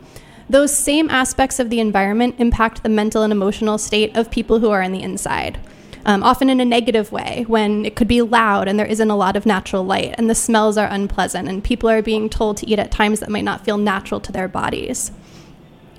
those 0.50 0.76
same 0.76 1.10
aspects 1.10 1.60
of 1.60 1.70
the 1.70 1.80
environment 1.80 2.36
impact 2.40 2.84
the 2.84 2.90
mental 2.90 3.24
and 3.24 3.32
emotional 3.32 3.78
state 3.78 4.16
of 4.18 4.30
people 4.30 4.60
who 4.60 4.70
are 4.70 4.82
on 4.82 4.92
the 4.92 5.02
inside. 5.02 5.58
Um, 6.06 6.22
often 6.22 6.50
in 6.50 6.60
a 6.60 6.66
negative 6.66 7.12
way, 7.12 7.46
when 7.48 7.86
it 7.86 7.96
could 7.96 8.08
be 8.08 8.22
loud 8.22 8.68
and 8.68 8.78
there 8.78 8.86
isn't 8.86 9.10
a 9.10 9.16
lot 9.16 9.38
of 9.38 9.46
natural 9.46 9.86
light, 9.86 10.16
and 10.18 10.30
the 10.30 10.36
smells 10.36 10.78
are 10.78 10.88
unpleasant, 10.88 11.48
and 11.48 11.64
people 11.64 11.90
are 11.90 12.02
being 12.02 12.30
told 12.30 12.58
to 12.58 12.70
eat 12.70 12.80
at 12.80 12.92
times 12.92 13.22
that 13.22 13.30
might 13.30 13.46
not 13.46 13.64
feel 13.64 13.78
natural 13.78 14.20
to 14.20 14.32
their 14.32 14.48
bodies. 14.48 15.12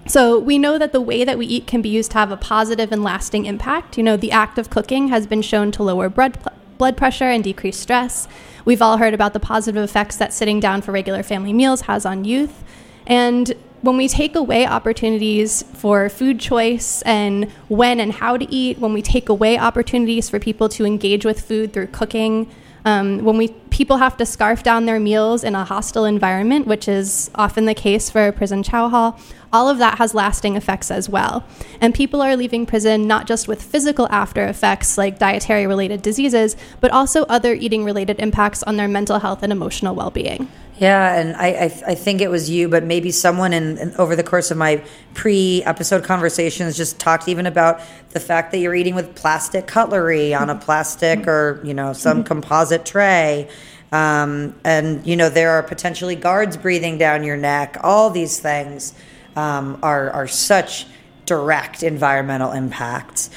So 0.07 0.39
we 0.39 0.59
know 0.59 0.77
that 0.77 0.93
the 0.93 1.01
way 1.01 1.25
that 1.25 1.39
we 1.39 1.47
eat 1.47 1.67
can 1.67 1.81
be 1.81 1.89
used 1.89 2.11
to 2.11 2.19
have 2.19 2.31
a 2.31 2.37
positive 2.37 2.93
and 2.93 3.03
lasting 3.03 3.47
impact. 3.47 3.97
You 3.97 4.03
know, 4.03 4.19
the 4.19 4.33
act 4.33 4.59
of 4.59 4.69
cooking 4.69 5.09
has 5.09 5.27
been 5.27 5.41
shown 5.41 5.73
to 5.73 5.83
lower 5.83 6.09
blood 6.11 6.39
blood 6.77 6.97
pressure 6.97 7.31
and 7.31 7.43
decrease 7.43 7.79
stress. 7.79 8.29
We've 8.65 8.83
all 8.83 8.99
heard 8.99 9.15
about 9.15 9.33
the 9.33 9.41
positive 9.41 9.83
effects 9.83 10.17
that 10.17 10.33
sitting 10.33 10.61
down 10.61 10.83
for 10.83 10.93
regular 10.93 11.23
family 11.23 11.53
meals 11.53 11.83
has 11.83 12.05
on 12.05 12.25
youth. 12.25 12.65
And 13.07 13.55
when 13.85 13.99
we 13.99 14.09
take 14.09 14.35
away 14.35 14.67
opportunities 14.67 15.63
for 15.75 16.09
food 16.09 16.41
choice 16.41 17.03
and 17.03 17.51
when 17.69 18.01
and 18.01 18.13
how 18.13 18.39
to 18.39 18.51
eat, 18.53 18.79
when 18.79 18.95
we 18.95 19.03
take 19.03 19.29
away 19.29 19.59
opportunities 19.59 20.31
for 20.31 20.39
people 20.39 20.71
to 20.71 20.87
engage 20.87 21.27
with 21.27 21.41
food 21.41 21.75
through 21.75 21.89
cooking, 21.89 22.51
um, 22.87 23.23
when 23.25 23.37
we 23.37 23.49
people 23.69 23.99
have 23.99 24.17
to 24.17 24.25
scarf 24.25 24.63
down 24.63 24.87
their 24.87 25.01
meals 25.01 25.45
in 25.45 25.55
a 25.55 25.65
hostile 25.65 26.07
environment, 26.07 26.67
which 26.67 26.89
is 26.89 27.31
often 27.35 27.67
the 27.67 27.75
case 27.75 28.09
for 28.09 28.27
a 28.29 28.33
prison 28.33 28.63
chow 28.63 28.89
hall, 28.89 29.21
all 29.55 29.69
of 29.69 29.79
that 29.79 29.99
has 29.99 30.15
lasting 30.15 30.57
effects 30.57 30.91
as 30.91 31.09
well. 31.09 31.45
And 31.81 31.95
people 31.95 32.21
are 32.21 32.37
leaving 32.37 32.67
prison 32.67 33.07
not 33.07 33.27
just 33.27 33.47
with 33.47 33.63
physical 33.63 34.09
after 34.11 34.45
effects 34.45 34.99
like 34.99 35.21
dietary 35.21 35.67
related 35.69 36.03
diseases, 36.03 36.57
but 36.81 36.91
also 36.91 37.23
other 37.27 37.55
eating 37.55 37.85
related 37.85 38.19
impacts 38.19 38.65
on 38.65 38.77
their 38.77 38.89
mental 38.89 39.21
health 39.21 39.45
and 39.45 39.53
emotional 39.53 39.95
well 39.95 40.11
being. 40.11 40.49
Yeah, 40.77 41.15
and 41.15 41.37
I, 41.37 41.47
I, 41.47 41.83
I 41.93 41.95
think 41.95 42.21
it 42.21 42.31
was 42.31 42.51
you, 42.51 42.69
but 42.69 42.83
maybe 42.83 43.13
someone 43.13 43.53
in, 43.53 43.79
in 43.79 43.95
over 43.95 44.17
the 44.17 44.25
course 44.25 44.51
of 44.51 44.57
my 44.57 44.83
pre-episode 45.15 46.03
conversations 46.03 46.77
just 46.77 46.99
talked 46.99 47.29
even 47.29 47.47
about 47.47 47.81
the 48.11 48.19
fact 48.19 48.51
that 48.51 48.59
you're 48.59 48.75
eating 48.75 48.97
with 48.97 49.15
plastic 49.15 49.69
cutlery 49.69 50.35
on 50.35 50.51
a 50.51 50.57
plastic 50.57 51.29
or 51.29 51.61
you 51.63 51.75
know 51.75 51.93
some 51.93 52.25
composite 52.25 52.85
tray, 52.85 53.49
um, 53.93 54.53
and 54.65 55.07
you 55.07 55.15
know 55.15 55.29
there 55.31 55.53
are 55.53 55.63
potentially 55.63 56.17
guards 56.17 56.57
breathing 56.57 56.99
down 56.99 57.23
your 57.23 57.37
neck. 57.37 57.77
All 57.85 58.11
these 58.11 58.41
things 58.41 58.95
um, 59.37 59.79
are 59.83 60.11
are 60.11 60.29
such 60.29 60.87
direct 61.27 61.83
environmental 61.83 62.53
impacts. 62.53 63.31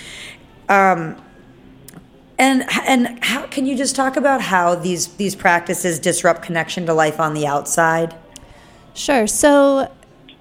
Um, 0.69 1.21
and 2.39 2.65
and 2.85 3.23
how 3.23 3.47
can 3.47 3.65
you 3.65 3.75
just 3.75 3.95
talk 3.95 4.15
about 4.15 4.41
how 4.41 4.75
these 4.75 5.07
these 5.15 5.35
practices 5.35 5.99
disrupt 5.99 6.43
connection 6.43 6.85
to 6.85 6.93
life 6.93 7.19
on 7.19 7.33
the 7.33 7.47
outside? 7.47 8.15
Sure. 8.93 9.27
So, 9.27 9.91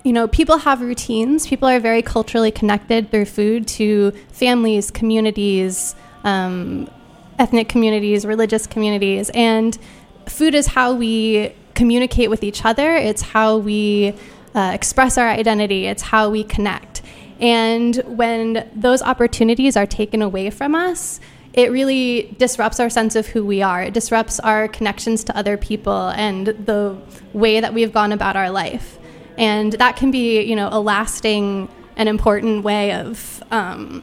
you 0.03 0.13
know, 0.13 0.29
people 0.29 0.59
have 0.59 0.81
routines. 0.81 1.47
People 1.47 1.69
are 1.69 1.81
very 1.81 2.03
culturally 2.03 2.51
connected 2.51 3.11
through 3.11 3.27
food 3.27 3.69
to 3.69 4.13
families, 4.33 4.91
communities, 4.91 5.95
um, 6.25 6.91
ethnic 7.39 7.69
communities, 7.69 8.25
religious 8.25 8.67
communities, 8.67 9.31
and 9.35 9.79
food 10.27 10.55
is 10.55 10.69
how 10.69 10.93
we 10.93 11.53
communicate 11.75 12.31
with 12.31 12.43
each 12.43 12.65
other. 12.65 12.97
It's 12.97 13.23
how 13.23 13.59
we 13.59 14.15
uh, 14.57 14.73
express 14.75 15.19
our 15.19 15.29
identity. 15.29 15.87
It's 15.87 16.03
how 16.03 16.31
we 16.31 16.43
connect. 16.43 17.03
And 17.39 17.97
when 18.07 18.69
those 18.75 19.03
opportunities 19.03 19.77
are 19.77 19.87
taken 19.87 20.23
away 20.23 20.51
from 20.51 20.75
us, 20.75 21.21
it 21.53 21.71
really 21.71 22.35
disrupts 22.39 22.81
our 22.81 22.91
sense 22.91 23.15
of 23.15 23.27
who 23.27 23.45
we 23.45 23.63
are. 23.63 23.83
It 23.83 23.95
disrupts 23.95 24.41
our 24.41 24.67
connections 24.69 25.23
to 25.25 25.37
other 25.37 25.57
people 25.57 26.09
and 26.09 26.47
the 26.47 26.97
way 27.33 27.61
that 27.61 27.75
we've 27.75 27.93
gone 27.93 28.13
about 28.13 28.37
our 28.37 28.51
life. 28.51 28.99
And 29.39 29.73
that 29.75 29.97
can 29.97 30.11
be, 30.11 30.41
you 30.43 30.57
know, 30.57 30.69
a 30.73 30.81
lasting 30.81 31.69
and 31.97 32.09
important 32.09 32.65
way 32.65 32.93
of 32.93 33.43
um, 33.51 34.03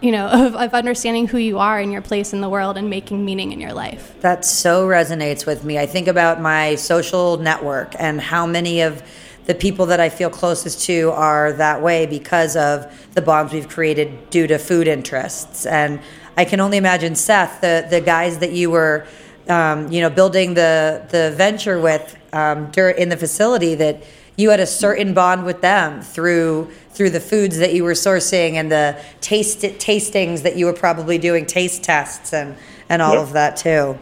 you 0.00 0.12
know 0.12 0.26
of, 0.46 0.54
of 0.54 0.74
understanding 0.74 1.26
who 1.26 1.38
you 1.38 1.58
are 1.58 1.78
and 1.78 1.92
your 1.92 2.02
place 2.02 2.32
in 2.32 2.40
the 2.40 2.48
world 2.48 2.76
and 2.76 2.90
making 2.90 3.24
meaning 3.24 3.52
in 3.52 3.60
your 3.60 3.72
life 3.72 4.20
That 4.20 4.44
so 4.44 4.86
resonates 4.86 5.46
with 5.46 5.64
me. 5.64 5.78
I 5.78 5.86
think 5.86 6.08
about 6.08 6.40
my 6.40 6.74
social 6.76 7.36
network 7.36 7.94
and 7.98 8.20
how 8.20 8.46
many 8.46 8.80
of 8.82 9.02
the 9.48 9.54
people 9.54 9.86
that 9.86 9.98
I 9.98 10.10
feel 10.10 10.28
closest 10.28 10.84
to 10.86 11.10
are 11.12 11.54
that 11.54 11.80
way 11.82 12.04
because 12.04 12.54
of 12.54 12.86
the 13.14 13.22
bonds 13.22 13.50
we've 13.52 13.68
created 13.68 14.28
due 14.28 14.46
to 14.46 14.58
food 14.58 14.86
interests. 14.86 15.64
And 15.64 16.00
I 16.36 16.44
can 16.44 16.60
only 16.60 16.76
imagine 16.76 17.14
Seth, 17.14 17.62
the 17.62 17.86
the 17.88 18.02
guys 18.02 18.38
that 18.38 18.52
you 18.52 18.70
were, 18.70 19.06
um, 19.48 19.90
you 19.90 20.02
know, 20.02 20.10
building 20.10 20.52
the 20.52 21.02
the 21.08 21.32
venture 21.34 21.80
with 21.80 22.14
um, 22.34 22.70
dur- 22.70 22.90
in 22.90 23.08
the 23.08 23.16
facility 23.16 23.74
that 23.76 24.04
you 24.36 24.50
had 24.50 24.60
a 24.60 24.66
certain 24.66 25.14
bond 25.14 25.46
with 25.46 25.62
them 25.62 26.02
through 26.02 26.70
through 26.92 27.10
the 27.10 27.20
foods 27.20 27.56
that 27.56 27.72
you 27.72 27.84
were 27.84 27.92
sourcing 27.94 28.52
and 28.52 28.70
the 28.70 29.02
taste 29.22 29.60
tastings 29.62 30.42
that 30.42 30.56
you 30.56 30.66
were 30.66 30.74
probably 30.74 31.16
doing 31.16 31.46
taste 31.46 31.82
tests 31.82 32.34
and 32.34 32.54
and 32.90 33.00
all 33.00 33.14
Yep. 33.14 33.22
of 33.22 33.32
that 33.32 33.56
too. 33.56 33.98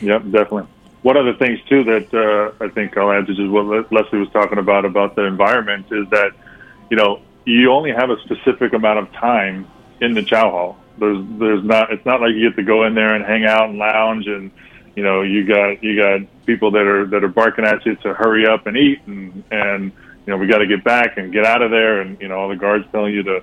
Yep, 0.00 0.22
definitely. 0.30 0.66
One 1.02 1.16
of 1.16 1.24
the 1.24 1.34
things 1.34 1.58
too 1.68 1.84
that 1.84 2.12
uh, 2.12 2.62
I 2.62 2.68
think 2.68 2.96
I'll 2.96 3.10
add 3.10 3.26
to 3.26 3.34
just 3.34 3.50
what 3.50 3.90
Leslie 3.90 4.18
was 4.18 4.28
talking 4.32 4.58
about 4.58 4.84
about 4.84 5.16
the 5.16 5.24
environment 5.24 5.86
is 5.90 6.08
that 6.10 6.32
you 6.90 6.96
know 6.96 7.22
you 7.44 7.72
only 7.72 7.90
have 7.90 8.10
a 8.10 8.20
specific 8.20 8.74
amount 8.74 8.98
of 8.98 9.12
time 9.12 9.66
in 10.00 10.14
the 10.14 10.22
chow 10.22 10.50
hall. 10.50 10.78
There's 10.98 11.24
there's 11.38 11.64
not 11.64 11.92
it's 11.92 12.04
not 12.04 12.20
like 12.20 12.34
you 12.34 12.50
get 12.50 12.56
to 12.56 12.62
go 12.62 12.84
in 12.84 12.94
there 12.94 13.14
and 13.14 13.24
hang 13.24 13.44
out 13.44 13.70
and 13.70 13.78
lounge 13.78 14.26
and 14.26 14.50
you 14.96 15.02
know 15.02 15.22
you 15.22 15.46
got 15.46 15.82
you 15.82 15.96
got 15.96 16.20
people 16.46 16.70
that 16.72 16.86
are 16.86 17.06
that 17.06 17.24
are 17.24 17.28
barking 17.28 17.64
at 17.64 17.84
you 17.86 17.96
to 17.96 18.12
hurry 18.12 18.46
up 18.46 18.66
and 18.66 18.76
eat 18.76 19.00
and 19.06 19.42
and 19.50 19.92
you 20.26 20.32
know 20.32 20.36
we 20.36 20.46
got 20.46 20.58
to 20.58 20.66
get 20.66 20.84
back 20.84 21.16
and 21.16 21.32
get 21.32 21.46
out 21.46 21.62
of 21.62 21.70
there 21.70 22.00
and 22.00 22.20
you 22.20 22.28
know 22.28 22.38
all 22.38 22.48
the 22.48 22.56
guards 22.56 22.84
telling 22.92 23.14
you 23.14 23.22
to 23.22 23.40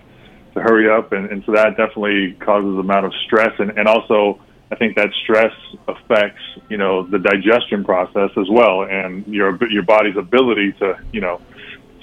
to 0.54 0.62
hurry 0.62 0.90
up 0.90 1.12
and, 1.12 1.32
and 1.32 1.44
so 1.46 1.52
that 1.52 1.78
definitely 1.78 2.34
causes 2.40 2.78
amount 2.78 3.06
of 3.06 3.14
stress 3.26 3.54
and, 3.60 3.72
and 3.78 3.88
also 3.88 4.40
I 4.72 4.76
think 4.76 4.96
that 4.96 5.10
stress 5.24 5.54
affects 5.88 6.42
you 6.70 6.78
know 6.78 7.04
the 7.04 7.20
digestion 7.20 7.84
process 7.84 8.32
as 8.38 8.50
well 8.50 8.84
and 8.84 9.26
your 9.28 9.58
your 9.72 9.84
body's 9.84 10.18
ability 10.18 10.74
to 10.74 11.00
you 11.12 11.22
know 11.22 11.42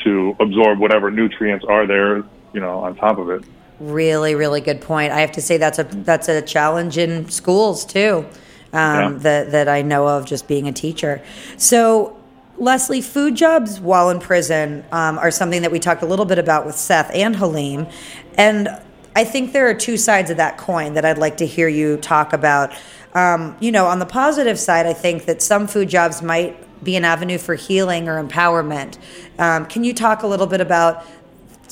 to 0.05 0.37
absorb 0.41 0.79
whatever 0.79 1.11
nutrients 1.11 1.65
are 1.69 1.87
there 1.87 2.25
you 2.55 2.61
know 2.61 2.81
on 2.81 2.97
top 2.97 3.19
of 3.19 3.29
it. 3.31 3.45
Really, 3.81 4.37
really 4.37 4.61
good 4.61 4.81
point. 4.81 5.13
I 5.13 5.21
have 5.21 5.33
to 5.33 5.43
say 5.43 5.57
that's 5.59 5.79
a 5.79 5.85
that's 5.85 6.29
a 6.29 6.41
challenge 6.41 6.97
in 6.97 7.29
schools 7.29 7.85
too. 7.85 8.25
Um, 8.73 9.15
Yeah. 9.15 9.19
That 9.19 9.51
that 9.51 9.69
I 9.69 9.83
know 9.83 10.07
of 10.07 10.25
just 10.25 10.47
being 10.47 10.69
a 10.69 10.73
teacher. 10.73 11.21
So, 11.57 12.17
Leslie, 12.57 13.01
food 13.01 13.35
jobs 13.35 13.81
while 13.81 14.11
in 14.11 14.21
prison 14.21 14.85
um, 14.93 15.19
are 15.19 15.33
something 15.33 15.63
that 15.63 15.73
we 15.73 15.81
talked 15.81 16.03
a 16.03 16.07
little 16.07 16.25
bit 16.25 16.39
about 16.39 16.65
with 16.65 16.77
Seth 16.77 17.11
and 17.13 17.35
Halim, 17.37 17.89
and 18.39 18.69
I 19.17 19.25
think 19.25 19.53
there 19.53 19.69
are 19.69 19.75
two 19.75 19.97
sides 19.97 20.31
of 20.31 20.39
that 20.39 20.59
coin 20.59 20.95
that 20.95 21.05
I'd 21.05 21.19
like 21.19 21.37
to 21.37 21.47
hear 21.47 21.69
you 21.69 21.97
talk 21.99 22.33
about. 22.33 22.73
Um, 23.15 23.57
you 23.61 23.71
know, 23.71 23.87
on 23.87 24.01
the 24.01 24.07
positive 24.07 24.59
side, 24.59 24.87
I 24.87 24.93
think 24.93 25.27
that 25.27 25.41
some 25.41 25.69
food 25.69 25.89
jobs 25.89 26.21
might 26.21 26.59
be 26.83 26.97
an 26.97 27.05
avenue 27.05 27.39
for 27.39 27.55
healing 27.55 28.09
or 28.09 28.23
empowerment. 28.23 28.99
Um, 29.39 29.67
can 29.67 29.85
you 29.85 29.95
talk 29.95 30.23
a 30.23 30.27
little 30.27 30.49
bit 30.49 30.61
about 30.61 31.07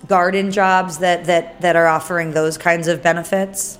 garden 0.06 0.52
jobs 0.52 0.98
that, 0.98 1.24
that, 1.24 1.60
that 1.60 1.74
are 1.74 1.88
offering 1.88 2.30
those 2.30 2.56
kinds 2.56 2.86
of 2.86 3.02
benefits? 3.02 3.78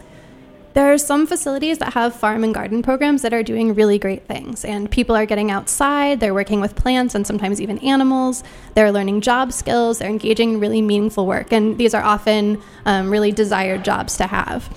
There 0.75 0.91
are 0.91 0.97
some 0.97 1.27
facilities 1.27 1.79
that 1.79 1.93
have 1.93 2.15
farm 2.15 2.45
and 2.45 2.55
garden 2.55 2.83
programs 2.83 3.21
that 3.23 3.35
are 3.35 3.43
doing 3.43 3.75
really 3.75 3.99
great 3.99 4.27
things, 4.27 4.65
and 4.65 4.91
people 4.91 5.15
are 5.15 5.27
getting 5.27 5.51
outside, 5.51 6.19
they're 6.19 6.33
working 6.33 6.61
with 6.63 6.75
plants 6.75 7.15
and 7.15 7.27
sometimes 7.27 7.61
even 7.61 7.79
animals, 7.81 8.43
they're 8.75 8.91
learning 8.91 9.21
job 9.21 9.53
skills, 9.53 9.99
they're 9.99 10.09
engaging 10.09 10.55
in 10.55 10.61
really 10.61 10.81
meaningful 10.81 11.27
work, 11.27 11.53
and 11.53 11.77
these 11.77 11.93
are 11.93 12.03
often 12.03 12.61
um, 12.87 13.11
really 13.11 13.33
desired 13.33 13.85
jobs 13.85 14.17
to 14.17 14.27
have. 14.27 14.75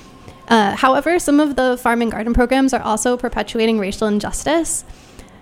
Uh, 0.50 0.76
however, 0.76 1.18
some 1.18 1.40
of 1.40 1.56
the 1.56 1.78
farm 1.78 2.02
and 2.02 2.12
garden 2.12 2.34
programs 2.34 2.74
are 2.74 2.82
also 2.82 3.16
perpetuating 3.16 3.80
racial 3.80 4.08
injustice. 4.08 4.84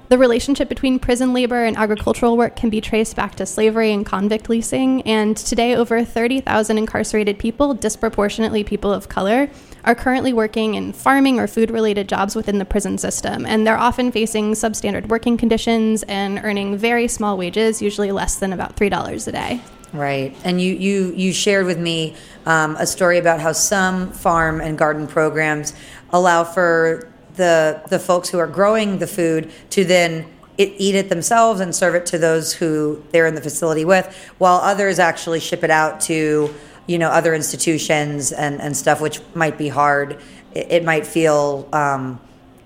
The 0.09 0.19
relationship 0.19 0.69
between 0.69 0.99
prison 0.99 1.33
labor 1.33 1.63
and 1.63 1.75
agricultural 1.75 2.37
work 2.37 2.55
can 2.55 2.69
be 2.69 2.79
traced 2.79 3.15
back 3.15 3.33
to 3.35 3.47
slavery 3.47 3.91
and 3.91 4.05
convict 4.05 4.49
leasing, 4.49 5.01
and 5.01 5.35
today 5.35 5.75
over 5.75 6.03
30,000 6.05 6.77
incarcerated 6.77 7.39
people, 7.39 7.73
disproportionately 7.73 8.63
people 8.63 8.93
of 8.93 9.09
color, 9.09 9.49
are 9.85 9.95
currently 9.95 10.33
working 10.33 10.75
in 10.75 10.93
farming 10.93 11.39
or 11.39 11.47
food 11.47 11.69
related 11.69 12.07
jobs 12.07 12.35
within 12.35 12.57
the 12.57 12.65
prison 12.65 12.97
system, 12.97 13.45
and 13.45 13.67
they're 13.67 13.77
often 13.77 14.11
facing 14.11 14.53
substandard 14.53 15.07
working 15.07 15.37
conditions 15.37 16.03
and 16.03 16.39
earning 16.43 16.77
very 16.77 17.07
small 17.07 17.37
wages, 17.37 17.81
usually 17.81 18.11
less 18.11 18.37
than 18.37 18.53
about 18.53 18.75
$3 18.75 19.27
a 19.27 19.31
day. 19.31 19.61
Right, 19.93 20.35
and 20.43 20.59
you 20.59 20.73
you 20.73 21.13
you 21.15 21.31
shared 21.31 21.67
with 21.67 21.77
me 21.77 22.15
um, 22.47 22.75
a 22.77 22.87
story 22.87 23.19
about 23.19 23.39
how 23.39 23.51
some 23.51 24.11
farm 24.11 24.59
and 24.59 24.75
garden 24.75 25.05
programs 25.05 25.75
allow 26.09 26.43
for 26.43 27.11
the 27.35 27.79
the 27.89 27.99
folks 27.99 28.27
who 28.27 28.39
are 28.39 28.47
growing 28.47 28.97
the 28.97 29.05
food 29.05 29.51
to 29.69 29.85
then 29.85 30.25
it, 30.57 30.73
eat 30.77 30.95
it 30.95 31.09
themselves 31.09 31.59
and 31.59 31.75
serve 31.75 31.93
it 31.93 32.07
to 32.07 32.17
those 32.17 32.53
who 32.53 33.03
they're 33.11 33.27
in 33.27 33.35
the 33.35 33.41
facility 33.41 33.85
with, 33.85 34.05
while 34.39 34.57
others 34.57 34.97
actually 34.97 35.39
ship 35.39 35.63
it 35.63 35.71
out 35.71 36.01
to 36.01 36.53
you 36.87 36.97
know 36.97 37.09
other 37.09 37.33
institutions 37.33 38.31
and 38.31 38.61
and 38.61 38.75
stuff, 38.75 39.01
which 39.01 39.21
might 39.33 39.57
be 39.57 39.69
hard. 39.69 40.19
It, 40.53 40.71
it 40.71 40.83
might 40.83 41.05
feel 41.05 41.67
um, 41.73 42.19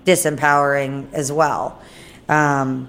disempowering 0.04 1.12
as 1.12 1.30
well. 1.30 1.80
Um, 2.28 2.88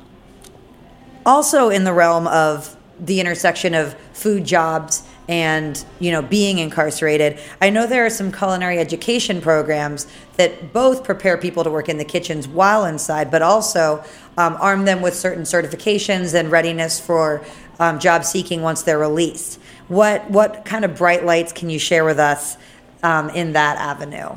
also 1.25 1.69
in 1.69 1.83
the 1.83 1.93
realm 1.93 2.27
of 2.27 2.75
the 2.99 3.19
intersection 3.19 3.73
of 3.73 3.93
food 4.13 4.43
jobs 4.43 5.03
and 5.29 5.85
you 5.99 6.11
know 6.11 6.21
being 6.21 6.57
incarcerated 6.57 7.39
i 7.61 7.69
know 7.69 7.85
there 7.85 8.05
are 8.05 8.09
some 8.09 8.31
culinary 8.31 8.79
education 8.79 9.39
programs 9.39 10.07
that 10.37 10.73
both 10.73 11.03
prepare 11.03 11.37
people 11.37 11.63
to 11.63 11.69
work 11.69 11.87
in 11.87 11.97
the 11.97 12.03
kitchens 12.03 12.47
while 12.47 12.83
inside 12.83 13.29
but 13.29 13.41
also 13.41 14.03
um, 14.37 14.57
arm 14.59 14.85
them 14.85 15.01
with 15.01 15.15
certain 15.15 15.43
certifications 15.43 16.33
and 16.33 16.51
readiness 16.51 16.99
for 16.99 17.45
um, 17.79 17.99
job 17.99 18.23
seeking 18.23 18.61
once 18.61 18.83
they're 18.83 18.99
released 18.99 19.59
what 19.87 20.29
what 20.29 20.65
kind 20.65 20.85
of 20.85 20.95
bright 20.95 21.25
lights 21.25 21.51
can 21.51 21.69
you 21.69 21.79
share 21.79 22.05
with 22.05 22.19
us 22.19 22.57
um, 23.03 23.29
in 23.31 23.53
that 23.53 23.77
avenue 23.77 24.35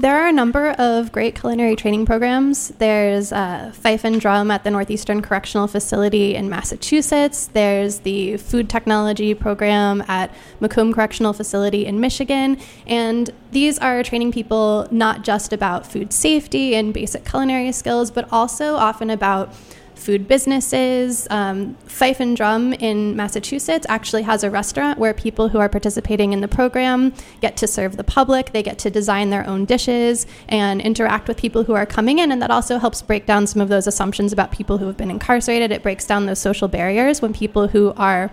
There 0.00 0.16
are 0.16 0.28
a 0.28 0.32
number 0.32 0.70
of 0.78 1.10
great 1.10 1.34
culinary 1.34 1.74
training 1.74 2.06
programs. 2.06 2.68
There's 2.78 3.32
uh, 3.32 3.72
Fife 3.74 4.04
and 4.04 4.20
Drum 4.20 4.48
at 4.48 4.62
the 4.62 4.70
Northeastern 4.70 5.22
Correctional 5.22 5.66
Facility 5.66 6.36
in 6.36 6.48
Massachusetts. 6.48 7.48
There's 7.48 7.98
the 8.00 8.36
Food 8.36 8.70
Technology 8.70 9.34
Program 9.34 10.04
at 10.06 10.30
Macomb 10.60 10.92
Correctional 10.92 11.32
Facility 11.32 11.84
in 11.84 11.98
Michigan. 11.98 12.58
And 12.86 13.30
these 13.50 13.76
are 13.80 14.04
training 14.04 14.30
people 14.30 14.86
not 14.92 15.24
just 15.24 15.52
about 15.52 15.84
food 15.84 16.12
safety 16.12 16.76
and 16.76 16.94
basic 16.94 17.24
culinary 17.24 17.72
skills, 17.72 18.12
but 18.12 18.28
also 18.30 18.76
often 18.76 19.10
about 19.10 19.52
food 19.98 20.28
businesses. 20.28 21.26
Um, 21.30 21.74
Fife 21.86 22.20
and 22.20 22.36
Drum 22.36 22.72
in 22.72 23.16
Massachusetts 23.16 23.84
actually 23.88 24.22
has 24.22 24.44
a 24.44 24.50
restaurant 24.50 24.98
where 24.98 25.12
people 25.12 25.48
who 25.48 25.58
are 25.58 25.68
participating 25.68 26.32
in 26.32 26.40
the 26.40 26.48
program 26.48 27.12
get 27.40 27.56
to 27.58 27.66
serve 27.66 27.96
the 27.96 28.04
public, 28.04 28.52
they 28.52 28.62
get 28.62 28.78
to 28.80 28.90
design 28.90 29.30
their 29.30 29.46
own 29.46 29.64
dishes 29.64 30.26
and 30.48 30.80
interact 30.80 31.28
with 31.28 31.36
people 31.36 31.64
who 31.64 31.74
are 31.74 31.86
coming 31.86 32.18
in. 32.18 32.32
And 32.32 32.40
that 32.40 32.50
also 32.50 32.78
helps 32.78 33.02
break 33.02 33.26
down 33.26 33.46
some 33.46 33.60
of 33.60 33.68
those 33.68 33.86
assumptions 33.86 34.32
about 34.32 34.52
people 34.52 34.78
who 34.78 34.86
have 34.86 34.96
been 34.96 35.10
incarcerated. 35.10 35.72
It 35.72 35.82
breaks 35.82 36.06
down 36.06 36.26
those 36.26 36.38
social 36.38 36.68
barriers 36.68 37.20
when 37.20 37.32
people 37.32 37.68
who 37.68 37.92
are 37.96 38.30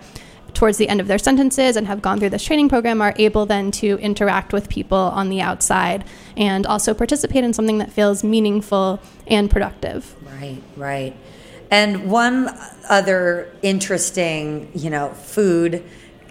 towards 0.56 0.78
the 0.78 0.88
end 0.88 1.00
of 1.00 1.06
their 1.06 1.18
sentences 1.18 1.76
and 1.76 1.86
have 1.86 2.00
gone 2.00 2.18
through 2.18 2.30
this 2.30 2.42
training 2.42 2.68
program 2.68 3.02
are 3.02 3.14
able 3.18 3.44
then 3.44 3.70
to 3.70 3.98
interact 3.98 4.52
with 4.52 4.68
people 4.68 4.96
on 4.96 5.28
the 5.28 5.40
outside 5.40 6.02
and 6.36 6.66
also 6.66 6.94
participate 6.94 7.44
in 7.44 7.52
something 7.52 7.78
that 7.78 7.92
feels 7.92 8.24
meaningful 8.24 8.98
and 9.26 9.50
productive. 9.50 10.16
Right, 10.24 10.62
right. 10.76 11.14
And 11.70 12.10
one 12.10 12.56
other 12.88 13.52
interesting, 13.62 14.70
you 14.74 14.90
know, 14.90 15.10
food 15.10 15.82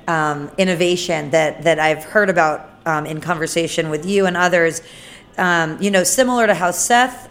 um, 0.08 0.52
innovation 0.58 1.32
that 1.32 1.64
that 1.64 1.80
I've 1.80 2.04
heard 2.04 2.30
about 2.30 2.70
um, 2.86 3.06
in 3.06 3.20
conversation 3.22 3.90
with 3.90 4.06
you 4.06 4.26
and 4.26 4.38
others, 4.38 4.82
um, 5.38 5.82
you 5.82 5.92
know, 5.92 6.04
similar 6.04 6.48
to 6.48 6.54
how 6.54 6.72
Seth 6.72 7.30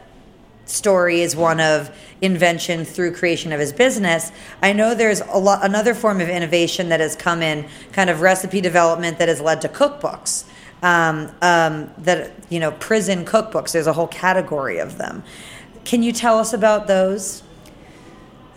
story 0.66 1.20
is 1.20 1.36
one 1.36 1.60
of 1.60 1.94
invention 2.20 2.84
through 2.84 3.14
creation 3.14 3.52
of 3.52 3.60
his 3.60 3.72
business. 3.72 4.32
I 4.62 4.72
know 4.72 4.94
there's 4.94 5.20
a 5.20 5.38
lot 5.38 5.64
another 5.64 5.94
form 5.94 6.20
of 6.20 6.28
innovation 6.28 6.88
that 6.88 7.00
has 7.00 7.16
come 7.16 7.42
in 7.42 7.68
kind 7.92 8.10
of 8.10 8.20
recipe 8.20 8.60
development 8.60 9.18
that 9.18 9.28
has 9.28 9.40
led 9.40 9.60
to 9.62 9.68
cookbooks. 9.68 10.44
Um, 10.82 11.32
um, 11.40 11.90
that 11.98 12.32
you 12.50 12.60
know, 12.60 12.72
prison 12.72 13.24
cookbooks. 13.24 13.72
There's 13.72 13.86
a 13.86 13.94
whole 13.94 14.08
category 14.08 14.78
of 14.78 14.98
them. 14.98 15.22
Can 15.86 16.02
you 16.02 16.12
tell 16.12 16.38
us 16.38 16.52
about 16.52 16.88
those? 16.88 17.42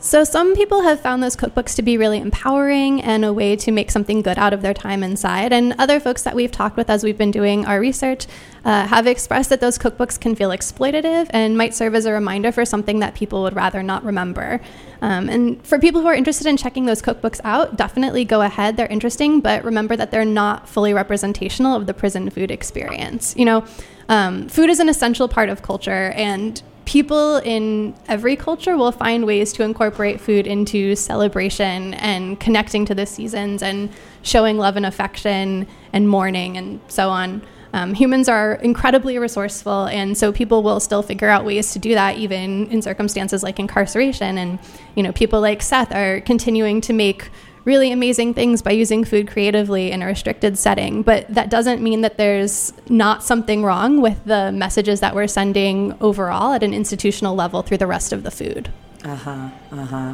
So, 0.07 0.23
some 0.23 0.55
people 0.55 0.83
have 0.83 1.01
found 1.01 1.21
those 1.21 1.35
cookbooks 1.35 1.75
to 1.75 1.81
be 1.81 1.97
really 1.97 2.19
empowering 2.19 3.01
and 3.01 3.25
a 3.25 3.33
way 3.33 3.57
to 3.57 3.73
make 3.73 3.91
something 3.91 4.21
good 4.21 4.37
out 4.37 4.53
of 4.53 4.61
their 4.61 4.73
time 4.73 5.03
inside. 5.03 5.51
And 5.51 5.75
other 5.77 5.99
folks 5.99 6.21
that 6.21 6.33
we've 6.33 6.49
talked 6.49 6.77
with 6.77 6.89
as 6.89 7.03
we've 7.03 7.17
been 7.17 7.29
doing 7.29 7.65
our 7.65 7.77
research 7.77 8.25
uh, 8.63 8.87
have 8.87 9.05
expressed 9.05 9.49
that 9.49 9.59
those 9.59 9.77
cookbooks 9.77 10.17
can 10.17 10.33
feel 10.33 10.51
exploitative 10.51 11.27
and 11.31 11.57
might 11.57 11.75
serve 11.75 11.93
as 11.93 12.05
a 12.05 12.13
reminder 12.13 12.53
for 12.53 12.63
something 12.63 12.99
that 12.99 13.15
people 13.15 13.43
would 13.43 13.53
rather 13.53 13.83
not 13.83 14.01
remember. 14.05 14.61
Um, 15.01 15.27
and 15.27 15.67
for 15.67 15.77
people 15.77 15.99
who 15.99 16.07
are 16.07 16.15
interested 16.15 16.47
in 16.47 16.55
checking 16.55 16.85
those 16.85 17.01
cookbooks 17.01 17.41
out, 17.43 17.75
definitely 17.75 18.23
go 18.23 18.39
ahead. 18.39 18.77
They're 18.77 18.87
interesting, 18.87 19.41
but 19.41 19.65
remember 19.65 19.97
that 19.97 20.11
they're 20.11 20.23
not 20.23 20.69
fully 20.69 20.93
representational 20.93 21.75
of 21.75 21.85
the 21.85 21.93
prison 21.93 22.29
food 22.29 22.49
experience. 22.49 23.35
You 23.35 23.43
know, 23.43 23.65
um, 24.07 24.47
food 24.47 24.69
is 24.69 24.79
an 24.79 24.87
essential 24.87 25.27
part 25.27 25.49
of 25.49 25.63
culture, 25.63 26.13
and 26.15 26.63
people 26.88 27.35
in 27.39 27.93
every 28.07 28.38
culture 28.38 28.77
will 28.77 28.93
find 28.93 29.25
ways 29.25 29.51
to 29.51 29.61
incorporate 29.61 30.21
food 30.21 30.47
into 30.47 30.95
celebration 30.95 31.93
and 31.95 32.39
connecting 32.39 32.85
to 32.85 32.95
the 32.95 33.05
seasons 33.05 33.61
and 33.61 33.89
showing 34.21 34.57
love 34.57 34.77
and 34.77 34.85
affection 34.85 35.67
and 35.91 36.07
mourning 36.07 36.55
and 36.55 36.79
so 36.88 37.09
on. 37.09 37.41
Um, 37.73 37.93
humans 37.93 38.29
are 38.29 38.53
incredibly 38.53 39.19
resourceful, 39.19 39.88
and 39.88 40.17
so 40.17 40.31
people 40.31 40.63
will 40.63 40.79
still 40.79 41.03
figure 41.03 41.27
out 41.27 41.43
ways 41.43 41.73
to 41.73 41.79
do 41.79 41.93
that, 41.93 42.17
even 42.17 42.67
in 42.67 42.81
circumstances 42.81 43.43
like 43.43 43.59
incarceration. 43.59 44.38
And 44.38 44.57
you 44.95 45.03
know, 45.03 45.11
people 45.11 45.41
like 45.41 45.61
Seth 45.61 45.93
are 45.93 46.21
continuing 46.21 46.79
to 46.81 46.93
make 46.93 47.29
really 47.68 47.91
amazing 47.91 48.34
things 48.34 48.61
by 48.61 48.72
using 48.72 49.03
food 49.03 49.28
creatively 49.28 49.91
in 49.91 50.01
a 50.01 50.05
restricted 50.05 50.57
setting. 50.57 51.03
But 51.03 51.28
that 51.28 51.49
doesn't 51.49 51.84
mean 51.84 51.99
that 52.01 52.18
there's 52.18 52.72
not 52.89 53.24
something 53.24 53.61
wrong 53.61 54.01
with 54.01 54.24
the 54.24 54.53
messages 54.53 55.01
that 55.01 55.13
we're 55.13 55.28
sending 55.28 55.93
overall 55.99 56.53
at 56.53 56.63
an 56.63 56.74
institutional 56.74 57.36
level 57.36 57.61
through 57.61 57.80
the 57.80 57.86
rest 57.86 58.13
of 58.13 58.24
the 58.24 58.32
food. 58.32 58.72
Uh 59.03 59.15
huh. 59.15 59.49
Uh 59.72 59.86
huh. 59.86 60.13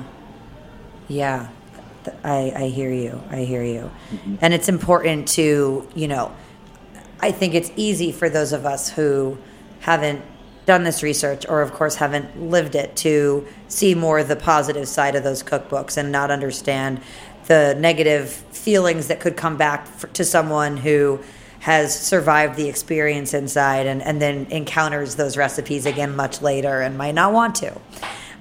Yeah. 1.07 1.49
I, 2.23 2.51
I 2.55 2.67
hear 2.69 2.91
you. 2.91 3.21
I 3.29 3.43
hear 3.43 3.63
you. 3.63 3.91
Mm-hmm. 4.09 4.35
And 4.41 4.53
it's 4.53 4.67
important 4.67 5.27
to, 5.29 5.87
you 5.95 6.07
know, 6.07 6.35
I 7.21 7.31
think 7.31 7.53
it's 7.53 7.71
easy 7.77 8.11
for 8.11 8.29
those 8.29 8.51
of 8.51 8.65
us 8.65 8.89
who 8.89 9.37
haven't 9.81 10.21
done 10.65 10.83
this 10.83 11.03
research 11.03 11.45
or, 11.47 11.61
of 11.61 11.73
course, 11.73 11.95
haven't 11.95 12.49
lived 12.49 12.75
it 12.75 12.95
to 12.95 13.45
see 13.67 13.95
more 13.95 14.23
the 14.23 14.35
positive 14.35 14.87
side 14.87 15.15
of 15.15 15.23
those 15.23 15.43
cookbooks 15.43 15.97
and 15.97 16.11
not 16.11 16.31
understand 16.31 17.01
the 17.47 17.75
negative 17.77 18.29
feelings 18.29 19.07
that 19.07 19.19
could 19.19 19.35
come 19.35 19.57
back 19.57 19.85
for, 19.87 20.07
to 20.07 20.23
someone 20.23 20.77
who 20.77 21.19
has 21.59 21.97
survived 21.97 22.57
the 22.57 22.67
experience 22.67 23.33
inside 23.33 23.85
and, 23.85 24.01
and 24.01 24.21
then 24.21 24.45
encounters 24.49 25.15
those 25.15 25.37
recipes 25.37 25.85
again 25.85 26.13
much 26.15 26.41
later 26.41 26.81
and 26.81 26.97
might 26.97 27.15
not 27.15 27.31
want 27.31 27.55
to. 27.55 27.73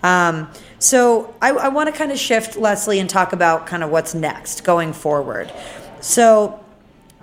Um, 0.02 0.50
so 0.80 1.32
I, 1.40 1.50
I 1.50 1.68
want 1.68 1.92
to 1.92 1.96
kind 1.96 2.10
of 2.10 2.18
shift, 2.18 2.56
Leslie, 2.56 2.98
and 2.98 3.08
talk 3.08 3.32
about 3.32 3.66
kind 3.66 3.84
of 3.84 3.90
what's 3.90 4.14
next 4.14 4.64
going 4.64 4.92
forward. 4.92 5.52
So, 6.00 6.58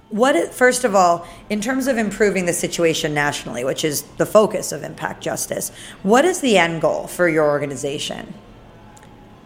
what 0.09 0.53
first 0.53 0.86
of 0.86 0.95
all, 0.95 1.27
in 1.49 1.59
terms 1.59 1.88
of 1.88 1.97
improving 1.97 2.45
the 2.45 2.53
situation 2.53 3.13
nationally, 3.13 3.65
which 3.65 3.84
is 3.84 4.03
the 4.17 4.25
focus 4.25 4.71
of 4.71 4.84
Impact 4.84 5.21
Justice, 5.21 5.71
what 6.01 6.23
is 6.23 6.39
the 6.39 6.57
end 6.57 6.82
goal 6.82 7.07
for 7.07 7.27
your 7.27 7.45
organization? 7.45 8.34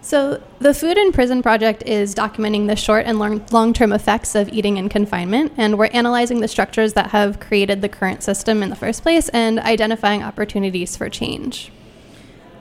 So, 0.03 0.43
the 0.59 0.73
Food 0.73 0.97
in 0.97 1.13
Prison 1.13 1.41
Project 1.41 1.81
is 1.85 2.13
documenting 2.13 2.67
the 2.67 2.75
short 2.75 3.05
and 3.05 3.19
long 3.19 3.71
term 3.71 3.93
effects 3.93 4.35
of 4.35 4.49
eating 4.49 4.75
in 4.75 4.89
confinement, 4.89 5.53
and 5.55 5.79
we're 5.79 5.85
analyzing 5.87 6.41
the 6.41 6.49
structures 6.49 6.91
that 6.93 7.11
have 7.11 7.39
created 7.39 7.81
the 7.81 7.87
current 7.87 8.21
system 8.21 8.61
in 8.61 8.69
the 8.69 8.75
first 8.75 9.01
place 9.01 9.29
and 9.29 9.61
identifying 9.61 10.21
opportunities 10.21 10.97
for 10.97 11.07
change. 11.07 11.71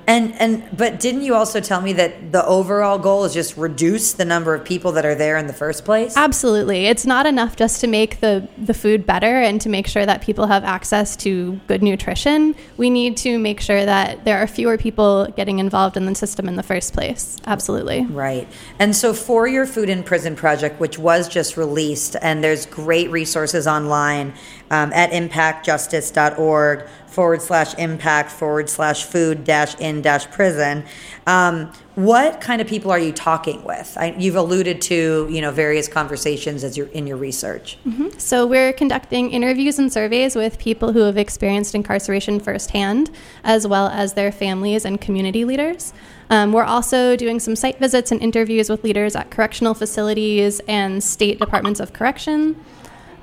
And 0.07 0.34
and 0.40 0.64
but 0.76 1.00
didn't 1.00 1.22
you 1.22 1.34
also 1.34 1.61
tell 1.61 1.80
me 1.80 1.92
that 1.94 2.32
the 2.32 2.44
overall 2.44 2.98
goal 2.98 3.24
is 3.24 3.34
just 3.34 3.57
reduce 3.57 4.12
the 4.12 4.24
number 4.24 4.55
of 4.55 4.64
people 4.64 4.92
that 4.92 5.05
are 5.07 5.14
there 5.14 5.36
in 5.36 5.46
the 5.46 5.53
first 5.53 5.84
place? 5.84 6.16
Absolutely. 6.16 6.86
It's 6.86 7.07
not 7.07 7.26
enough 7.26 7.57
just 7.57 7.80
to 7.82 7.86
make 7.86 8.20
the 8.20 8.48
the 8.59 8.74
food 8.74 9.07
better 9.07 9.40
and 9.40 9.61
to 9.61 9.68
make 9.68 9.86
sure 9.86 10.05
that 10.05 10.22
people 10.22 10.46
have 10.46 10.64
access 10.64 11.16
to 11.16 11.61
good 11.68 11.82
nutrition. 11.82 12.55
We 12.76 12.90
need 12.90 13.16
to 13.18 13.38
make 13.38 13.61
sure 13.61 13.84
that 13.84 14.24
there 14.24 14.38
are 14.38 14.46
fewer 14.46 14.76
people 14.76 15.26
getting 15.36 15.59
involved 15.59 15.96
in 15.96 16.07
the 16.07 16.14
system 16.14 16.48
in 16.48 16.57
the 16.57 16.62
first 16.62 16.92
place. 16.92 17.38
Absolutely. 17.46 18.05
Right. 18.07 18.48
And 18.78 18.96
so 18.96 19.14
for 19.14 19.46
your 19.46 19.66
food 19.66 19.88
in 19.88 20.03
prison 20.03 20.34
project 20.34 20.80
which 20.80 20.98
was 20.98 21.28
just 21.28 21.57
released 21.57 22.16
and 22.20 22.42
there's 22.42 22.66
great 22.66 23.11
resources 23.11 23.66
online 23.66 24.34
um, 24.72 24.90
at 24.94 25.10
impactjustice.org 25.10 26.88
forward 27.06 27.42
slash 27.42 27.74
impact 27.74 28.30
forward 28.30 28.70
slash 28.70 29.04
food 29.04 29.44
dash 29.44 29.78
in 29.78 30.00
dash 30.00 30.28
prison. 30.30 30.82
Um, 31.26 31.70
what 31.94 32.40
kind 32.40 32.62
of 32.62 32.66
people 32.66 32.90
are 32.90 32.98
you 32.98 33.12
talking 33.12 33.62
with? 33.64 33.94
I, 34.00 34.14
you've 34.18 34.34
alluded 34.34 34.80
to 34.82 35.28
you 35.30 35.42
know 35.42 35.50
various 35.50 35.88
conversations 35.88 36.64
as 36.64 36.76
you're 36.76 36.88
in 36.88 37.06
your 37.06 37.18
research. 37.18 37.76
Mm-hmm. 37.86 38.18
So 38.18 38.46
we're 38.46 38.72
conducting 38.72 39.30
interviews 39.30 39.78
and 39.78 39.92
surveys 39.92 40.34
with 40.34 40.58
people 40.58 40.92
who 40.92 41.00
have 41.00 41.18
experienced 41.18 41.74
incarceration 41.74 42.40
firsthand, 42.40 43.10
as 43.44 43.66
well 43.66 43.88
as 43.88 44.14
their 44.14 44.32
families 44.32 44.86
and 44.86 44.98
community 44.98 45.44
leaders. 45.44 45.92
Um, 46.30 46.50
we're 46.50 46.64
also 46.64 47.14
doing 47.14 47.40
some 47.40 47.56
site 47.56 47.78
visits 47.78 48.10
and 48.10 48.22
interviews 48.22 48.70
with 48.70 48.82
leaders 48.84 49.14
at 49.14 49.30
correctional 49.30 49.74
facilities 49.74 50.60
and 50.66 51.04
state 51.04 51.38
departments 51.38 51.78
of 51.78 51.92
correction. 51.92 52.56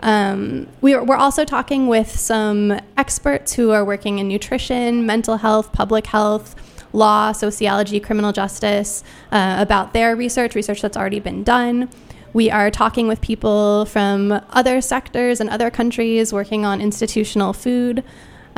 Um, 0.02 0.68
we 0.82 0.94
are, 0.94 1.04
we're 1.04 1.16
also 1.16 1.46
talking 1.46 1.88
with 1.88 2.10
some 2.10 2.80
experts 2.98 3.54
who 3.54 3.72
are 3.72 3.84
working 3.84 4.20
in 4.20 4.28
nutrition, 4.28 5.06
mental 5.06 5.38
health, 5.38 5.74
public 5.74 6.08
health, 6.08 6.56
law, 6.94 7.32
sociology, 7.32 8.00
criminal 8.00 8.32
justice 8.32 9.04
uh, 9.32 9.58
about 9.60 9.94
their 9.94 10.16
research, 10.16 10.56
research 10.56 10.82
that's 10.82 10.98
already 10.98 11.20
been 11.20 11.44
done. 11.44 11.90
We 12.32 12.52
are 12.52 12.70
talking 12.70 13.08
with 13.08 13.22
people 13.22 13.86
from 13.86 14.32
other 14.52 14.82
sectors 14.82 15.40
and 15.42 15.50
other 15.50 15.72
countries 15.72 16.32
working 16.32 16.66
on 16.66 16.80
institutional 16.80 17.54
food. 17.54 18.04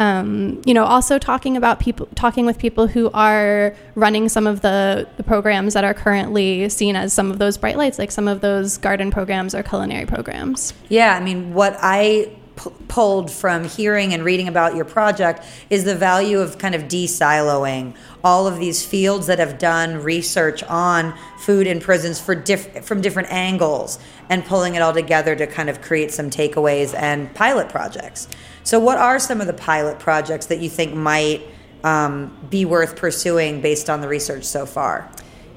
Um, 0.01 0.63
you 0.65 0.73
know, 0.73 0.83
also 0.83 1.19
talking 1.19 1.55
about 1.55 1.79
people, 1.79 2.07
talking 2.15 2.47
with 2.47 2.57
people 2.57 2.87
who 2.87 3.11
are 3.13 3.75
running 3.93 4.29
some 4.29 4.47
of 4.47 4.61
the, 4.61 5.07
the 5.17 5.23
programs 5.23 5.75
that 5.75 5.83
are 5.83 5.93
currently 5.93 6.67
seen 6.69 6.95
as 6.95 7.13
some 7.13 7.29
of 7.29 7.37
those 7.37 7.55
bright 7.55 7.77
lights, 7.77 7.99
like 7.99 8.09
some 8.09 8.27
of 8.27 8.41
those 8.41 8.79
garden 8.79 9.11
programs 9.11 9.53
or 9.53 9.61
culinary 9.61 10.07
programs. 10.07 10.73
Yeah, 10.89 11.15
I 11.15 11.23
mean, 11.23 11.53
what 11.53 11.77
I 11.79 12.35
p- 12.55 12.71
pulled 12.87 13.29
from 13.29 13.65
hearing 13.65 14.11
and 14.15 14.23
reading 14.23 14.47
about 14.47 14.75
your 14.75 14.85
project 14.85 15.45
is 15.69 15.83
the 15.83 15.95
value 15.95 16.39
of 16.39 16.57
kind 16.57 16.73
of 16.73 16.87
de-siloing 16.87 17.95
all 18.23 18.47
of 18.47 18.57
these 18.57 18.83
fields 18.83 19.27
that 19.27 19.37
have 19.37 19.59
done 19.59 20.01
research 20.01 20.63
on 20.63 21.13
food 21.37 21.67
in 21.67 21.79
prisons 21.79 22.19
for 22.19 22.33
diff- 22.33 22.83
from 22.83 23.01
different 23.01 23.31
angles 23.31 23.99
and 24.29 24.43
pulling 24.45 24.73
it 24.73 24.81
all 24.81 24.93
together 24.93 25.35
to 25.35 25.45
kind 25.45 25.69
of 25.69 25.79
create 25.79 26.11
some 26.11 26.31
takeaways 26.31 26.95
and 26.97 27.31
pilot 27.35 27.69
projects. 27.69 28.27
So, 28.63 28.79
what 28.79 28.97
are 28.97 29.19
some 29.19 29.41
of 29.41 29.47
the 29.47 29.53
pilot 29.53 29.99
projects 29.99 30.47
that 30.47 30.59
you 30.59 30.69
think 30.69 30.93
might 30.93 31.41
um, 31.83 32.37
be 32.49 32.65
worth 32.65 32.95
pursuing 32.95 33.61
based 33.61 33.89
on 33.89 34.01
the 34.01 34.07
research 34.07 34.43
so 34.43 34.65
far? 34.65 35.09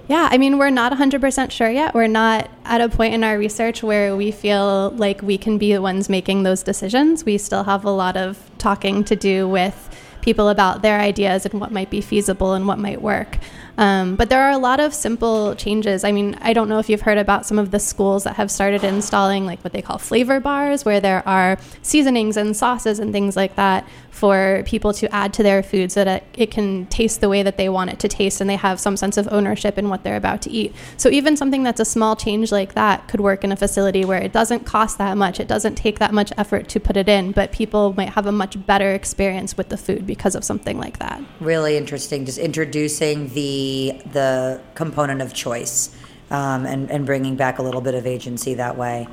Yeah, 0.07 0.29
I 0.31 0.37
mean, 0.37 0.59
we're 0.59 0.71
not 0.71 0.93
100% 0.93 1.51
sure 1.51 1.71
yet. 1.71 1.95
We're 1.95 2.09
not 2.09 2.51
at 2.67 2.83
a 2.83 2.91
point 2.91 3.15
in 3.15 3.25
our 3.25 3.39
research 3.39 3.83
where 3.83 4.15
we 4.15 4.31
feel 4.33 4.91
like 4.91 5.23
we 5.23 5.39
can 5.39 5.57
be 5.57 5.73
the 5.73 5.81
ones 5.81 6.11
making 6.11 6.43
those 6.43 6.63
decisions. 6.63 7.25
We 7.25 7.39
still 7.39 7.65
have 7.65 7.87
a 7.87 7.91
lot 7.91 8.19
of 8.19 8.39
talking 8.59 9.03
to 9.05 9.17
do 9.17 9.49
with 9.49 9.89
people 10.21 10.51
about 10.51 10.83
their 10.83 11.01
ideas 11.01 11.47
and 11.47 11.59
what 11.59 11.73
might 11.73 11.89
be 11.89 12.03
feasible 12.03 12.53
and 12.53 12.67
what 12.67 12.79
might 12.79 13.01
work. 13.01 13.39
Um, 13.77 14.16
but 14.16 14.29
there 14.29 14.43
are 14.43 14.51
a 14.51 14.59
lot 14.59 14.81
of 14.81 14.95
simple 14.95 15.55
changes. 15.57 16.05
I 16.05 16.12
mean, 16.12 16.37
I 16.41 16.53
don't 16.53 16.68
know 16.68 16.79
if 16.79 16.89
you've 16.89 17.01
heard 17.01 17.18
about 17.18 17.47
some 17.47 17.59
of 17.59 17.70
the 17.70 17.81
schools 17.81 18.25
that 18.25 18.37
have 18.37 18.51
started 18.51 18.85
installing 18.85 19.47
like 19.47 19.62
what 19.62 19.72
they 19.72 19.83
call 19.83 19.99
flavor 19.99 20.41
bars, 20.41 20.85
where 20.85 21.01
there 21.01 21.27
are 21.27 21.59
seasonings 21.83 22.37
and 22.37 22.57
sauces 22.57 22.99
and 22.99 23.12
things 23.12 23.37
like 23.37 23.57
that 23.57 23.87
for 24.11 24.62
people 24.64 24.93
to 24.93 25.12
add 25.12 25.35
to 25.35 25.43
their 25.43 25.61
food 25.61 25.91
so 25.91 26.05
that 26.05 26.22
it 26.35 26.51
can 26.51 26.87
taste 26.87 27.20
the 27.20 27.29
way 27.29 27.43
that 27.43 27.57
they 27.57 27.68
want 27.68 27.91
it 27.91 27.99
to 27.99 28.07
taste 28.07 28.41
and 28.41 28.49
they 28.49 28.57
have 28.57 28.79
some 28.79 28.97
sense 28.97 29.16
of 29.16 29.27
ownership 29.33 29.77
in 29.77 29.89
what 29.89 30.05
they're 30.05 30.16
about 30.16 30.41
to 30.41 30.51
eat. 30.51 30.72
So 30.97 31.09
even 31.09 31.37
something 31.37 31.64
that's 31.64 31.81
a 31.81 31.85
small 31.85 32.14
change 32.14 32.53
like 32.53 32.75
that 32.75 33.09
could 33.09 33.20
work 33.20 33.43
in 33.43 33.51
a 33.51 33.57
facility 33.57 34.05
where 34.05 34.22
it 34.22 34.33
doesn't 34.33 34.64
cost 34.64 34.99
that 34.99 35.16
much, 35.16 35.41
it 35.41 35.49
doesn't 35.49 35.75
take 35.75 35.99
that 35.99 36.14
much 36.14 36.33
effort 36.39 36.68
to 36.68 36.81
put 36.81 36.97
it 36.97 37.09
in, 37.09 37.33
but 37.33 37.51
people 37.51 37.93
might 37.95 38.11
have 38.11 38.27
a 38.27 38.33
much 38.33 38.64
better 38.66 38.93
experience 38.93 39.57
with 39.57 39.68
the 39.68 39.77
food 39.77 40.07
because 40.07 40.37
of 40.37 40.45
something 40.45 40.79
like 40.79 41.01
that. 41.01 41.20
Really 41.41 41.77
interesting. 41.77 42.25
Just 42.25 42.39
introducing 42.39 43.31
the 43.31 43.64
the 44.12 44.61
component 44.75 45.21
of 45.23 45.33
choice 45.33 45.97
um, 46.31 46.67
and, 46.67 46.91
and 46.91 47.07
bringing 47.07 47.37
back 47.37 47.59
a 47.59 47.62
little 47.62 47.81
bit 47.81 47.95
of 47.95 48.07
agency 48.07 48.55
that 48.55 48.77
way. 48.77 49.07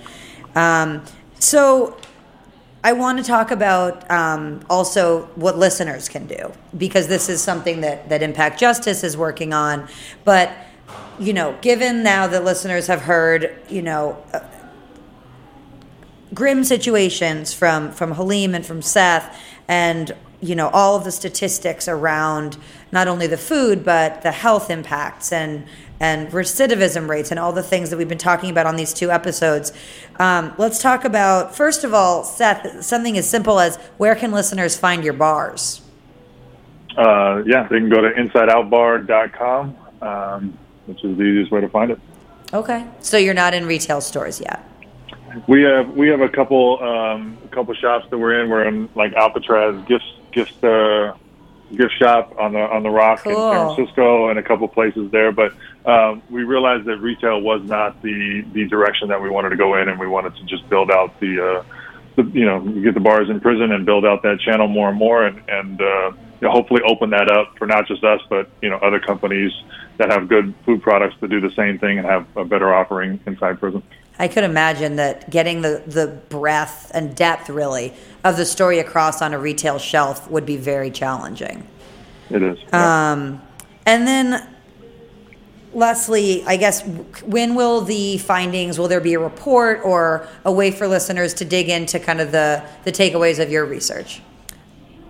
Um, 0.55 1.03
so 1.39 1.97
I 2.83 2.93
want 2.93 3.19
to 3.19 3.23
talk 3.23 3.51
about 3.51 4.09
um, 4.09 4.65
also 4.69 5.23
what 5.35 5.57
listeners 5.57 6.09
can 6.09 6.25
do 6.25 6.51
because 6.77 7.07
this 7.07 7.29
is 7.29 7.41
something 7.41 7.81
that, 7.81 8.09
that 8.09 8.23
Impact 8.23 8.59
Justice 8.59 9.03
is 9.03 9.15
working 9.15 9.53
on. 9.53 9.87
But, 10.23 10.51
you 11.19 11.33
know, 11.33 11.55
given 11.61 12.01
now 12.01 12.25
that 12.27 12.43
listeners 12.43 12.87
have 12.87 13.01
heard, 13.01 13.59
you 13.69 13.83
know, 13.83 14.17
uh, 14.33 14.39
grim 16.33 16.63
situations 16.63 17.53
from, 17.53 17.91
from 17.91 18.13
Halim 18.13 18.55
and 18.55 18.65
from 18.65 18.81
Seth 18.81 19.39
and, 19.67 20.15
you 20.41 20.55
know, 20.55 20.69
all 20.69 20.95
of 20.95 21.03
the 21.03 21.11
statistics 21.11 21.87
around 21.87 22.57
not 22.91 23.07
only 23.07 23.27
the 23.27 23.37
food 23.37 23.83
but 23.83 24.21
the 24.21 24.31
health 24.31 24.69
impacts 24.69 25.31
and 25.31 25.65
and 26.01 26.29
recidivism 26.31 27.07
rates 27.07 27.29
and 27.29 27.39
all 27.39 27.53
the 27.53 27.61
things 27.61 27.91
that 27.91 27.97
we've 27.97 28.09
been 28.09 28.17
talking 28.17 28.49
about 28.49 28.65
on 28.65 28.75
these 28.75 28.91
two 28.91 29.11
episodes. 29.11 29.71
Um, 30.17 30.51
let's 30.57 30.81
talk 30.81 31.05
about 31.05 31.55
first 31.55 31.83
of 31.83 31.93
all, 31.93 32.23
Seth, 32.23 32.83
something 32.83 33.17
as 33.17 33.29
simple 33.29 33.59
as 33.59 33.77
where 33.97 34.15
can 34.15 34.31
listeners 34.31 34.75
find 34.75 35.03
your 35.03 35.13
bars? 35.13 35.81
Uh, 36.97 37.43
yeah, 37.45 37.67
they 37.69 37.77
can 37.77 37.89
go 37.89 38.01
to 38.01 38.09
insideoutbar.com, 38.09 39.77
um, 40.01 40.57
which 40.87 41.03
is 41.03 41.17
the 41.17 41.23
easiest 41.23 41.51
way 41.51 41.61
to 41.61 41.69
find 41.69 41.91
it. 41.91 41.99
Okay, 42.53 42.85
so 42.99 43.17
you're 43.17 43.33
not 43.33 43.53
in 43.53 43.65
retail 43.65 44.01
stores 44.01 44.41
yet. 44.41 44.67
We 45.47 45.61
have 45.61 45.89
we 45.91 46.09
have 46.09 46.19
a 46.19 46.27
couple 46.27 46.83
um, 46.83 47.37
a 47.45 47.47
couple 47.47 47.73
shops 47.75 48.07
that 48.09 48.17
we're 48.17 48.41
in. 48.41 48.49
We're 48.49 48.67
in 48.67 48.89
like 48.95 49.13
Alcatraz 49.13 49.85
gift 49.85 50.03
gift 50.31 50.63
uh, 50.63 51.13
gift 51.81 51.93
shop 51.99 52.35
on 52.39 52.53
the 52.53 52.59
on 52.59 52.83
the 52.83 52.89
Rock 52.89 53.23
Cool. 53.23 53.31
in 53.31 53.37
San 53.37 53.75
Francisco 53.75 54.29
and 54.29 54.37
a 54.37 54.43
couple 54.43 54.67
places 54.67 55.11
there. 55.11 55.31
But 55.31 55.53
um, 55.85 56.21
we 56.29 56.43
realized 56.43 56.85
that 56.85 56.97
retail 56.97 57.41
was 57.41 57.61
not 57.63 58.01
the 58.01 58.45
the 58.53 58.67
direction 58.67 59.07
that 59.09 59.21
we 59.21 59.29
wanted 59.29 59.49
to 59.49 59.57
go 59.57 59.75
in, 59.75 59.89
and 59.89 59.99
we 59.99 60.07
wanted 60.07 60.35
to 60.35 60.43
just 60.45 60.67
build 60.69 60.91
out 60.91 61.19
the, 61.19 61.43
uh, 61.43 61.63
the 62.15 62.23
you 62.31 62.45
know 62.45 62.59
get 62.81 62.93
the 62.93 62.99
bars 62.99 63.29
in 63.29 63.39
prison 63.39 63.71
and 63.71 63.85
build 63.85 64.05
out 64.05 64.21
that 64.23 64.39
channel 64.39 64.67
more 64.67 64.89
and 64.89 64.97
more, 64.97 65.25
and 65.25 65.41
and 65.49 65.81
uh, 65.81 66.11
you 66.41 66.47
know, 66.47 66.51
hopefully 66.51 66.81
open 66.85 67.09
that 67.11 67.31
up 67.31 67.57
for 67.57 67.65
not 67.65 67.87
just 67.87 68.03
us, 68.03 68.21
but 68.29 68.49
you 68.61 68.69
know 68.69 68.77
other 68.77 68.99
companies 68.99 69.51
that 69.97 70.09
have 70.11 70.27
good 70.27 70.53
food 70.65 70.81
products 70.81 71.15
to 71.19 71.27
do 71.27 71.39
the 71.41 71.51
same 71.51 71.77
thing 71.79 71.97
and 71.97 72.07
have 72.07 72.25
a 72.35 72.45
better 72.45 72.73
offering 72.73 73.19
inside 73.25 73.59
prison. 73.59 73.83
I 74.21 74.27
could 74.27 74.43
imagine 74.43 74.97
that 74.97 75.31
getting 75.31 75.61
the, 75.61 75.81
the 75.87 76.07
breadth 76.29 76.91
and 76.93 77.15
depth, 77.15 77.49
really, 77.49 77.93
of 78.23 78.37
the 78.37 78.45
story 78.45 78.77
across 78.77 79.19
on 79.19 79.33
a 79.33 79.39
retail 79.39 79.79
shelf 79.79 80.29
would 80.29 80.45
be 80.45 80.57
very 80.57 80.91
challenging. 80.91 81.67
It 82.33 82.41
is. 82.43 82.73
Um, 82.73 83.41
and 83.85 84.07
then, 84.07 84.47
Leslie, 85.73 86.43
I 86.45 86.57
guess, 86.57 86.83
when 87.25 87.55
will 87.55 87.81
the 87.81 88.17
findings, 88.17 88.77
will 88.77 88.87
there 88.87 89.01
be 89.01 89.13
a 89.13 89.19
report 89.19 89.81
or 89.83 90.27
a 90.45 90.51
way 90.51 90.71
for 90.71 90.87
listeners 90.87 91.33
to 91.35 91.45
dig 91.45 91.69
into 91.69 91.99
kind 91.99 92.21
of 92.21 92.31
the, 92.31 92.63
the 92.83 92.91
takeaways 92.91 93.41
of 93.41 93.49
your 93.49 93.65
research? 93.65 94.21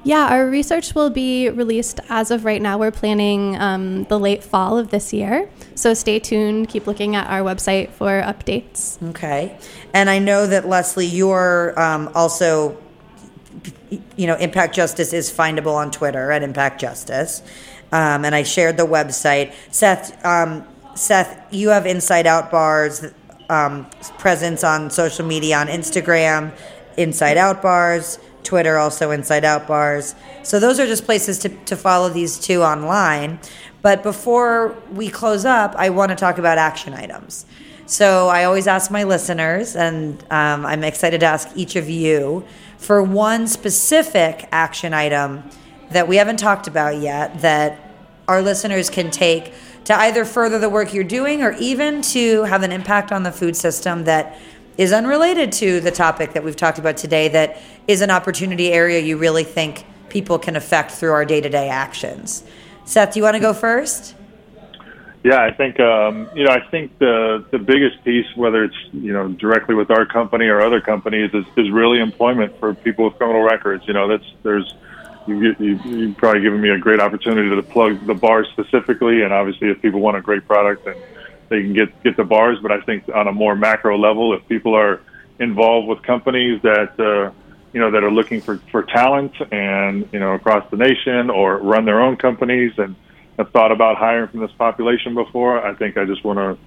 Yeah, 0.04 0.30
our 0.30 0.48
research 0.48 0.96
will 0.96 1.12
be 1.12 1.50
released 1.50 2.00
as 2.10 2.32
of 2.32 2.44
right 2.44 2.60
now. 2.60 2.80
We're 2.80 2.90
planning 2.90 3.56
um, 3.58 4.06
the 4.06 4.18
late 4.18 4.44
fall 4.44 4.80
of 4.80 4.90
this 4.90 5.14
year. 5.14 5.48
So 5.76 5.94
stay 5.94 6.18
tuned. 6.18 6.70
Keep 6.70 6.88
looking 6.88 7.16
at 7.16 7.28
our 7.28 7.42
website 7.42 7.92
for 7.92 8.20
updates. 8.24 9.02
Okay. 9.12 9.56
And 9.94 10.10
I 10.10 10.18
know 10.18 10.48
that, 10.48 10.68
Leslie, 10.68 11.06
you're 11.06 11.80
um, 11.80 12.10
also, 12.16 12.82
you 14.16 14.28
know, 14.28 14.36
Impact 14.36 14.76
Justice 14.76 15.14
is 15.14 15.32
findable 15.32 15.76
on 15.76 15.92
Twitter 15.92 16.32
at 16.32 16.44
Impact 16.44 16.80
Justice. 16.80 17.42
Um, 17.92 18.24
and 18.24 18.34
I 18.34 18.44
shared 18.44 18.78
the 18.78 18.86
website. 18.86 19.54
Seth, 19.70 20.24
um, 20.26 20.66
Seth, 20.96 21.46
you 21.52 21.70
have 21.70 21.86
Inside 21.86 22.26
Out 22.26 22.50
Bars 22.50 23.06
um, 23.50 23.86
presence 24.18 24.64
on 24.64 24.90
social 24.90 25.26
media 25.26 25.58
on 25.58 25.68
Instagram, 25.68 26.54
Inside 26.98 27.38
Out 27.38 27.62
Bars, 27.62 28.18
Twitter, 28.44 28.78
also 28.78 29.12
Inside 29.12 29.44
Out 29.44 29.68
Bars. 29.68 30.16
So 30.44 30.60
those 30.60 30.80
are 30.80 30.88
just 30.88 31.06
places 31.06 31.38
to, 31.40 31.50
to 31.50 31.76
follow 31.76 32.10
these 32.10 32.40
two 32.40 32.64
online. 32.64 33.40
But 33.82 34.04
before 34.04 34.76
we 34.94 35.10
close 35.10 35.44
up, 35.44 35.76
I 35.76 35.90
want 35.90 36.10
to 36.10 36.16
talk 36.16 36.38
about 36.38 36.58
action 36.58 36.94
items. 36.94 37.46
So 37.88 38.30
I 38.30 38.46
always 38.46 38.68
ask 38.68 38.90
my 38.90 39.04
listeners, 39.04 39.76
and 39.76 40.22
um, 40.32 40.66
I'm 40.66 40.84
excited 40.84 41.20
to 41.20 41.26
ask 41.26 41.50
each 41.56 41.76
of 41.76 41.90
you 41.90 42.46
for 42.82 43.04
one 43.04 43.48
specific 43.48 44.50
action 44.52 44.92
item 44.92 45.44
that 45.92 46.08
we 46.08 46.16
haven't 46.16 46.38
talked 46.38 46.68
about 46.68 47.00
yet 47.00 47.42
that 47.42 47.78
our 48.28 48.42
listeners 48.42 48.90
can 48.90 49.12
take 49.12 49.54
to 49.84 49.96
either 50.00 50.26
further 50.26 50.58
the 50.58 50.68
work 50.68 50.92
you're 50.92 51.04
doing 51.04 51.44
or 51.44 51.54
even 51.60 52.02
to 52.02 52.42
have 52.44 52.64
an 52.64 52.72
impact 52.72 53.12
on 53.12 53.22
the 53.22 53.32
food 53.32 53.56
system 53.56 54.06
that 54.06 54.36
is 54.80 54.92
unrelated 54.92 55.52
to 55.52 55.80
the 55.80 55.92
topic 55.92 56.34
that 56.34 56.44
we've 56.44 56.56
talked 56.56 56.80
about 56.80 56.98
today, 56.98 57.28
that 57.28 57.62
is 57.88 58.02
an 58.02 58.10
opportunity 58.10 58.72
area 58.72 59.00
you 59.00 59.16
really 59.16 59.44
think 59.44 59.86
people 60.10 60.40
can 60.40 60.56
affect 60.56 60.90
through 60.90 61.12
our 61.12 61.24
day 61.24 61.40
to 61.40 61.50
day 61.50 61.70
actions. 61.70 62.44
Seth, 62.86 63.14
do 63.14 63.20
you 63.20 63.24
want 63.24 63.36
to 63.36 63.40
go 63.40 63.54
first? 63.54 64.16
Yeah, 65.24 65.44
I 65.44 65.52
think 65.52 65.80
um, 65.80 66.30
you 66.34 66.46
know. 66.46 66.52
I 66.52 66.68
think 66.72 66.98
the 66.98 67.46
the 67.52 67.60
biggest 67.60 68.04
piece, 68.04 68.26
whether 68.36 68.64
it's 68.64 68.76
you 68.92 69.14
know 69.14 69.28
directly 69.28 69.76
with 69.76 69.92
our 69.92 70.06
company 70.06 70.48
or 70.48 70.62
other 70.62 70.82
companies, 70.82 71.30
is, 71.34 71.46
is 71.58 71.70
really 71.70 72.00
employment 72.00 72.58
for 72.60 72.74
people 72.74 73.06
with 73.06 73.16
criminal 73.18 73.44
records. 73.44 73.86
You 73.86 73.94
know, 73.94 74.08
that's 74.08 74.26
there's 74.42 74.74
you 75.28 75.56
you 75.60 75.80
you 75.86 76.14
probably 76.16 76.42
given 76.42 76.60
me 76.60 76.70
a 76.70 76.80
great 76.80 77.00
opportunity 77.00 77.56
to 77.56 77.62
plug 77.62 78.04
the 78.08 78.16
bars 78.16 78.48
specifically, 78.52 79.22
and 79.22 79.32
obviously, 79.32 79.70
if 79.70 79.80
people 79.80 80.00
want 80.00 80.18
a 80.18 80.22
great 80.22 80.48
product, 80.48 80.86
then 80.86 80.96
they 81.50 81.62
can 81.62 81.74
get 81.74 82.04
get 82.04 82.18
the 82.18 82.24
bars. 82.24 82.58
But 82.60 82.72
I 82.72 82.82
think 82.82 83.08
on 83.14 83.28
a 83.28 83.32
more 83.32 83.56
macro 83.56 84.00
level, 84.00 84.34
if 84.34 84.48
people 84.48 84.74
are 84.74 85.02
involved 85.38 85.88
with 85.88 86.02
companies 86.02 86.64
that 86.64 87.00
uh, 87.00 87.32
you 87.74 87.80
know 87.80 87.92
that 87.92 88.04
are 88.04 88.12
looking 88.12 88.42
for 88.42 88.58
for 88.72 88.82
talent 88.82 89.34
and 89.52 90.10
you 90.12 90.20
know 90.20 90.34
across 90.34 90.68
the 90.72 90.78
nation 90.78 91.30
or 91.30 91.58
run 91.60 91.86
their 91.86 92.02
own 92.02 92.18
companies 92.18 92.74
and 92.80 92.96
have 93.38 93.52
thought 93.52 93.72
about 93.72 93.98
hiring 93.98 94.30
from 94.30 94.42
this 94.42 94.52
population 94.58 95.16
before, 95.16 95.66
I 95.66 95.74
think 95.76 95.98
I 95.98 96.06
just 96.06 96.24
want 96.24 96.38
to, 96.38 96.58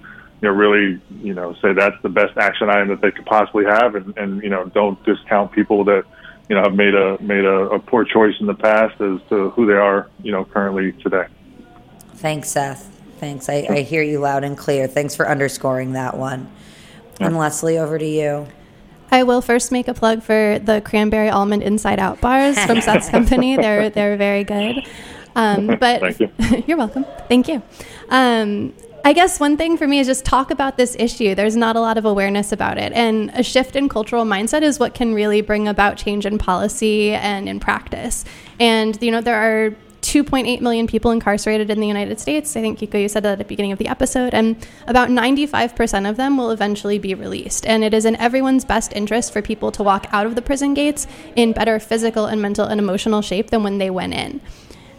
you 0.41 0.49
know, 0.49 0.51
really, 0.51 1.01
you 1.21 1.33
know, 1.33 1.53
say 1.61 1.73
that's 1.73 1.95
the 2.01 2.09
best 2.09 2.37
action 2.37 2.69
item 2.69 2.89
that 2.89 3.01
they 3.01 3.11
could 3.11 3.25
possibly 3.25 3.65
have, 3.65 3.95
and, 3.95 4.17
and 4.17 4.43
you 4.43 4.49
know, 4.49 4.65
don't 4.65 5.01
discount 5.05 5.51
people 5.51 5.83
that, 5.85 6.03
you 6.49 6.55
know, 6.55 6.63
have 6.63 6.73
made 6.73 6.93
a 6.93 7.21
made 7.21 7.45
a, 7.45 7.69
a 7.69 7.79
poor 7.79 8.05
choice 8.05 8.35
in 8.39 8.45
the 8.45 8.53
past 8.53 8.99
as 9.01 9.19
to 9.29 9.49
who 9.51 9.65
they 9.65 9.73
are, 9.73 10.09
you 10.21 10.31
know, 10.31 10.45
currently 10.45 10.91
today. 10.93 11.25
Thanks, 12.15 12.49
Seth. 12.49 12.91
Thanks. 13.19 13.49
I, 13.49 13.65
I 13.69 13.81
hear 13.81 14.03
you 14.03 14.19
loud 14.19 14.43
and 14.43 14.57
clear. 14.57 14.87
Thanks 14.87 15.15
for 15.15 15.27
underscoring 15.27 15.93
that 15.93 16.17
one. 16.17 16.51
And 17.19 17.37
Leslie, 17.37 17.77
over 17.77 17.97
to 17.97 18.05
you. 18.05 18.47
I 19.11 19.23
will 19.23 19.41
first 19.41 19.71
make 19.71 19.87
a 19.87 19.93
plug 19.93 20.23
for 20.23 20.59
the 20.59 20.81
cranberry 20.81 21.29
almond 21.29 21.63
inside 21.63 21.99
out 21.99 22.19
bars 22.19 22.59
from 22.65 22.81
Seth's 22.81 23.09
company. 23.17 23.55
They're 23.55 23.89
they're 23.89 24.17
very 24.17 24.43
good. 24.43 24.85
Um, 25.35 25.67
but 25.67 26.01
Thank 26.01 26.19
you. 26.19 26.63
you're 26.67 26.77
welcome. 26.77 27.05
Thank 27.27 27.47
you. 27.47 27.61
Um, 28.09 28.73
I 29.05 29.13
guess 29.13 29.39
one 29.39 29.55
thing 29.55 29.77
for 29.77 29.87
me 29.87 29.99
is 29.99 30.07
just 30.07 30.25
talk 30.25 30.49
about 30.49 30.77
this 30.77 30.95
issue. 30.97 31.35
There's 31.35 31.55
not 31.55 31.75
a 31.75 31.79
lot 31.79 31.99
of 31.99 32.05
awareness 32.05 32.51
about 32.51 32.79
it. 32.79 32.91
And 32.93 33.29
a 33.35 33.43
shift 33.43 33.75
in 33.75 33.87
cultural 33.87 34.25
mindset 34.25 34.63
is 34.63 34.79
what 34.79 34.95
can 34.95 35.13
really 35.13 35.41
bring 35.41 35.67
about 35.67 35.97
change 35.97 36.25
in 36.25 36.39
policy 36.39 37.11
and 37.11 37.47
in 37.47 37.59
practice. 37.59 38.25
And, 38.59 38.97
you 39.03 39.11
know, 39.11 39.21
there 39.21 39.35
are 39.35 39.75
2.8 40.01 40.59
million 40.61 40.87
people 40.87 41.11
incarcerated 41.11 41.69
in 41.69 41.79
the 41.79 41.87
United 41.87 42.19
States. 42.19 42.55
I 42.55 42.61
think, 42.61 42.79
Kiko, 42.79 42.99
you 42.99 43.07
said 43.07 43.21
that 43.23 43.33
at 43.33 43.37
the 43.37 43.43
beginning 43.43 43.71
of 43.71 43.77
the 43.77 43.87
episode. 43.87 44.33
And 44.33 44.55
about 44.87 45.09
95% 45.09 46.09
of 46.09 46.17
them 46.17 46.37
will 46.37 46.49
eventually 46.49 46.97
be 46.97 47.13
released. 47.13 47.67
And 47.67 47.83
it 47.83 47.93
is 47.93 48.05
in 48.05 48.15
everyone's 48.15 48.65
best 48.65 48.91
interest 48.93 49.31
for 49.31 49.43
people 49.43 49.71
to 49.73 49.83
walk 49.83 50.07
out 50.11 50.25
of 50.25 50.33
the 50.33 50.41
prison 50.41 50.73
gates 50.73 51.05
in 51.35 51.53
better 51.53 51.79
physical 51.79 52.25
and 52.25 52.41
mental 52.41 52.65
and 52.65 52.79
emotional 52.79 53.21
shape 53.21 53.51
than 53.51 53.61
when 53.61 53.77
they 53.77 53.91
went 53.91 54.15
in. 54.15 54.41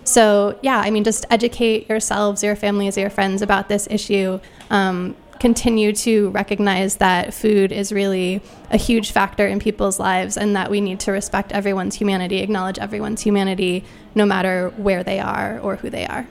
So, 0.07 0.57
yeah, 0.63 0.79
I 0.79 0.91
mean, 0.91 1.03
just 1.03 1.27
educate 1.31 1.89
yourselves, 1.89 2.43
your 2.43 2.55
families, 2.55 2.97
your 2.97 3.11
friends 3.11 3.43
about 3.43 3.69
this 3.69 3.89
issue. 3.91 4.39
Um, 4.71 5.17
continue 5.41 5.93
to 5.93 6.31
recognize 6.31 6.97
that 6.97 7.35
food 7.35 7.73
is 7.73 7.93
really 7.93 8.41
a 8.71 8.77
huge 8.77 9.11
factor 9.11 9.47
in 9.47 9.59
people's 9.59 9.99
lives 9.99 10.37
and 10.37 10.55
that 10.57 10.71
we 10.71 10.81
need 10.81 11.01
to 11.01 11.13
respect 11.13 11.53
everyone's 11.53 11.97
humanity, 11.97 12.39
acknowledge 12.39 12.79
everyone's 12.79 13.21
humanity, 13.21 13.85
no 14.15 14.25
matter 14.25 14.71
where 14.77 15.03
they 15.03 15.19
are 15.19 15.59
or 15.59 15.77
who 15.77 15.91
they 15.91 16.07
are. 16.07 16.27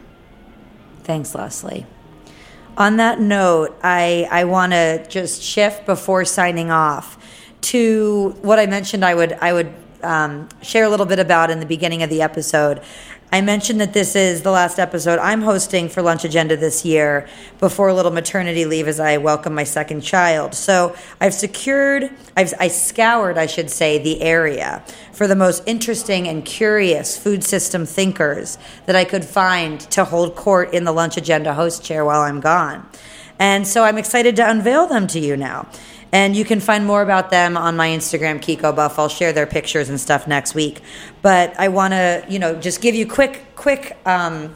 Thanks, 1.03 1.35
Leslie. 1.35 1.85
On 2.77 2.97
that 2.97 3.19
note, 3.19 3.77
I, 3.83 4.27
I 4.31 4.45
want 4.45 4.71
to 4.71 5.05
just 5.07 5.41
shift 5.41 5.85
before 5.85 6.23
signing 6.25 6.71
off 6.71 7.17
to 7.61 8.37
what 8.41 8.57
I 8.57 8.67
mentioned 8.67 9.03
I 9.03 9.15
would 9.15 9.33
I 9.33 9.51
would 9.51 9.73
um, 10.03 10.47
share 10.61 10.85
a 10.85 10.89
little 10.89 11.05
bit 11.05 11.19
about 11.19 11.49
in 11.49 11.59
the 11.59 11.65
beginning 11.65 12.03
of 12.03 12.09
the 12.09 12.21
episode. 12.21 12.81
I 13.31 13.41
mentioned 13.41 13.81
that 13.81 13.91
this 13.91 14.15
is 14.15 14.43
the 14.43 14.51
last 14.51 14.79
episode 14.79 15.19
I'm 15.19 15.41
hosting 15.41 15.89
for 15.89 16.01
Lunch 16.01 16.23
Agenda 16.23 16.55
this 16.55 16.85
year 16.85 17.27
before 17.59 17.89
a 17.89 17.93
little 17.93 18.11
maternity 18.11 18.65
leave 18.65 18.87
as 18.87 18.99
I 18.99 19.17
welcome 19.17 19.53
my 19.53 19.63
second 19.63 20.01
child. 20.01 20.53
So 20.53 20.95
I've 21.19 21.33
secured, 21.33 22.11
I've 22.37 22.53
I 22.59 22.69
scoured, 22.69 23.37
I 23.37 23.47
should 23.47 23.69
say, 23.69 23.97
the 23.97 24.21
area 24.21 24.83
for 25.11 25.27
the 25.27 25.35
most 25.35 25.63
interesting 25.65 26.27
and 26.27 26.45
curious 26.45 27.17
food 27.17 27.43
system 27.43 27.85
thinkers 27.85 28.57
that 28.85 28.95
I 28.95 29.03
could 29.03 29.25
find 29.25 29.81
to 29.91 30.05
hold 30.05 30.35
court 30.35 30.73
in 30.73 30.83
the 30.83 30.93
Lunch 30.93 31.17
Agenda 31.17 31.55
host 31.55 31.83
chair 31.83 32.05
while 32.05 32.21
I'm 32.21 32.39
gone. 32.39 32.87
And 33.37 33.67
so 33.67 33.83
I'm 33.83 33.97
excited 33.97 34.37
to 34.37 34.49
unveil 34.49 34.87
them 34.87 35.07
to 35.07 35.19
you 35.19 35.35
now. 35.35 35.67
And 36.15 36.33
you 36.33 36.45
can 36.45 36.61
find 36.61 36.85
more 36.85 37.01
about 37.01 37.29
them 37.29 37.57
on 37.57 37.75
my 37.75 37.89
Instagram, 37.89 38.39
Kiko 38.39 38.73
Buff. 38.73 38.97
I'll 38.97 39.09
share 39.09 39.33
their 39.33 39.45
pictures 39.45 39.89
and 39.89 39.99
stuff 39.99 40.27
next 40.27 40.55
week. 40.55 40.79
But 41.21 41.53
I 41.59 41.67
want 41.67 41.91
to, 41.91 42.23
you 42.29 42.39
know, 42.39 42.55
just 42.55 42.79
give 42.79 42.95
you 42.95 43.05
quick, 43.05 43.43
quick 43.57 43.97
um, 44.05 44.55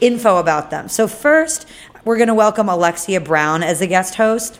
info 0.00 0.38
about 0.38 0.70
them. 0.70 0.88
So 0.88 1.06
first, 1.06 1.68
we're 2.06 2.16
going 2.16 2.28
to 2.28 2.34
welcome 2.34 2.70
Alexia 2.70 3.20
Brown 3.20 3.62
as 3.62 3.82
a 3.82 3.86
guest 3.86 4.14
host. 4.14 4.58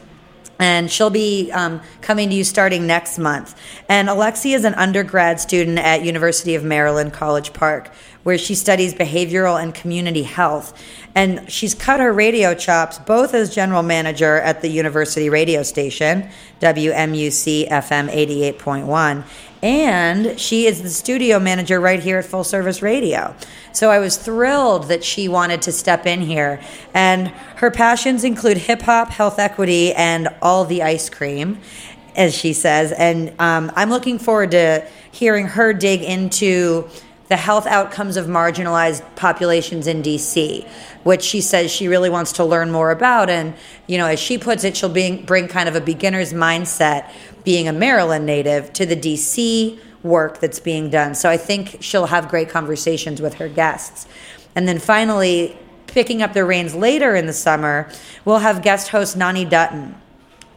And 0.58 0.90
she'll 0.90 1.08
be 1.08 1.50
um, 1.52 1.80
coming 2.02 2.28
to 2.28 2.34
you 2.34 2.44
starting 2.44 2.86
next 2.86 3.16
month. 3.18 3.58
And 3.88 4.10
Alexia 4.10 4.54
is 4.54 4.66
an 4.66 4.74
undergrad 4.74 5.40
student 5.40 5.78
at 5.78 6.04
University 6.04 6.54
of 6.54 6.62
Maryland, 6.62 7.14
College 7.14 7.54
Park, 7.54 7.90
where 8.22 8.38
she 8.38 8.54
studies 8.54 8.94
behavioral 8.94 9.62
and 9.62 9.74
community 9.74 10.22
health. 10.22 10.78
And 11.14 11.50
she's 11.50 11.74
cut 11.74 12.00
her 12.00 12.12
radio 12.12 12.54
chops 12.54 12.98
both 12.98 13.34
as 13.34 13.54
general 13.54 13.82
manager 13.82 14.36
at 14.36 14.62
the 14.62 14.68
university 14.68 15.28
radio 15.28 15.62
station, 15.62 16.28
WMUC 16.60 17.68
FM 17.68 18.08
88.1, 18.10 19.24
and 19.62 20.40
she 20.40 20.66
is 20.66 20.82
the 20.82 20.88
studio 20.88 21.38
manager 21.38 21.80
right 21.80 22.00
here 22.00 22.18
at 22.18 22.24
Full 22.24 22.44
Service 22.44 22.80
Radio. 22.80 23.34
So 23.72 23.90
I 23.90 23.98
was 23.98 24.16
thrilled 24.16 24.84
that 24.84 25.04
she 25.04 25.28
wanted 25.28 25.62
to 25.62 25.72
step 25.72 26.06
in 26.06 26.22
here. 26.22 26.60
And 26.94 27.28
her 27.56 27.70
passions 27.70 28.24
include 28.24 28.56
hip 28.56 28.82
hop, 28.82 29.10
health 29.10 29.38
equity, 29.38 29.92
and 29.92 30.28
all 30.40 30.64
the 30.64 30.82
ice 30.82 31.10
cream, 31.10 31.60
as 32.16 32.34
she 32.34 32.52
says. 32.52 32.92
And 32.92 33.34
um, 33.38 33.70
I'm 33.76 33.90
looking 33.90 34.18
forward 34.18 34.52
to 34.52 34.86
hearing 35.12 35.46
her 35.46 35.72
dig 35.72 36.02
into 36.02 36.88
the 37.30 37.36
health 37.36 37.64
outcomes 37.66 38.16
of 38.16 38.26
marginalized 38.26 39.02
populations 39.14 39.86
in 39.86 40.02
DC, 40.02 40.66
which 41.04 41.22
she 41.22 41.40
says 41.40 41.70
she 41.70 41.86
really 41.86 42.10
wants 42.10 42.32
to 42.32 42.44
learn 42.44 42.72
more 42.72 42.90
about. 42.90 43.30
And, 43.30 43.54
you 43.86 43.98
know, 43.98 44.06
as 44.06 44.18
she 44.18 44.36
puts 44.36 44.64
it, 44.64 44.76
she'll 44.76 44.88
bring, 44.88 45.24
bring 45.24 45.46
kind 45.46 45.68
of 45.68 45.76
a 45.76 45.80
beginner's 45.80 46.32
mindset, 46.32 47.08
being 47.44 47.68
a 47.68 47.72
Maryland 47.72 48.26
native, 48.26 48.72
to 48.72 48.84
the 48.84 48.96
DC 48.96 49.78
work 50.02 50.40
that's 50.40 50.58
being 50.58 50.90
done. 50.90 51.14
So 51.14 51.30
I 51.30 51.36
think 51.36 51.78
she'll 51.80 52.06
have 52.06 52.28
great 52.28 52.48
conversations 52.48 53.22
with 53.22 53.34
her 53.34 53.48
guests. 53.48 54.08
And 54.56 54.66
then 54.66 54.80
finally, 54.80 55.56
picking 55.86 56.22
up 56.22 56.32
the 56.32 56.44
reins 56.44 56.74
later 56.74 57.14
in 57.14 57.26
the 57.26 57.32
summer, 57.32 57.88
we'll 58.24 58.40
have 58.40 58.60
guest 58.60 58.88
host 58.88 59.16
Nani 59.16 59.44
Dutton. 59.44 59.94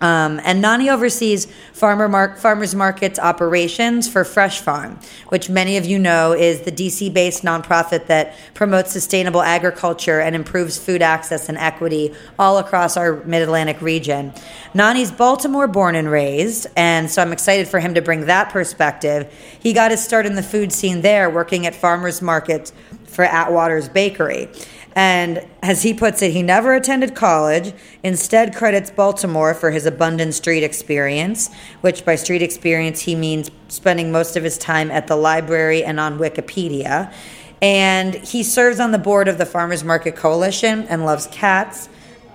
Um, 0.03 0.41
and 0.43 0.61
Nani 0.61 0.89
oversees 0.89 1.47
farmer 1.71 2.09
mar- 2.09 2.35
farmers 2.35 2.75
markets 2.75 3.17
operations 3.17 4.09
for 4.09 4.25
Fresh 4.25 4.59
Farm, 4.59 4.99
which 5.29 5.49
many 5.49 5.77
of 5.77 5.85
you 5.85 5.97
know 5.97 6.33
is 6.33 6.61
the 6.61 6.73
DC 6.73 7.13
based 7.13 7.43
nonprofit 7.43 8.07
that 8.07 8.35
promotes 8.53 8.91
sustainable 8.91 9.41
agriculture 9.41 10.19
and 10.19 10.35
improves 10.35 10.77
food 10.77 11.01
access 11.01 11.47
and 11.47 11.57
equity 11.57 12.13
all 12.37 12.57
across 12.57 12.97
our 12.97 13.23
mid 13.23 13.43
Atlantic 13.43 13.81
region. 13.81 14.33
Nani's 14.73 15.09
Baltimore 15.09 15.69
born 15.69 15.95
and 15.95 16.11
raised, 16.11 16.67
and 16.75 17.09
so 17.09 17.21
I'm 17.21 17.31
excited 17.31 17.69
for 17.69 17.79
him 17.79 17.93
to 17.93 18.01
bring 18.01 18.25
that 18.25 18.49
perspective. 18.49 19.31
He 19.57 19.71
got 19.71 19.91
his 19.91 20.03
start 20.03 20.25
in 20.25 20.35
the 20.35 20.43
food 20.43 20.73
scene 20.73 20.99
there, 20.99 21.29
working 21.29 21.65
at 21.65 21.73
farmers 21.73 22.21
markets 22.21 22.73
for 23.05 23.23
Atwater's 23.23 23.87
Bakery. 23.87 24.49
And 24.95 25.45
as 25.63 25.81
he 25.81 25.93
puts 25.93 26.21
it, 26.21 26.31
he 26.31 26.43
never 26.43 26.73
attended 26.73 27.15
college, 27.15 27.73
instead, 28.03 28.55
credits 28.55 28.91
Baltimore 28.91 29.53
for 29.55 29.71
his 29.71 29.85
abundant 29.87 30.35
street 30.35 30.63
experience, 30.63 31.49
which 31.81 32.05
by 32.05 32.15
street 32.15 32.43
experience 32.43 33.01
he 33.01 33.15
means 33.15 33.49
spending 33.69 34.11
most 34.11 34.35
of 34.37 34.43
his 34.43 34.57
time 34.57 34.91
at 34.91 35.07
the 35.07 35.15
library 35.15 35.83
and 35.83 35.99
on 35.99 36.19
Wikipedia. 36.19 37.11
And 37.59 38.13
he 38.13 38.43
serves 38.43 38.79
on 38.79 38.91
the 38.91 38.99
board 38.99 39.27
of 39.27 39.37
the 39.37 39.45
Farmers 39.45 39.83
Market 39.83 40.15
Coalition 40.15 40.85
and 40.89 41.05
loves 41.05 41.27
cats, 41.27 41.89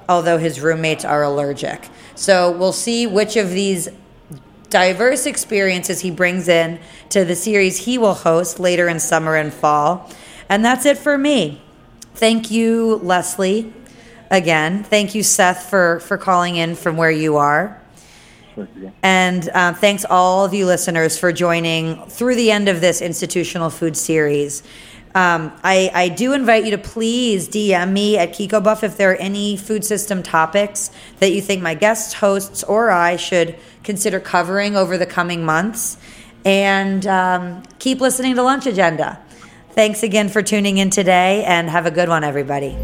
although 0.08 0.38
his 0.38 0.60
roommates 0.60 1.04
are 1.04 1.22
allergic. 1.22 1.88
So 2.16 2.50
we'll 2.50 2.72
see 2.72 3.06
which 3.06 3.36
of 3.36 3.50
these 3.50 3.88
diverse 4.70 5.26
experiences 5.26 6.00
he 6.00 6.10
brings 6.10 6.48
in 6.48 6.80
to 7.10 7.24
the 7.24 7.36
series 7.36 7.84
he 7.84 7.98
will 7.98 8.14
host 8.14 8.58
later 8.58 8.88
in 8.88 8.98
summer 8.98 9.36
and 9.36 9.52
fall. 9.52 10.10
And 10.48 10.64
that's 10.64 10.86
it 10.86 10.98
for 10.98 11.16
me. 11.16 11.62
Thank 12.18 12.50
you, 12.50 12.96
Leslie. 12.96 13.72
Again, 14.28 14.82
thank 14.82 15.14
you, 15.14 15.22
Seth, 15.22 15.70
for 15.70 16.00
for 16.00 16.18
calling 16.18 16.56
in 16.56 16.74
from 16.74 16.96
where 16.96 17.12
you 17.12 17.36
are. 17.36 17.80
And 19.04 19.48
uh, 19.50 19.74
thanks 19.74 20.04
all 20.04 20.44
of 20.44 20.52
you 20.52 20.66
listeners 20.66 21.16
for 21.16 21.32
joining 21.32 22.02
through 22.06 22.34
the 22.34 22.50
end 22.50 22.68
of 22.68 22.80
this 22.80 23.00
institutional 23.02 23.70
food 23.70 23.96
series. 23.96 24.64
Um, 25.14 25.52
I, 25.62 25.92
I 25.94 26.08
do 26.08 26.32
invite 26.32 26.64
you 26.64 26.72
to 26.72 26.78
please 26.78 27.48
DM 27.48 27.92
me 27.92 28.18
at 28.18 28.30
Kiko 28.30 28.64
Buff 28.64 28.82
if 28.82 28.96
there 28.96 29.12
are 29.12 29.16
any 29.16 29.56
food 29.56 29.84
system 29.84 30.24
topics 30.24 30.90
that 31.20 31.30
you 31.30 31.40
think 31.40 31.62
my 31.62 31.74
guest 31.74 32.14
hosts 32.14 32.64
or 32.64 32.90
I 32.90 33.14
should 33.14 33.56
consider 33.84 34.18
covering 34.18 34.74
over 34.74 34.98
the 34.98 35.06
coming 35.06 35.44
months. 35.44 35.98
And 36.44 37.06
um, 37.06 37.62
keep 37.78 38.00
listening 38.00 38.34
to 38.34 38.42
Lunch 38.42 38.66
Agenda. 38.66 39.20
Thanks 39.78 40.02
again 40.02 40.28
for 40.28 40.42
tuning 40.42 40.78
in 40.78 40.90
today 40.90 41.44
and 41.44 41.70
have 41.70 41.86
a 41.86 41.92
good 41.92 42.08
one, 42.08 42.24
everybody. 42.24 42.76